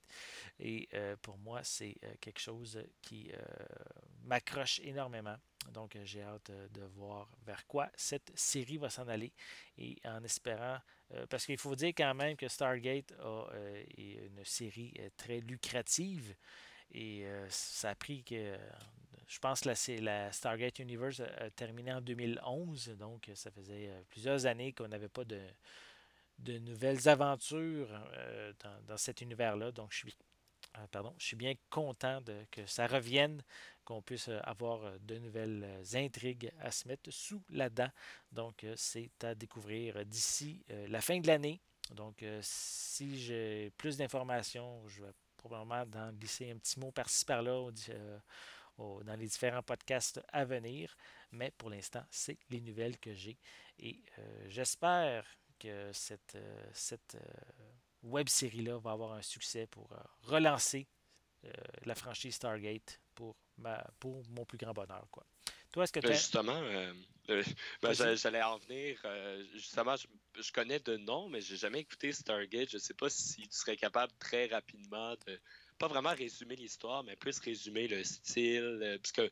Et 0.60 0.88
euh, 0.94 1.16
pour 1.22 1.38
moi, 1.38 1.62
c'est 1.64 1.98
quelque 2.22 2.40
chose 2.40 2.82
qui 3.02 3.32
m'accroche 4.24 4.80
énormément. 4.84 5.36
Donc, 5.74 5.98
j'ai 6.04 6.22
hâte 6.24 6.52
de 6.72 6.82
voir 6.96 7.30
vers 7.46 7.68
quoi 7.68 7.90
cette 7.96 8.32
série 8.34 8.78
va 8.78 8.90
s'en 8.90 9.08
aller. 9.08 9.34
Et 9.78 9.98
en 10.06 10.24
espérant, 10.24 10.78
parce 11.30 11.46
qu'il 11.46 11.58
faut 11.58 11.76
dire 11.76 11.90
quand 11.90 12.16
même 12.16 12.36
que 12.38 12.48
Stargate 12.48 13.14
est 13.98 14.14
une 14.26 14.44
série 14.46 14.94
très 15.18 15.40
lucrative. 15.40 16.34
Et 16.94 17.26
ça 17.50 17.92
a 17.92 17.96
pris 17.96 18.24
que 18.24 18.58
je 19.32 19.40
pense 19.40 19.62
que 19.62 20.02
la, 20.02 20.32
Stargate 20.34 20.80
Universe 20.80 21.22
a, 21.22 21.50
terminé 21.52 21.94
en 21.94 22.02
2011, 22.02 22.98
donc 23.00 23.32
ça 23.34 23.50
faisait 23.50 23.88
euh, 23.88 24.02
plusieurs 24.10 24.46
années 24.46 24.74
qu'on 24.74 24.90
n'avait 24.90 25.08
pas 25.08 25.24
de, 25.24 25.40
de, 26.40 26.58
nouvelles 26.60 27.08
aventures 27.08 27.88
euh, 28.18 28.52
dans, 28.86 28.98
cet 28.98 29.22
univers-là. 29.22 29.72
Donc 29.72 29.94
je 29.94 30.00
suis, 30.00 30.18
euh, 30.78 30.86
pardon, 30.92 31.16
je 31.18 31.28
suis 31.28 31.38
bien 31.38 31.54
content 31.70 32.20
de, 32.20 32.46
que 32.52 32.66
ça 32.66 32.88
revienne, 32.88 33.42
qu'on 33.86 34.02
puisse 34.02 34.30
avoir 34.44 35.00
de 35.00 35.18
nouvelles 35.18 35.82
intrigues 35.94 36.52
à 36.60 36.70
se 36.70 36.86
mettre 36.90 37.10
sous 37.10 37.42
la 37.52 37.70
dent. 37.70 37.90
Donc 38.34 38.66
c'est 38.76 39.12
à 39.24 39.34
découvrir 39.34 40.06
d'ici 40.06 40.64
la 40.90 41.00
fin 41.00 41.20
de 41.20 41.28
l'année. 41.28 41.62
Donc 41.96 42.24
si 42.42 43.18
j'ai 43.18 43.72
plus 43.78 43.98
d'informations, 43.98 44.86
je 44.88 45.02
vais 45.02 45.12
probablement 45.38 45.84
en 45.96 46.12
glisser 46.12 46.52
un 46.52 46.58
petit 46.58 46.80
mot 46.80 46.92
par-ci 46.92 47.26
par-là 47.26 47.72
dans 48.78 49.16
les 49.16 49.28
différents 49.28 49.64
podcasts 49.64 50.22
à 50.30 50.46
venir. 50.46 50.96
Mais 51.32 51.52
pour 51.58 51.70
l'instant, 51.70 52.04
c'est 52.10 52.38
les 52.50 52.62
nouvelles 52.62 52.98
que 53.00 53.14
j'ai. 53.14 53.38
Et 53.80 54.00
euh, 54.20 54.46
j'espère 54.48 55.26
que 55.60 55.92
cette, 55.94 56.36
euh, 56.36 56.64
cette 56.74 57.16
euh, 57.16 57.74
web 58.04 58.28
série-là 58.28 58.80
va 58.80 58.92
avoir 58.92 59.14
un 59.14 59.22
succès 59.22 59.68
pour 59.68 59.90
relancer 60.24 60.88
la 61.86 61.96
franchise 61.96 62.36
Stargate 62.36 63.02
pour, 63.16 63.36
ma, 63.58 63.84
pour 64.00 64.24
mon 64.30 64.46
plus 64.46 64.60
grand 64.60 64.74
bonheur. 64.74 65.08
Quoi. 65.10 65.26
Toi, 65.72 65.86
est-ce 65.86 65.92
que 65.92 66.00
ben, 66.00 66.14
Justement, 66.14 66.62
ben, 67.28 67.94
j'allais 68.16 68.44
en 68.44 68.58
venir. 68.60 69.02
justement, 69.54 69.96
je, 69.96 70.52
connais 70.52 70.80
de 70.80 70.98
nom, 70.98 71.30
mais 71.30 71.42
j'ai 71.42 71.58
jamais 71.58 71.80
écouté 71.80 72.12
Stargate. 72.12 72.70
Je 72.70 72.78
ne 72.78 72.82
sais 72.82 72.94
pas 72.94 73.10
si 73.10 73.48
tu 73.48 73.58
serais 73.58 73.76
capable 73.76 74.14
très 74.20 74.46
rapidement 74.48 75.16
de 75.26 75.40
pas 75.82 75.88
vraiment 75.88 76.14
résumer 76.14 76.56
l'histoire, 76.56 77.04
mais 77.04 77.16
plus 77.16 77.40
résumer 77.40 77.88
le 77.88 78.04
style. 78.04 78.80
Euh, 78.84 78.98
puisque 79.00 79.24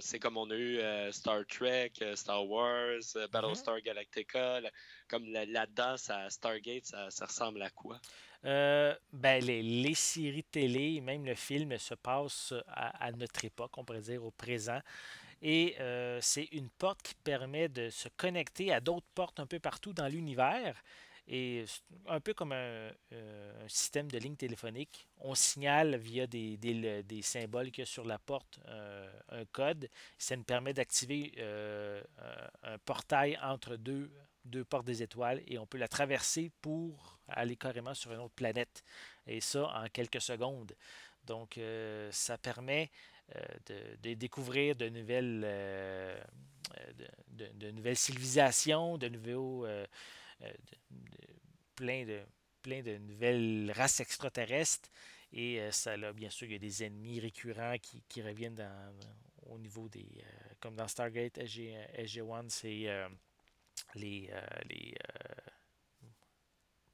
c'est 0.00 0.18
comme 0.18 0.38
on 0.38 0.50
a 0.50 0.54
eu 0.54 0.78
euh, 0.78 1.12
Star 1.12 1.44
Trek, 1.46 1.92
euh, 2.00 2.16
Star 2.16 2.48
Wars, 2.48 3.02
Battlestar 3.30 3.76
mm-hmm. 3.76 3.82
Galactica. 3.82 4.60
comme 5.06 5.26
là-dedans, 5.26 5.96
Stargate, 6.30 6.86
ça, 6.86 7.26
ressemble 7.26 7.60
à 7.60 7.68
quoi? 7.68 8.00
ben, 8.42 9.44
les, 9.44 9.94
séries 9.94 10.44
télé, 10.44 11.02
même 11.02 11.26
le 11.26 11.34
film, 11.34 11.76
se 11.76 11.92
passe 11.94 12.54
à, 12.68 13.12
notre 13.12 13.44
époque, 13.44 13.76
on 13.76 13.84
pourrait 13.84 14.00
dire 14.00 14.24
au 14.24 14.30
présent. 14.30 14.80
Et 15.42 15.76
c'est 16.22 16.48
une 16.52 16.70
porte 16.70 17.02
qui 17.02 17.14
permet 17.16 17.68
de 17.68 17.90
se 17.90 18.08
connecter 18.16 18.72
à 18.72 18.80
d'autres 18.80 19.10
portes 19.14 19.40
un 19.40 19.46
peu 19.46 19.58
partout 19.58 19.92
dans 19.92 20.08
l'univers. 20.08 20.74
Et 21.32 21.64
un 22.08 22.18
peu 22.18 22.34
comme 22.34 22.50
un, 22.50 22.90
euh, 23.12 23.68
système 23.68 24.10
de 24.10 24.18
ligne 24.18 24.34
téléphonique, 24.34 25.06
on 25.18 25.36
signale 25.36 25.94
via 25.94 26.26
des, 26.26 26.56
des, 26.56 27.22
symboles 27.22 27.70
qu'il 27.70 27.82
y 27.82 27.86
a 27.86 27.86
sur 27.86 28.04
la 28.04 28.18
porte 28.18 28.58
euh, 28.66 29.08
un 29.28 29.44
code. 29.44 29.88
Ça 30.18 30.34
nous 30.34 30.42
permet 30.42 30.74
d'activer 30.74 31.32
euh, 31.38 32.02
un 32.64 32.78
portail 32.78 33.38
entre 33.42 33.76
deux, 33.76 34.10
deux 34.44 34.64
portes 34.64 34.86
des 34.86 35.04
étoiles 35.04 35.40
et 35.46 35.56
on 35.56 35.66
peut 35.66 35.78
la 35.78 35.86
traverser 35.86 36.50
pour 36.60 37.20
aller 37.28 37.54
carrément 37.54 37.94
sur 37.94 38.12
une 38.12 38.18
autre 38.18 38.34
planète. 38.34 38.82
Et 39.28 39.40
ça 39.40 39.68
en 39.68 39.86
quelques 39.86 40.20
secondes. 40.20 40.74
Donc, 41.22 41.60
ça 42.10 42.38
permet 42.38 42.90
de, 43.66 44.14
découvrir 44.14 44.74
de 44.74 44.88
nouvelles, 44.88 45.42
de, 47.28 47.70
nouvelles 47.70 47.96
civilisations, 47.96 48.98
de 48.98 49.06
nouveaux 49.06 49.64
euh, 50.42 50.52
plein, 51.74 52.04
de, 52.04 52.20
plein 52.62 52.82
de 52.82 52.98
nouvelles 52.98 53.72
races 53.74 54.00
extraterrestres. 54.00 54.90
Et 55.32 55.60
euh, 55.60 55.70
ça, 55.70 55.96
là, 55.96 56.12
bien 56.12 56.30
sûr, 56.30 56.46
il 56.46 56.52
y 56.52 56.56
a 56.56 56.58
des 56.58 56.84
ennemis 56.84 57.20
récurrents 57.20 57.76
qui, 57.80 58.02
qui 58.08 58.22
reviennent 58.22 58.54
dans, 58.56 58.94
au 59.46 59.58
niveau 59.58 59.88
des. 59.88 60.06
Euh, 60.18 60.54
comme 60.60 60.76
dans 60.76 60.88
Stargate 60.88 61.38
SG, 61.38 61.74
SG1, 61.98 62.48
c'est 62.48 63.08
les. 63.94 64.30
les 64.68 64.94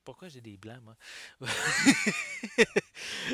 pourquoi 0.04 0.28
j'ai 0.28 0.40
des 0.40 0.56
blancs, 0.56 0.80
moi? 0.84 0.96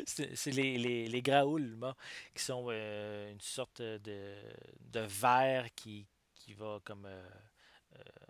C'est 0.06 0.46
les, 0.46 0.78
les, 0.78 1.06
les 1.06 1.22
Graouls, 1.22 1.76
moi, 1.76 1.94
qui 2.34 2.42
sont 2.42 2.70
une 2.70 3.40
sorte 3.42 3.82
de, 3.82 4.34
de 4.80 5.00
verre 5.00 5.66
qui, 5.74 6.06
qui 6.34 6.54
va 6.54 6.80
comme 6.82 7.06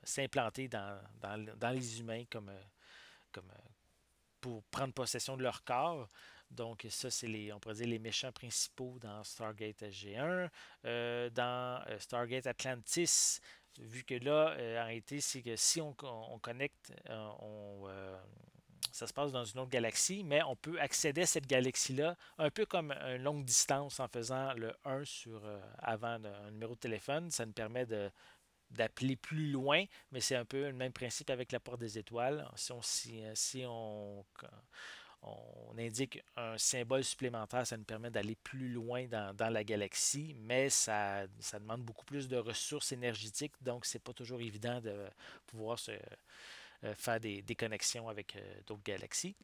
s'implanter 0.04 0.68
dans, 0.68 1.00
dans, 1.20 1.70
les 1.70 2.00
humains 2.00 2.24
comme, 2.30 2.48
euh, 2.48 2.62
comme 3.30 3.50
euh, 3.50 3.68
pour 4.40 4.62
prendre 4.64 4.92
possession 4.92 5.36
de 5.36 5.42
leur 5.42 5.62
corps. 5.64 6.08
Donc, 6.50 6.86
ça, 6.90 7.10
c'est 7.10 7.28
les, 7.28 7.52
on 7.52 7.60
pourrait 7.60 7.76
dire 7.76 7.86
les 7.86 7.98
méchants 7.98 8.32
principaux 8.32 8.98
dans 9.00 9.24
Stargate 9.24 9.82
SG1. 9.82 10.50
dans 11.30 11.82
Stargate 11.98 12.46
Atlantis, 12.46 13.40
vu 13.78 14.04
que 14.04 14.14
là, 14.14 14.52
en 14.52 14.84
réalité, 14.84 15.22
c'est 15.22 15.40
que 15.40 15.56
si 15.56 15.80
on, 15.80 15.96
on 16.02 16.38
connecte, 16.38 16.92
on, 17.08 17.88
ça 18.90 19.06
se 19.06 19.14
passe 19.14 19.32
dans 19.32 19.44
une 19.46 19.60
autre 19.60 19.70
galaxie, 19.70 20.24
mais 20.24 20.42
on 20.42 20.54
peut 20.54 20.78
accéder 20.78 21.22
à 21.22 21.26
cette 21.26 21.46
galaxie-là 21.46 22.16
un 22.36 22.50
peu 22.50 22.66
comme 22.66 22.92
une 22.92 23.22
longue 23.22 23.46
distance 23.46 23.98
en 23.98 24.08
faisant 24.08 24.52
le 24.52 24.74
1 24.84 25.06
sur 25.06 25.40
avant 25.78 26.18
un 26.22 26.50
numéro 26.50 26.74
de 26.74 26.80
téléphone. 26.80 27.30
Ça 27.30 27.46
nous 27.46 27.52
permet 27.52 27.86
de 27.86 28.10
d'appeler 28.72 29.16
plus 29.16 29.50
loin, 29.50 29.84
mais 30.10 30.20
c'est 30.20 30.36
un 30.36 30.44
peu 30.44 30.66
le 30.66 30.72
même 30.72 30.92
principe 30.92 31.30
avec 31.30 31.52
la 31.52 31.60
porte 31.60 31.80
des 31.80 31.98
étoiles. 31.98 32.48
Si 32.56 32.72
on, 32.72 32.82
si, 32.82 33.64
on, 33.66 34.24
on 35.22 35.78
indique 35.78 36.22
un 36.36 36.58
symbole 36.58 37.04
supplémentaire, 37.04 37.66
ça 37.66 37.76
nous 37.76 37.84
permet 37.84 38.10
d'aller 38.10 38.36
plus 38.36 38.68
loin 38.68 39.06
dans, 39.06 39.52
la 39.52 39.64
galaxie, 39.64 40.34
mais 40.38 40.68
ça, 40.68 41.26
ça, 41.38 41.58
demande 41.58 41.82
beaucoup 41.82 42.04
plus 42.04 42.28
de 42.28 42.36
ressources 42.36 42.92
énergétiques, 42.92 43.54
donc 43.60 43.86
c'est 43.86 44.02
pas 44.02 44.12
toujours 44.12 44.40
évident 44.40 44.80
de 44.80 45.06
pouvoir 45.46 45.78
se, 45.78 45.92
euh, 46.84 46.94
faire 46.94 47.20
des, 47.20 47.42
des, 47.42 47.54
connexions 47.54 48.08
avec 48.08 48.34
euh, 48.34 48.60
d'autres 48.66 48.82
galaxies. 48.82 49.36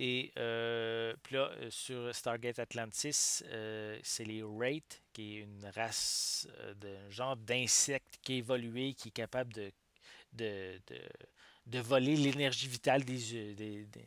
Et 0.00 0.32
euh, 0.38 1.14
puis 1.22 1.34
là, 1.34 1.50
euh, 1.60 1.70
sur 1.70 2.14
Stargate 2.14 2.58
Atlantis, 2.60 3.42
euh, 3.46 3.98
c'est 4.02 4.24
les 4.24 4.42
Wraith, 4.42 5.02
qui 5.12 5.36
est 5.38 5.40
une 5.40 5.66
race 5.74 6.46
d'un 6.76 7.10
genre 7.10 7.36
d'insecte 7.36 8.18
qui 8.22 8.34
est 8.34 8.38
évolué, 8.38 8.94
qui 8.94 9.08
est 9.08 9.12
capable 9.12 9.52
de, 9.52 9.72
de, 10.34 10.80
de 10.86 11.00
voler 11.76 12.16
l'énergie 12.16 12.68
vitale 12.68 13.04
des, 13.04 13.54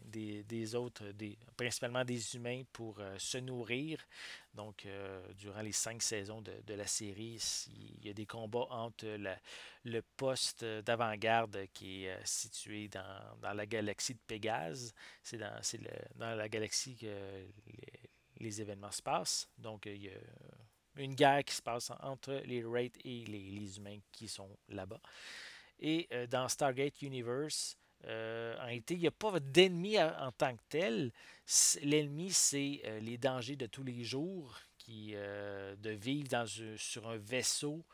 des, 0.06 0.44
des, 0.44 0.76
autres, 0.76 1.12
des, 1.12 1.38
principalement 1.56 2.04
des 2.04 2.36
humains, 2.36 2.64
pour 2.74 3.00
se 3.18 3.38
nourrir. 3.38 4.00
Donc, 4.54 4.88
durant 5.38 5.62
les 5.62 5.72
cinq 5.72 6.02
saisons 6.02 6.42
de, 6.42 6.54
de, 6.66 6.74
la 6.74 6.88
série, 6.88 7.40
il 8.02 8.08
y 8.08 8.10
a 8.10 8.14
des 8.14 8.26
combats 8.26 8.68
entre 8.72 9.06
le 9.84 10.02
poste 10.18 10.66
d'avant-garde 10.66 11.68
qui 11.74 12.06
est 12.06 12.26
situé 12.26 12.88
dans, 12.88 13.38
dans, 13.42 13.54
la 13.54 13.66
galaxie 13.66 14.16
de 14.16 14.20
Pégase. 14.26 14.94
C'est 15.22 15.38
dans, 15.38 15.62
dans 16.16 16.36
la 16.36 16.50
galaxie 16.50 16.96
que 16.96 17.06
les, 17.06 18.10
les 18.42 18.62
événements 18.62 18.92
se 18.92 19.02
passent. 19.02 19.48
Donc, 19.58 19.86
il 19.86 20.04
y 20.04 20.10
a 20.10 20.18
une 20.96 21.16
guerre 21.16 21.44
qui 21.44 21.56
se 21.56 21.62
passe 21.62 21.92
entre 22.02 22.42
les 22.46 22.64
Wraiths 22.64 22.98
et 23.04 23.26
les, 23.26 23.78
humains 23.78 24.00
qui 24.12 24.28
sont 24.28 24.50
là-bas. 24.70 25.00
Et 25.82 26.08
euh, 26.12 26.28
dans 26.28 26.48
Stargate 26.48 27.02
Universe, 27.02 27.78
euh, 28.06 28.58
en 28.60 28.66
réalité, 28.66 28.96
il 28.96 29.02
n'y 29.02 29.08
a 29.08 29.12
pas 29.12 29.40
d'ennemi 29.40 30.00
en 30.00 30.32
tant 30.32 30.56
que 30.56 30.62
tel. 30.70 31.12
L'ennemi, 31.84 32.32
c'est 32.32 32.82
euh, 32.86 33.00
les 33.00 33.18
dangers 33.18 33.56
de 33.56 33.66
tous 33.66 33.84
les 33.84 34.04
jours, 34.04 34.58
qui, 34.78 35.14
de 35.14 35.90
vivre 35.92 36.28
dans, 36.28 36.48
sur 36.76 37.08
un 37.08 37.18
vaisseau 37.18 37.86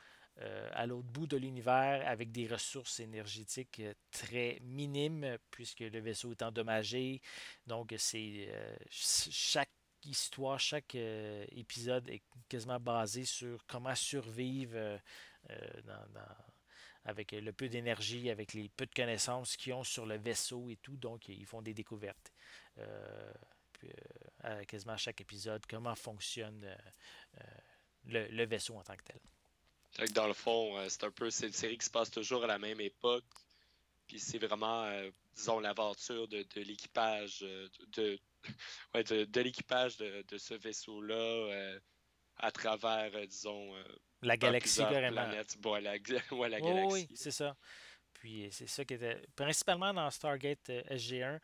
à 0.72 0.86
l'autre 0.86 1.08
bout 1.10 1.28
de 1.28 1.36
l'univers 1.36 2.08
avec 2.08 2.32
des 2.32 2.48
ressources 2.48 3.02
énergétiques 3.02 3.82
très 4.10 4.60
minimes, 4.62 5.38
puisque 5.52 5.82
le 5.82 6.00
vaisseau 6.00 6.32
est 6.32 6.44
endommagé. 6.44 7.22
Donc, 7.66 7.94
c'est 7.98 8.48
chaque 8.90 9.70
histoire, 10.08 10.60
chaque 10.60 10.96
euh, 10.96 11.46
épisode 11.52 12.10
est 12.10 12.22
quasiment 12.50 12.80
basé 12.80 13.26
sur 13.26 13.66
comment 13.68 13.96
survivre 13.96 14.76
euh, 14.76 14.98
euh, 15.50 15.82
avec 17.08 17.32
le 17.32 17.52
peu 17.52 17.68
d'énergie, 17.70 18.30
avec 18.30 18.54
les 18.54 18.70
peu 18.70 18.86
de 18.86 18.94
connaissances 18.94 19.58
qu'ils 19.58 19.74
ont 19.74 19.84
sur 19.84 20.06
le 20.06 20.18
vaisseau 20.18 20.70
et 20.70 20.76
tout. 20.76 20.96
Donc, 20.96 21.28
ils 21.30 21.46
font 21.46 21.62
des 21.64 21.74
découvertes. 21.74 22.32
quasiment 24.68 24.94
à 24.94 24.98
chaque 24.98 25.22
épisode, 25.22 25.66
comment 25.68 25.96
fonctionne 25.96 26.78
le, 28.06 28.46
vaisseau 28.46 28.76
en 28.76 28.84
tant 28.84 28.96
que 28.96 29.04
tel. 29.04 30.10
Dans 30.14 30.28
le 30.28 30.34
fond, 30.34 30.78
c'est 30.90 31.06
un 31.06 31.12
peu 31.12 31.26
une 31.26 31.52
série 31.52 31.78
qui 31.78 31.86
se 31.86 31.92
passe 31.92 32.12
toujours 32.12 32.44
à 32.44 32.48
la 32.48 32.60
même 32.60 32.82
époque. 32.82 33.26
Puis 34.06 34.20
c'est 34.20 34.38
vraiment, 34.38 34.88
disons, 35.36 35.60
l'aventure 35.60 36.28
de, 36.28 36.46
l'équipage, 36.56 37.40
de, 38.94 39.40
l'équipage 39.40 39.98
de, 39.98 40.38
ce 40.38 40.54
vaisseau-là 40.54 41.16
euh, 41.16 41.80
à 42.38 42.52
travers, 42.52 43.16
euh, 43.16 43.26
disons, 43.26 43.76
euh, 43.76 43.84
la 44.22 44.38
galaxie 44.38 44.80
carrément. 44.80 45.16
la, 45.16 45.44
la 45.82 46.62
galaxie. 46.62 46.94
oui, 46.94 47.08
c'est 47.14 47.32
ça. 47.32 47.56
Puis 48.14 48.48
c'est 48.52 48.68
ça 48.68 48.84
qui 48.84 48.96
était. 48.96 49.22
Principalement 49.36 49.94
dans 49.94 50.10
Stargate 50.10 50.70
SG1, 50.90 51.40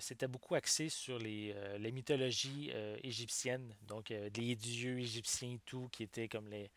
c'était 0.00 0.26
beaucoup 0.26 0.54
axé 0.54 0.88
sur 0.88 1.18
les, 1.18 1.54
les 1.78 1.92
mythologies 1.92 2.72
égyptiennes. 3.02 3.74
Donc 3.82 4.08
les 4.08 4.56
dieux 4.56 4.98
égyptiens 4.98 5.52
et 5.52 5.60
tout, 5.64 5.88
qui 5.92 6.02
étaient 6.02 6.28
comme 6.28 6.48
les. 6.48 6.70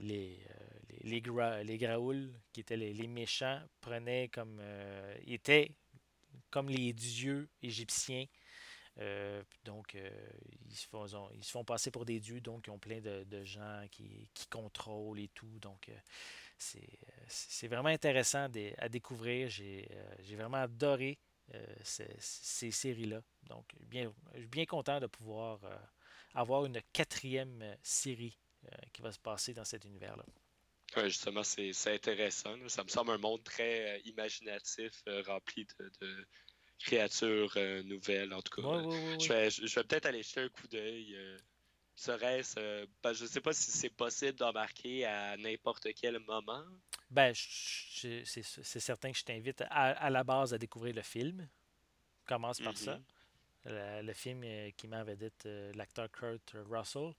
les, 0.00 0.38
les, 1.04 1.22
les, 1.64 1.78
Graouls, 1.78 2.30
qui 2.52 2.60
étaient 2.60 2.76
les, 2.76 3.08
méchants, 3.08 3.62
prenaient 3.80 4.28
comme. 4.28 4.60
étaient 5.26 5.72
comme 6.50 6.68
les 6.68 6.92
dieux 6.92 7.48
égyptiens 7.62 8.26
euh, 9.00 9.42
donc, 9.64 9.94
euh, 9.94 10.10
ils, 10.68 10.76
se 10.76 10.86
font, 10.88 11.06
ils, 11.34 11.44
se 11.44 11.50
font, 11.50 11.64
passer 11.64 11.90
pour 11.90 12.04
des 12.04 12.18
dieux, 12.18 12.40
donc 12.40 12.66
ils 12.66 12.70
ont 12.70 12.78
plein 12.78 13.00
de, 13.00 13.44
gens 13.44 13.86
qui, 13.90 14.28
contrôlent 14.50 15.20
et 15.20 15.28
tout. 15.28 15.58
Donc, 15.60 15.88
euh, 15.88 16.76
c'est 17.28 17.68
vraiment 17.68 17.88
intéressant 17.88 18.48
à 18.78 18.88
découvrir. 18.88 19.48
J'ai 19.48 19.88
vraiment 20.36 20.58
adoré 20.58 21.18
ces, 21.82 22.70
séries-là. 22.70 23.22
Donc, 23.44 23.66
bien, 23.80 24.12
je 24.34 24.40
suis 24.40 24.48
bien 24.48 24.66
content 24.66 24.98
de 25.00 25.06
pouvoir 25.06 25.60
avoir 26.34 26.66
une 26.66 26.80
quatrième 26.92 27.76
série 27.82 28.36
qui 28.92 29.02
va 29.02 29.12
se 29.12 29.18
passer 29.18 29.54
dans 29.54 29.64
cet 29.64 29.84
univers-là. 29.84 30.24
Justement, 31.04 31.44
c'est 31.44 31.94
intéressant. 31.94 32.56
Ça 32.66 32.82
me 32.82 32.88
semble 32.88 33.12
un 33.12 33.18
monde 33.18 33.44
très 33.44 34.00
imaginatif, 34.00 35.04
rempli 35.26 35.66
de 35.78 36.26
créatures 36.78 37.52
euh, 37.56 37.82
nouvelles, 37.82 38.32
en 38.32 38.42
tout 38.42 38.62
cas. 38.62 38.82
je 39.18 39.74
vais, 39.74 39.84
peut-être 39.84 40.06
aller 40.06 40.22
jeter 40.22 40.40
un 40.42 40.48
coup 40.48 40.68
d'œil. 40.68 41.14
Euh, 41.14 41.38
serait-ce. 41.94 42.54
Euh, 42.58 42.86
ben, 43.02 43.12
je 43.12 43.24
ne 43.24 43.28
sais 43.28 43.40
pas 43.40 43.52
si 43.52 43.70
c'est 43.70 43.90
possible 43.90 44.38
d'embarquer 44.38 45.04
à 45.04 45.36
n'importe 45.36 45.88
quel 45.94 46.18
moment. 46.20 46.64
Ben, 47.10 47.32
c'est 47.34 48.24
certain 48.80 49.12
que 49.12 49.18
je 49.18 49.24
t'invite 49.24 49.64
à, 49.70 50.10
la 50.10 50.24
base 50.24 50.54
à 50.54 50.58
découvrir 50.58 50.94
le 50.94 51.02
film. 51.02 51.48
Commence 52.26 52.60
par 52.60 52.76
ça. 52.76 52.98
Mm-hmm. 53.64 54.02
Le, 54.02 54.12
film 54.12 54.72
qui 54.76 54.86
m'a 54.86 55.02
vedette 55.02 55.48
l'acteur 55.74 56.10
Kurt 56.10 56.54
Russell. 56.70 57.12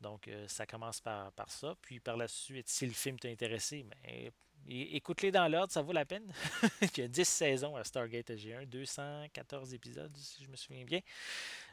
Donc, 0.00 0.30
ça 0.46 0.66
commence 0.66 1.00
par, 1.00 1.32
par 1.32 1.50
ça. 1.50 1.76
Puis 1.82 2.00
par 2.00 2.16
la 2.16 2.28
suite, 2.28 2.68
si 2.68 2.86
le 2.86 2.92
film 2.92 3.18
t'a 3.18 3.28
intéressé, 3.28 3.84
mais 3.84 4.32
Écoute-les 4.68 5.30
dans 5.30 5.48
l'ordre, 5.48 5.72
ça 5.72 5.82
vaut 5.82 5.92
la 5.92 6.04
peine. 6.04 6.32
Il 6.96 6.98
y 6.98 7.02
a 7.02 7.08
10 7.08 7.24
saisons 7.24 7.76
à 7.76 7.84
Stargate 7.84 8.30
SG1, 8.30 8.66
214 8.66 9.74
épisodes, 9.74 10.14
si 10.16 10.44
je 10.44 10.48
me 10.48 10.56
souviens 10.56 10.84
bien. 10.84 11.00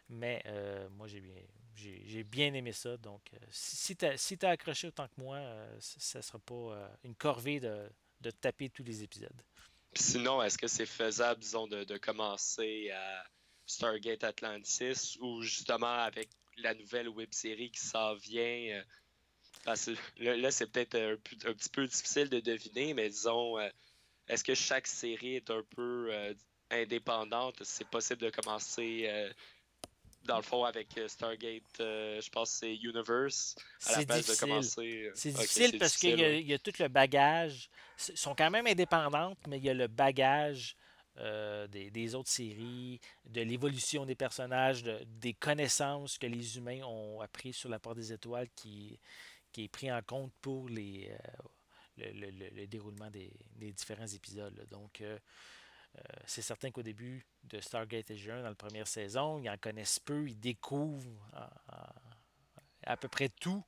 Mais 0.09 0.43
euh, 0.45 0.87
moi, 0.89 1.07
j'ai 1.07 1.21
bien, 1.21 1.35
j'ai, 1.75 2.23
bien 2.23 2.53
aimé 2.53 2.71
ça. 2.71 2.97
Donc, 2.97 3.21
euh, 3.33 3.37
si 3.49 3.95
tu 3.95 4.05
as, 4.05 4.17
si 4.17 4.37
accroché 4.43 4.87
autant 4.87 5.07
que 5.07 5.13
moi, 5.17 5.37
euh, 5.37 5.77
ça 5.79 6.19
ne 6.19 6.23
sera 6.23 6.39
pas 6.39 6.91
une 7.03 7.15
corvée 7.15 7.59
de, 7.59 7.89
taper 8.41 8.69
tous 8.69 8.83
les 8.83 9.03
épisodes. 9.03 9.41
Sinon, 9.95 10.41
est-ce 10.41 10.57
que 10.57 10.67
c'est 10.67 10.85
faisable, 10.85 11.39
disons, 11.39 11.67
de, 11.67 11.83
de 11.83 11.97
commencer 11.97 12.91
à 12.91 13.23
Stargate 13.65 14.23
Atlantis 14.23 15.17
ou 15.19 15.41
justement 15.41 16.03
avec 16.03 16.29
la 16.57 16.73
nouvelle 16.73 17.09
web 17.09 17.31
série 17.31 17.71
qui 17.71 17.79
s'en 17.79 18.15
vient 18.15 18.83
là, 19.65 20.51
c'est 20.51 20.67
peut-être 20.67 20.95
un, 20.95 21.15
petit 21.53 21.69
peu 21.69 21.87
difficile 21.87 22.29
de 22.29 22.39
deviner, 22.39 22.93
mais 22.93 23.09
disons, 23.09 23.59
euh, 23.59 23.69
est-ce 24.27 24.43
que 24.43 24.55
chaque 24.55 24.87
série 24.87 25.35
est 25.35 25.49
un 25.49 25.63
peu 25.75 26.07
euh, 26.11 26.33
indépendante? 26.69 27.63
C'est 27.63 27.87
possible 27.87 28.21
de 28.21 28.29
commencer, 28.29 29.05
euh, 29.07 29.31
dans 30.25 30.37
le 30.37 30.43
fond, 30.43 30.63
avec 30.63 30.87
Stargate, 31.07 31.63
je 31.79 32.29
pense 32.29 32.51
que 32.51 32.57
c'est 32.57 32.75
Universe, 32.75 33.55
à 33.85 33.99
la 33.99 34.05
place 34.05 34.27
de 34.27 34.39
commencer. 34.39 35.11
C'est 35.15 35.31
difficile 35.31 35.77
parce 35.79 35.97
qu'il 35.97 36.19
y, 36.19 36.53
a 36.53 36.59
tout 36.59 36.73
le 36.79 36.87
bagage. 36.87 37.69
Ils 38.09 38.17
sont 38.17 38.35
quand 38.35 38.49
même 38.49 38.67
indépendantes, 38.67 39.39
mais 39.47 39.57
il 39.57 39.65
y 39.65 39.69
a 39.69 39.73
le 39.73 39.87
bagage. 39.87 40.75
des, 41.17 42.15
autres 42.15 42.29
séries, 42.29 42.99
de 43.25 43.41
l'évolution 43.41 44.05
des 44.05 44.15
personnages, 44.15 44.83
des 44.83 45.33
connaissances 45.33 46.17
que 46.17 46.27
les 46.27 46.57
humains 46.57 46.83
ont 46.83 47.19
appris 47.21 47.53
sur 47.53 47.69
la 47.69 47.79
porte 47.79 47.97
des 47.97 48.13
étoiles 48.13 48.47
qui, 48.55 48.97
qui 49.53 49.65
est 49.65 49.69
pris 49.69 49.91
en 49.91 50.01
compte 50.01 50.33
pour 50.41 50.67
les, 50.67 51.15
euh, 51.99 52.11
le, 52.55 52.65
déroulement 52.65 53.09
des, 53.09 53.31
différents 53.55 54.07
épisodes. 54.07 54.67
Donc, 54.69 55.01
euh, 55.01 55.17
euh, 55.95 56.01
c'est 56.25 56.41
certain 56.41 56.71
qu'au 56.71 56.81
début 56.81 57.25
de 57.43 57.59
Stargate 57.59 58.09
SG1, 58.09 58.41
dans 58.41 58.49
la 58.49 58.55
première 58.55 58.87
saison, 58.87 59.39
ils 59.39 59.49
en 59.49 59.57
connaissent 59.57 59.99
peu, 59.99 60.27
ils 60.27 60.39
découvrent 60.39 61.21
à 62.85 62.97
peu 62.97 63.07
près 63.07 63.29
tout. 63.29 63.63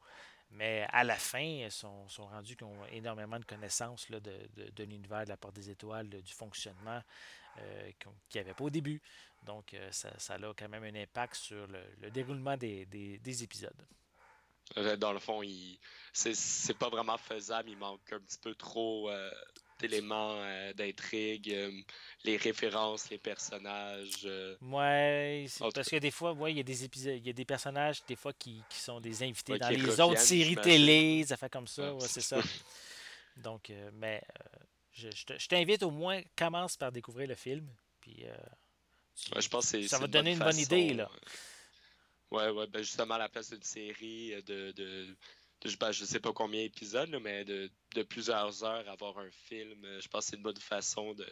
Mais 0.52 0.88
à 0.92 1.04
la 1.04 1.16
fin, 1.16 1.40
ils 1.40 1.72
sont, 1.72 2.08
rendus 2.18 2.56
qu'ils 2.56 2.66
ont 2.66 2.86
énormément 2.88 3.40
de 3.40 3.46
connaissances 3.46 4.10
là, 4.10 4.20
de, 4.20 4.84
l'univers 4.84 5.26
de 5.26 5.30
la 5.30 5.38
porte 5.38 5.56
des 5.56 5.70
étoiles, 5.70 6.10
du 6.10 6.34
fonctionnement 6.34 7.02
qu'il 8.00 8.12
n'y 8.36 8.42
avait 8.42 8.54
pas 8.54 8.64
au 8.64 8.70
début. 8.70 9.02
Donc, 9.44 9.76
ça, 9.92 10.10
a 10.34 10.54
quand 10.54 10.70
même 10.70 10.84
un 10.84 10.96
impact 10.96 11.36
sur 11.36 11.68
le, 11.68 12.10
déroulement 12.10 12.58
des, 12.58 13.44
épisodes. 13.44 13.86
Euh, 14.78 14.96
dans 14.96 15.14
le 15.14 15.20
fond, 15.20 15.44
il... 15.44 15.80
c'est 16.14 16.78
pas 16.78 16.90
vraiment 16.90 17.18
faisable. 17.18 17.70
Il 17.70 17.78
manque 17.78 18.12
un 18.12 18.20
petit 18.20 18.38
peu 18.42 18.56
trop 18.56 19.10
euh, 19.10 19.32
d'éléments 19.80 20.36
euh, 20.38 20.74
d'intrigue, 20.74 21.56
les 22.24 22.38
références, 22.38 23.10
les 23.10 23.18
personnages. 23.18 24.28
Ouais, 24.62 25.46
parce 25.74 25.90
que 25.90 25.98
des 25.98 26.12
fois, 26.12 26.34
ouais, 26.34 26.52
il 26.52 26.58
y 26.58 26.62
a 26.62 26.64
des 26.64 26.84
épisodes, 26.84 27.16
il 27.16 27.28
y 27.28 27.30
a 27.30 27.34
des 27.34 27.46
personnages 27.46 28.04
des 28.06 28.16
fois 28.16 28.34
qui, 28.34 28.64
qui 28.70 28.80
sont 28.80 29.00
des 29.00 29.24
invités 29.24 29.58
dans 29.58 29.70
les 29.70 30.00
autres 30.00 30.20
séries 30.20 30.56
télé, 30.56 31.26
ça 31.28 31.38
fait 31.38 31.50
comme 31.50 31.68
ça, 31.68 31.94
ouais, 31.94 32.08
c'est 32.08 32.22
ça. 32.22 32.40
Donc, 33.38 33.72
mais 33.94 34.22
je, 34.94 35.10
je 35.12 35.48
t'invite 35.48 35.84
au 35.84 35.92
moins, 35.92 36.22
commence 36.38 36.78
par 36.78 36.92
découvrir 36.92 37.28
le 37.28 37.36
film, 37.36 37.68
puis 38.00 38.26
je 39.38 39.50
pense 39.50 39.66
ça 39.66 39.98
va 40.00 40.08
te 40.08 40.12
donner 40.12 40.34
une 40.34 40.40
bonne 40.40 40.58
idée 40.58 40.94
là. 40.94 41.10
Ouais, 42.32 42.50
ouais, 42.50 42.68
ben 42.68 42.82
justement, 42.82 43.16
à 43.16 43.20
la 43.20 43.30
place 43.30 43.52
d'une 43.52 43.64
série 43.64 44.34
euh, 44.34 44.42
de, 44.42 44.72
de, 44.72 45.16
de 45.62 45.76
ben, 45.78 45.92
je 45.92 46.06
sais 46.06 46.20
pas 46.20 46.34
combien 46.34 46.64
d'épisodes, 46.64 47.10
mais 47.22 47.46
de, 47.46 47.72
de, 47.94 48.04
plusieurs 48.04 48.64
heures, 48.64 48.88
avoir 48.90 49.18
un 49.20 49.30
film, 49.32 49.84
euh, 49.86 50.00
je 50.02 50.08
pense 50.08 50.26
que 50.26 50.32
c'est 50.32 50.38
une 50.38 50.44
bonne 50.44 50.58
façon 50.58 51.14
de, 51.14 51.28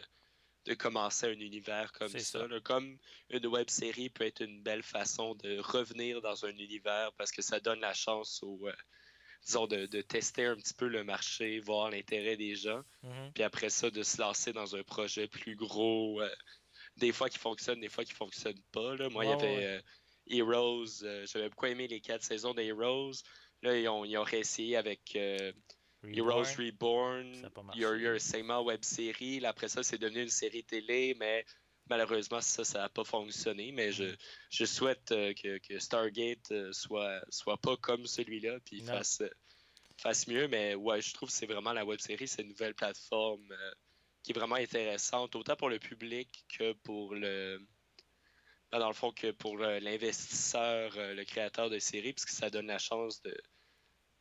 de 0.66 0.74
commencer 0.74 1.26
un 1.26 1.32
univers 1.32 1.92
comme 1.92 2.08
ça. 2.08 2.46
Comme 2.62 2.98
une 3.30 3.46
web 3.46 3.68
série 3.68 4.08
peut 4.08 4.24
être 4.24 4.42
une 4.42 4.62
belle 4.62 4.82
façon 4.82 5.34
de 5.34 5.58
revenir 5.58 6.20
dans 6.22 6.44
un 6.44 6.56
univers 6.56 7.12
parce 7.18 7.32
que 7.32 7.42
ça 7.42 7.60
donne 7.60 7.80
la 7.80 7.92
chance 7.94 8.42
aux, 8.42 8.66
euh, 8.66 8.72
disons, 9.44 9.66
de, 9.66 9.86
tester 10.00 10.46
un 10.46 10.56
petit 10.56 10.74
peu 10.74 10.86
le 10.86 11.02
marché, 11.02 11.58
voir 11.58 11.90
l'intérêt 11.90 12.36
des 12.36 12.54
gens. 12.54 12.82
Mhm. 13.02 13.32
Puis 13.34 13.42
après 13.42 13.68
ça, 13.68 13.90
de 13.90 14.02
se 14.02 14.20
lancer 14.20 14.52
dans 14.52 14.76
un 14.76 14.82
projet 14.84 15.26
plus 15.26 15.56
gros. 15.56 16.22
des 16.96 17.10
fois 17.12 17.28
qui 17.28 17.38
fonctionne, 17.38 17.80
des 17.80 17.88
fois 17.88 18.04
qui 18.04 18.14
fonctionne 18.14 18.60
pas. 18.70 18.94
Là. 18.94 19.08
Moi, 19.08 19.24
il 19.24 19.30
y 19.30 19.32
avait 19.32 19.82
Heroes. 20.28 21.04
J'avais 21.24 21.48
beaucoup 21.48 21.66
aimé 21.66 21.86
les 21.88 22.00
quatre 22.00 22.22
saisons 22.22 22.54
d'Heroes. 22.54 23.22
Là, 23.62 23.78
ils 23.78 23.88
ont, 23.88 24.04
ils 24.04 24.16
ont 24.18 24.24
réessayé 24.24 24.76
avec 24.76 25.16
Heroes 26.12 26.56
Reborn. 26.58 27.50
Il 27.74 27.80
y 27.80 27.84
a 27.84 27.92
eu 27.92 28.08
un 28.08 28.18
segment 28.18 28.62
web 28.62 28.82
série. 28.82 29.44
après 29.44 29.68
ça, 29.68 29.82
c'est 29.82 29.98
devenu 29.98 30.22
une 30.22 30.28
série 30.28 30.64
télé, 30.64 31.16
mais 31.18 31.44
malheureusement, 31.88 32.40
ça, 32.40 32.64
ça 32.64 32.80
n'a 32.80 32.88
pas 32.88 33.04
fonctionné. 33.04 33.72
Mais 33.72 33.92
je, 33.92 34.04
mm. 34.04 34.16
je 34.50 34.64
souhaite 34.64 35.12
euh, 35.12 35.32
que, 35.34 35.78
Stargate 35.78 36.50
euh, 36.50 36.72
soit, 36.72 37.20
soit 37.28 37.58
pas 37.58 37.76
comme 37.76 38.06
celui-là, 38.06 38.58
puis 38.64 38.80
fasse, 38.80 39.22
fasse 39.98 40.26
mieux. 40.28 40.48
Mais 40.48 40.74
ouais, 40.74 41.00
je 41.00 41.12
trouve 41.14 41.28
que 41.28 41.34
c'est 41.34 41.46
vraiment 41.46 41.72
la 41.72 41.84
web 41.84 42.00
série, 42.00 42.28
c'est 42.28 42.42
une 42.42 42.48
nouvelle 42.48 42.74
plateforme 42.74 43.50
euh, 43.50 43.72
qui 44.22 44.32
est 44.32 44.34
vraiment 44.34 44.56
intéressante, 44.56 45.36
autant 45.36 45.56
pour 45.56 45.68
le 45.68 45.78
public 45.78 46.44
que 46.58 46.72
pour 46.72 47.14
le. 47.14 47.60
Ben, 48.74 48.80
dans 48.80 48.88
le 48.88 48.94
fond, 48.94 49.12
que 49.12 49.30
pour 49.30 49.56
l'investisseur, 49.56 50.90
le 50.96 51.22
créateur 51.22 51.70
de 51.70 51.78
série, 51.78 52.12
puisque 52.12 52.30
ça 52.30 52.50
donne 52.50 52.66
la 52.66 52.78
chance 52.78 53.22
de 53.22 53.32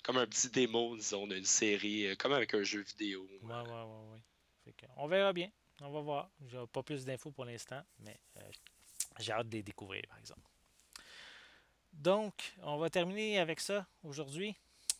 comme 0.03 0.17
un 0.17 0.27
petit 0.27 0.49
démo, 0.49 0.95
disons, 0.95 1.25
d'une 1.25 1.43
série, 1.43 2.05
euh, 2.05 2.15
comme 2.15 2.33
avec 2.33 2.53
un 2.53 2.61
jeu 2.61 2.81
vidéo. 2.81 3.27
Ouais, 3.41 3.55
ouais, 3.55 3.63
ouais. 3.63 4.73
on 4.97 5.07
verra 5.07 5.33
bien. 5.33 5.49
On 5.81 5.89
va 5.89 6.01
voir. 6.01 6.29
J'ai 6.45 6.59
pas 6.71 6.83
plus 6.83 7.03
d'infos 7.03 7.31
pour 7.31 7.45
l'instant, 7.45 7.81
mais 7.97 8.19
euh, 8.37 8.41
j'ai 9.17 9.31
hâte 9.31 9.49
de 9.49 9.55
les 9.55 9.63
découvrir, 9.63 10.03
par 10.07 10.19
exemple. 10.19 10.47
Donc, 11.91 12.53
on 12.61 12.77
va 12.77 12.91
terminer 12.91 13.39
avec 13.39 13.59
ça 13.59 13.87
aujourd'hui. 14.03 14.55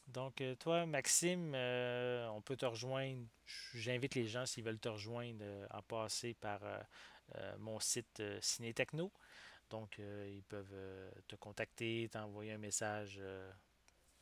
Donc, 0.08 0.42
euh, 0.42 0.56
toi, 0.56 0.88
Maxime, 0.88 1.54
on 1.54 2.42
peut 2.42 2.58
te 2.58 2.66
rejoindre. 2.66 3.28
J'invite 3.76 4.16
les 4.16 4.28
gens, 4.28 4.48
s'ils 4.48 4.64
veulent 4.64 4.80
te 4.80 4.90
rejoindre, 4.90 5.46
à 5.70 5.84
passer 5.84 6.34
par 6.34 6.60
mon 7.60 7.80
site 7.80 8.24
Ciné 8.42 8.74
Techno. 8.74 9.12
Donc, 9.70 9.98
ils 10.00 10.44
peuvent 10.44 10.76
te 11.28 11.36
contacter, 11.36 12.10
t'envoyer 12.12 12.54
un 12.54 12.58
message 12.58 13.20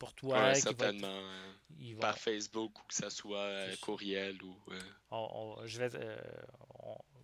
pour 0.02 0.14
toi. 0.14 0.54
certainement. 0.56 1.06
Euh, 1.06 1.96
par 2.00 2.18
Facebook 2.18 2.76
ou 2.76 2.82
que 2.88 2.94
ce 2.94 3.08
soit 3.08 3.38
euh, 3.38 3.76
courriel 3.80 4.42
ou. 4.42 4.56
Euh, 4.70 5.66
je 5.66 5.78
vais, 5.78 5.90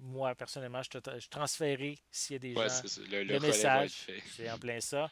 moi, 0.01 0.33
personnellement, 0.37 0.83
je, 0.83 0.91
te, 0.99 1.19
je 1.19 1.29
transférerai 1.29 1.99
s'il 2.09 2.35
y 2.35 2.37
a 2.37 2.39
des 2.39 2.55
gens. 2.55 2.83
Le, 3.11 3.41
message. 3.41 4.07
C'est 4.37 4.49
en 4.49 4.59
plein 4.59 4.81
ça. 4.81 5.11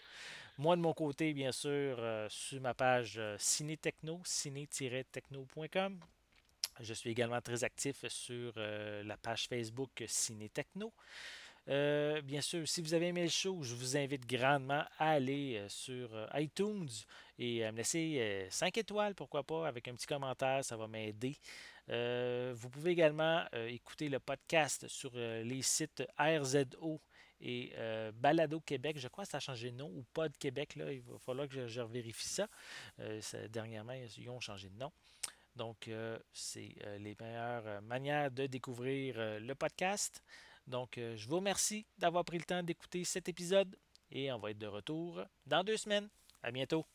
Moi, 0.59 0.77
de 0.77 0.81
mon 0.81 0.95
côté, 0.95 1.35
bien 1.35 1.51
sûr, 1.51 1.99
sur 2.31 2.61
ma 2.61 2.73
page 2.73 3.21
Ciné 3.39 3.77
Techno, 3.77 4.23
ciné-techno.com. 4.25 6.01
Je 6.79 6.95
suis 6.95 7.11
également 7.11 7.41
très 7.41 7.65
actif 7.65 8.07
sur 8.09 8.53
la 8.57 9.17
page 9.17 9.49
Facebook 9.49 10.05
Ciné 10.07 10.49
Techno. 10.51 10.93
Euh, 11.69 12.23
bien 12.23 12.41
sûr, 12.41 12.67
si 12.69 12.81
vous 12.81 12.95
avez 12.95 13.09
aimé 13.09 13.23
le 13.23 13.29
show, 13.29 13.63
je 13.63 13.75
vous 13.75 13.97
invite 13.97 14.25
grandement 14.27 14.85
à 14.99 15.11
aller 15.11 15.57
euh, 15.57 15.69
sur 15.69 16.15
euh, 16.15 16.27
iTunes 16.35 16.89
et 17.39 17.65
à 17.65 17.73
me 17.73 17.79
laisser 17.79 18.47
5 18.51 18.79
étoiles, 18.79 19.15
pourquoi 19.15 19.43
pas, 19.43 19.67
avec 19.67 19.89
un 19.89 19.95
petit 19.95 20.07
commentaire, 20.07 20.65
ça 20.65 20.77
va 20.77 20.87
m'aider. 20.87 21.37
vous 21.89 22.71
pouvez 22.71 22.93
également 22.93 23.45
écouter 23.69 24.09
le 24.09 24.19
podcast 24.21 24.89
sur 24.89 25.11
les 25.15 25.61
sites 25.61 26.03
RZO 26.19 26.99
et 27.43 27.75
Balado 28.15 28.59
Québec. 28.61 28.97
Je 28.99 29.09
crois 29.09 29.25
que 29.25 29.31
ça 29.31 29.37
a 29.37 29.41
changé 29.41 29.71
de 29.71 29.77
nom 29.77 29.93
ou 29.95 30.03
Pod 30.15 30.35
Québec. 30.39 30.77
Là. 30.77 30.91
Il 30.91 31.03
va 31.03 31.19
falloir 31.19 31.47
que 31.47 31.67
je, 31.67 31.83
vérifie 31.83 32.27
ça. 32.27 32.49
Dernièrement, 33.51 33.93
ils 34.17 34.31
ont 34.31 34.41
changé 34.41 34.71
de 34.71 34.79
nom. 34.79 34.91
Donc, 35.55 35.91
c'est 36.33 36.75
les 36.99 37.15
meilleures 37.21 37.83
manières 37.83 38.31
de 38.31 38.47
découvrir 38.47 39.17
le 39.41 39.55
podcast. 39.55 40.23
Donc, 40.67 40.99
euh, 40.99 41.17
je 41.17 41.29
vous 41.29 41.37
remercie 41.37 41.87
d'avoir 41.99 42.25
pris 42.25 42.39
le 42.39 42.45
temps 42.45 42.63
d'écouter 42.63 43.05
cet 43.05 43.29
épisode 43.29 43.77
et 44.11 44.33
on 44.33 44.39
va 44.39 44.51
être 44.51 44.59
de 44.59 44.67
retour 44.67 45.23
dans 45.47 45.65
deux 45.65 45.77
semaines. 45.77 46.09
À 46.43 46.51
bientôt. 46.51 46.87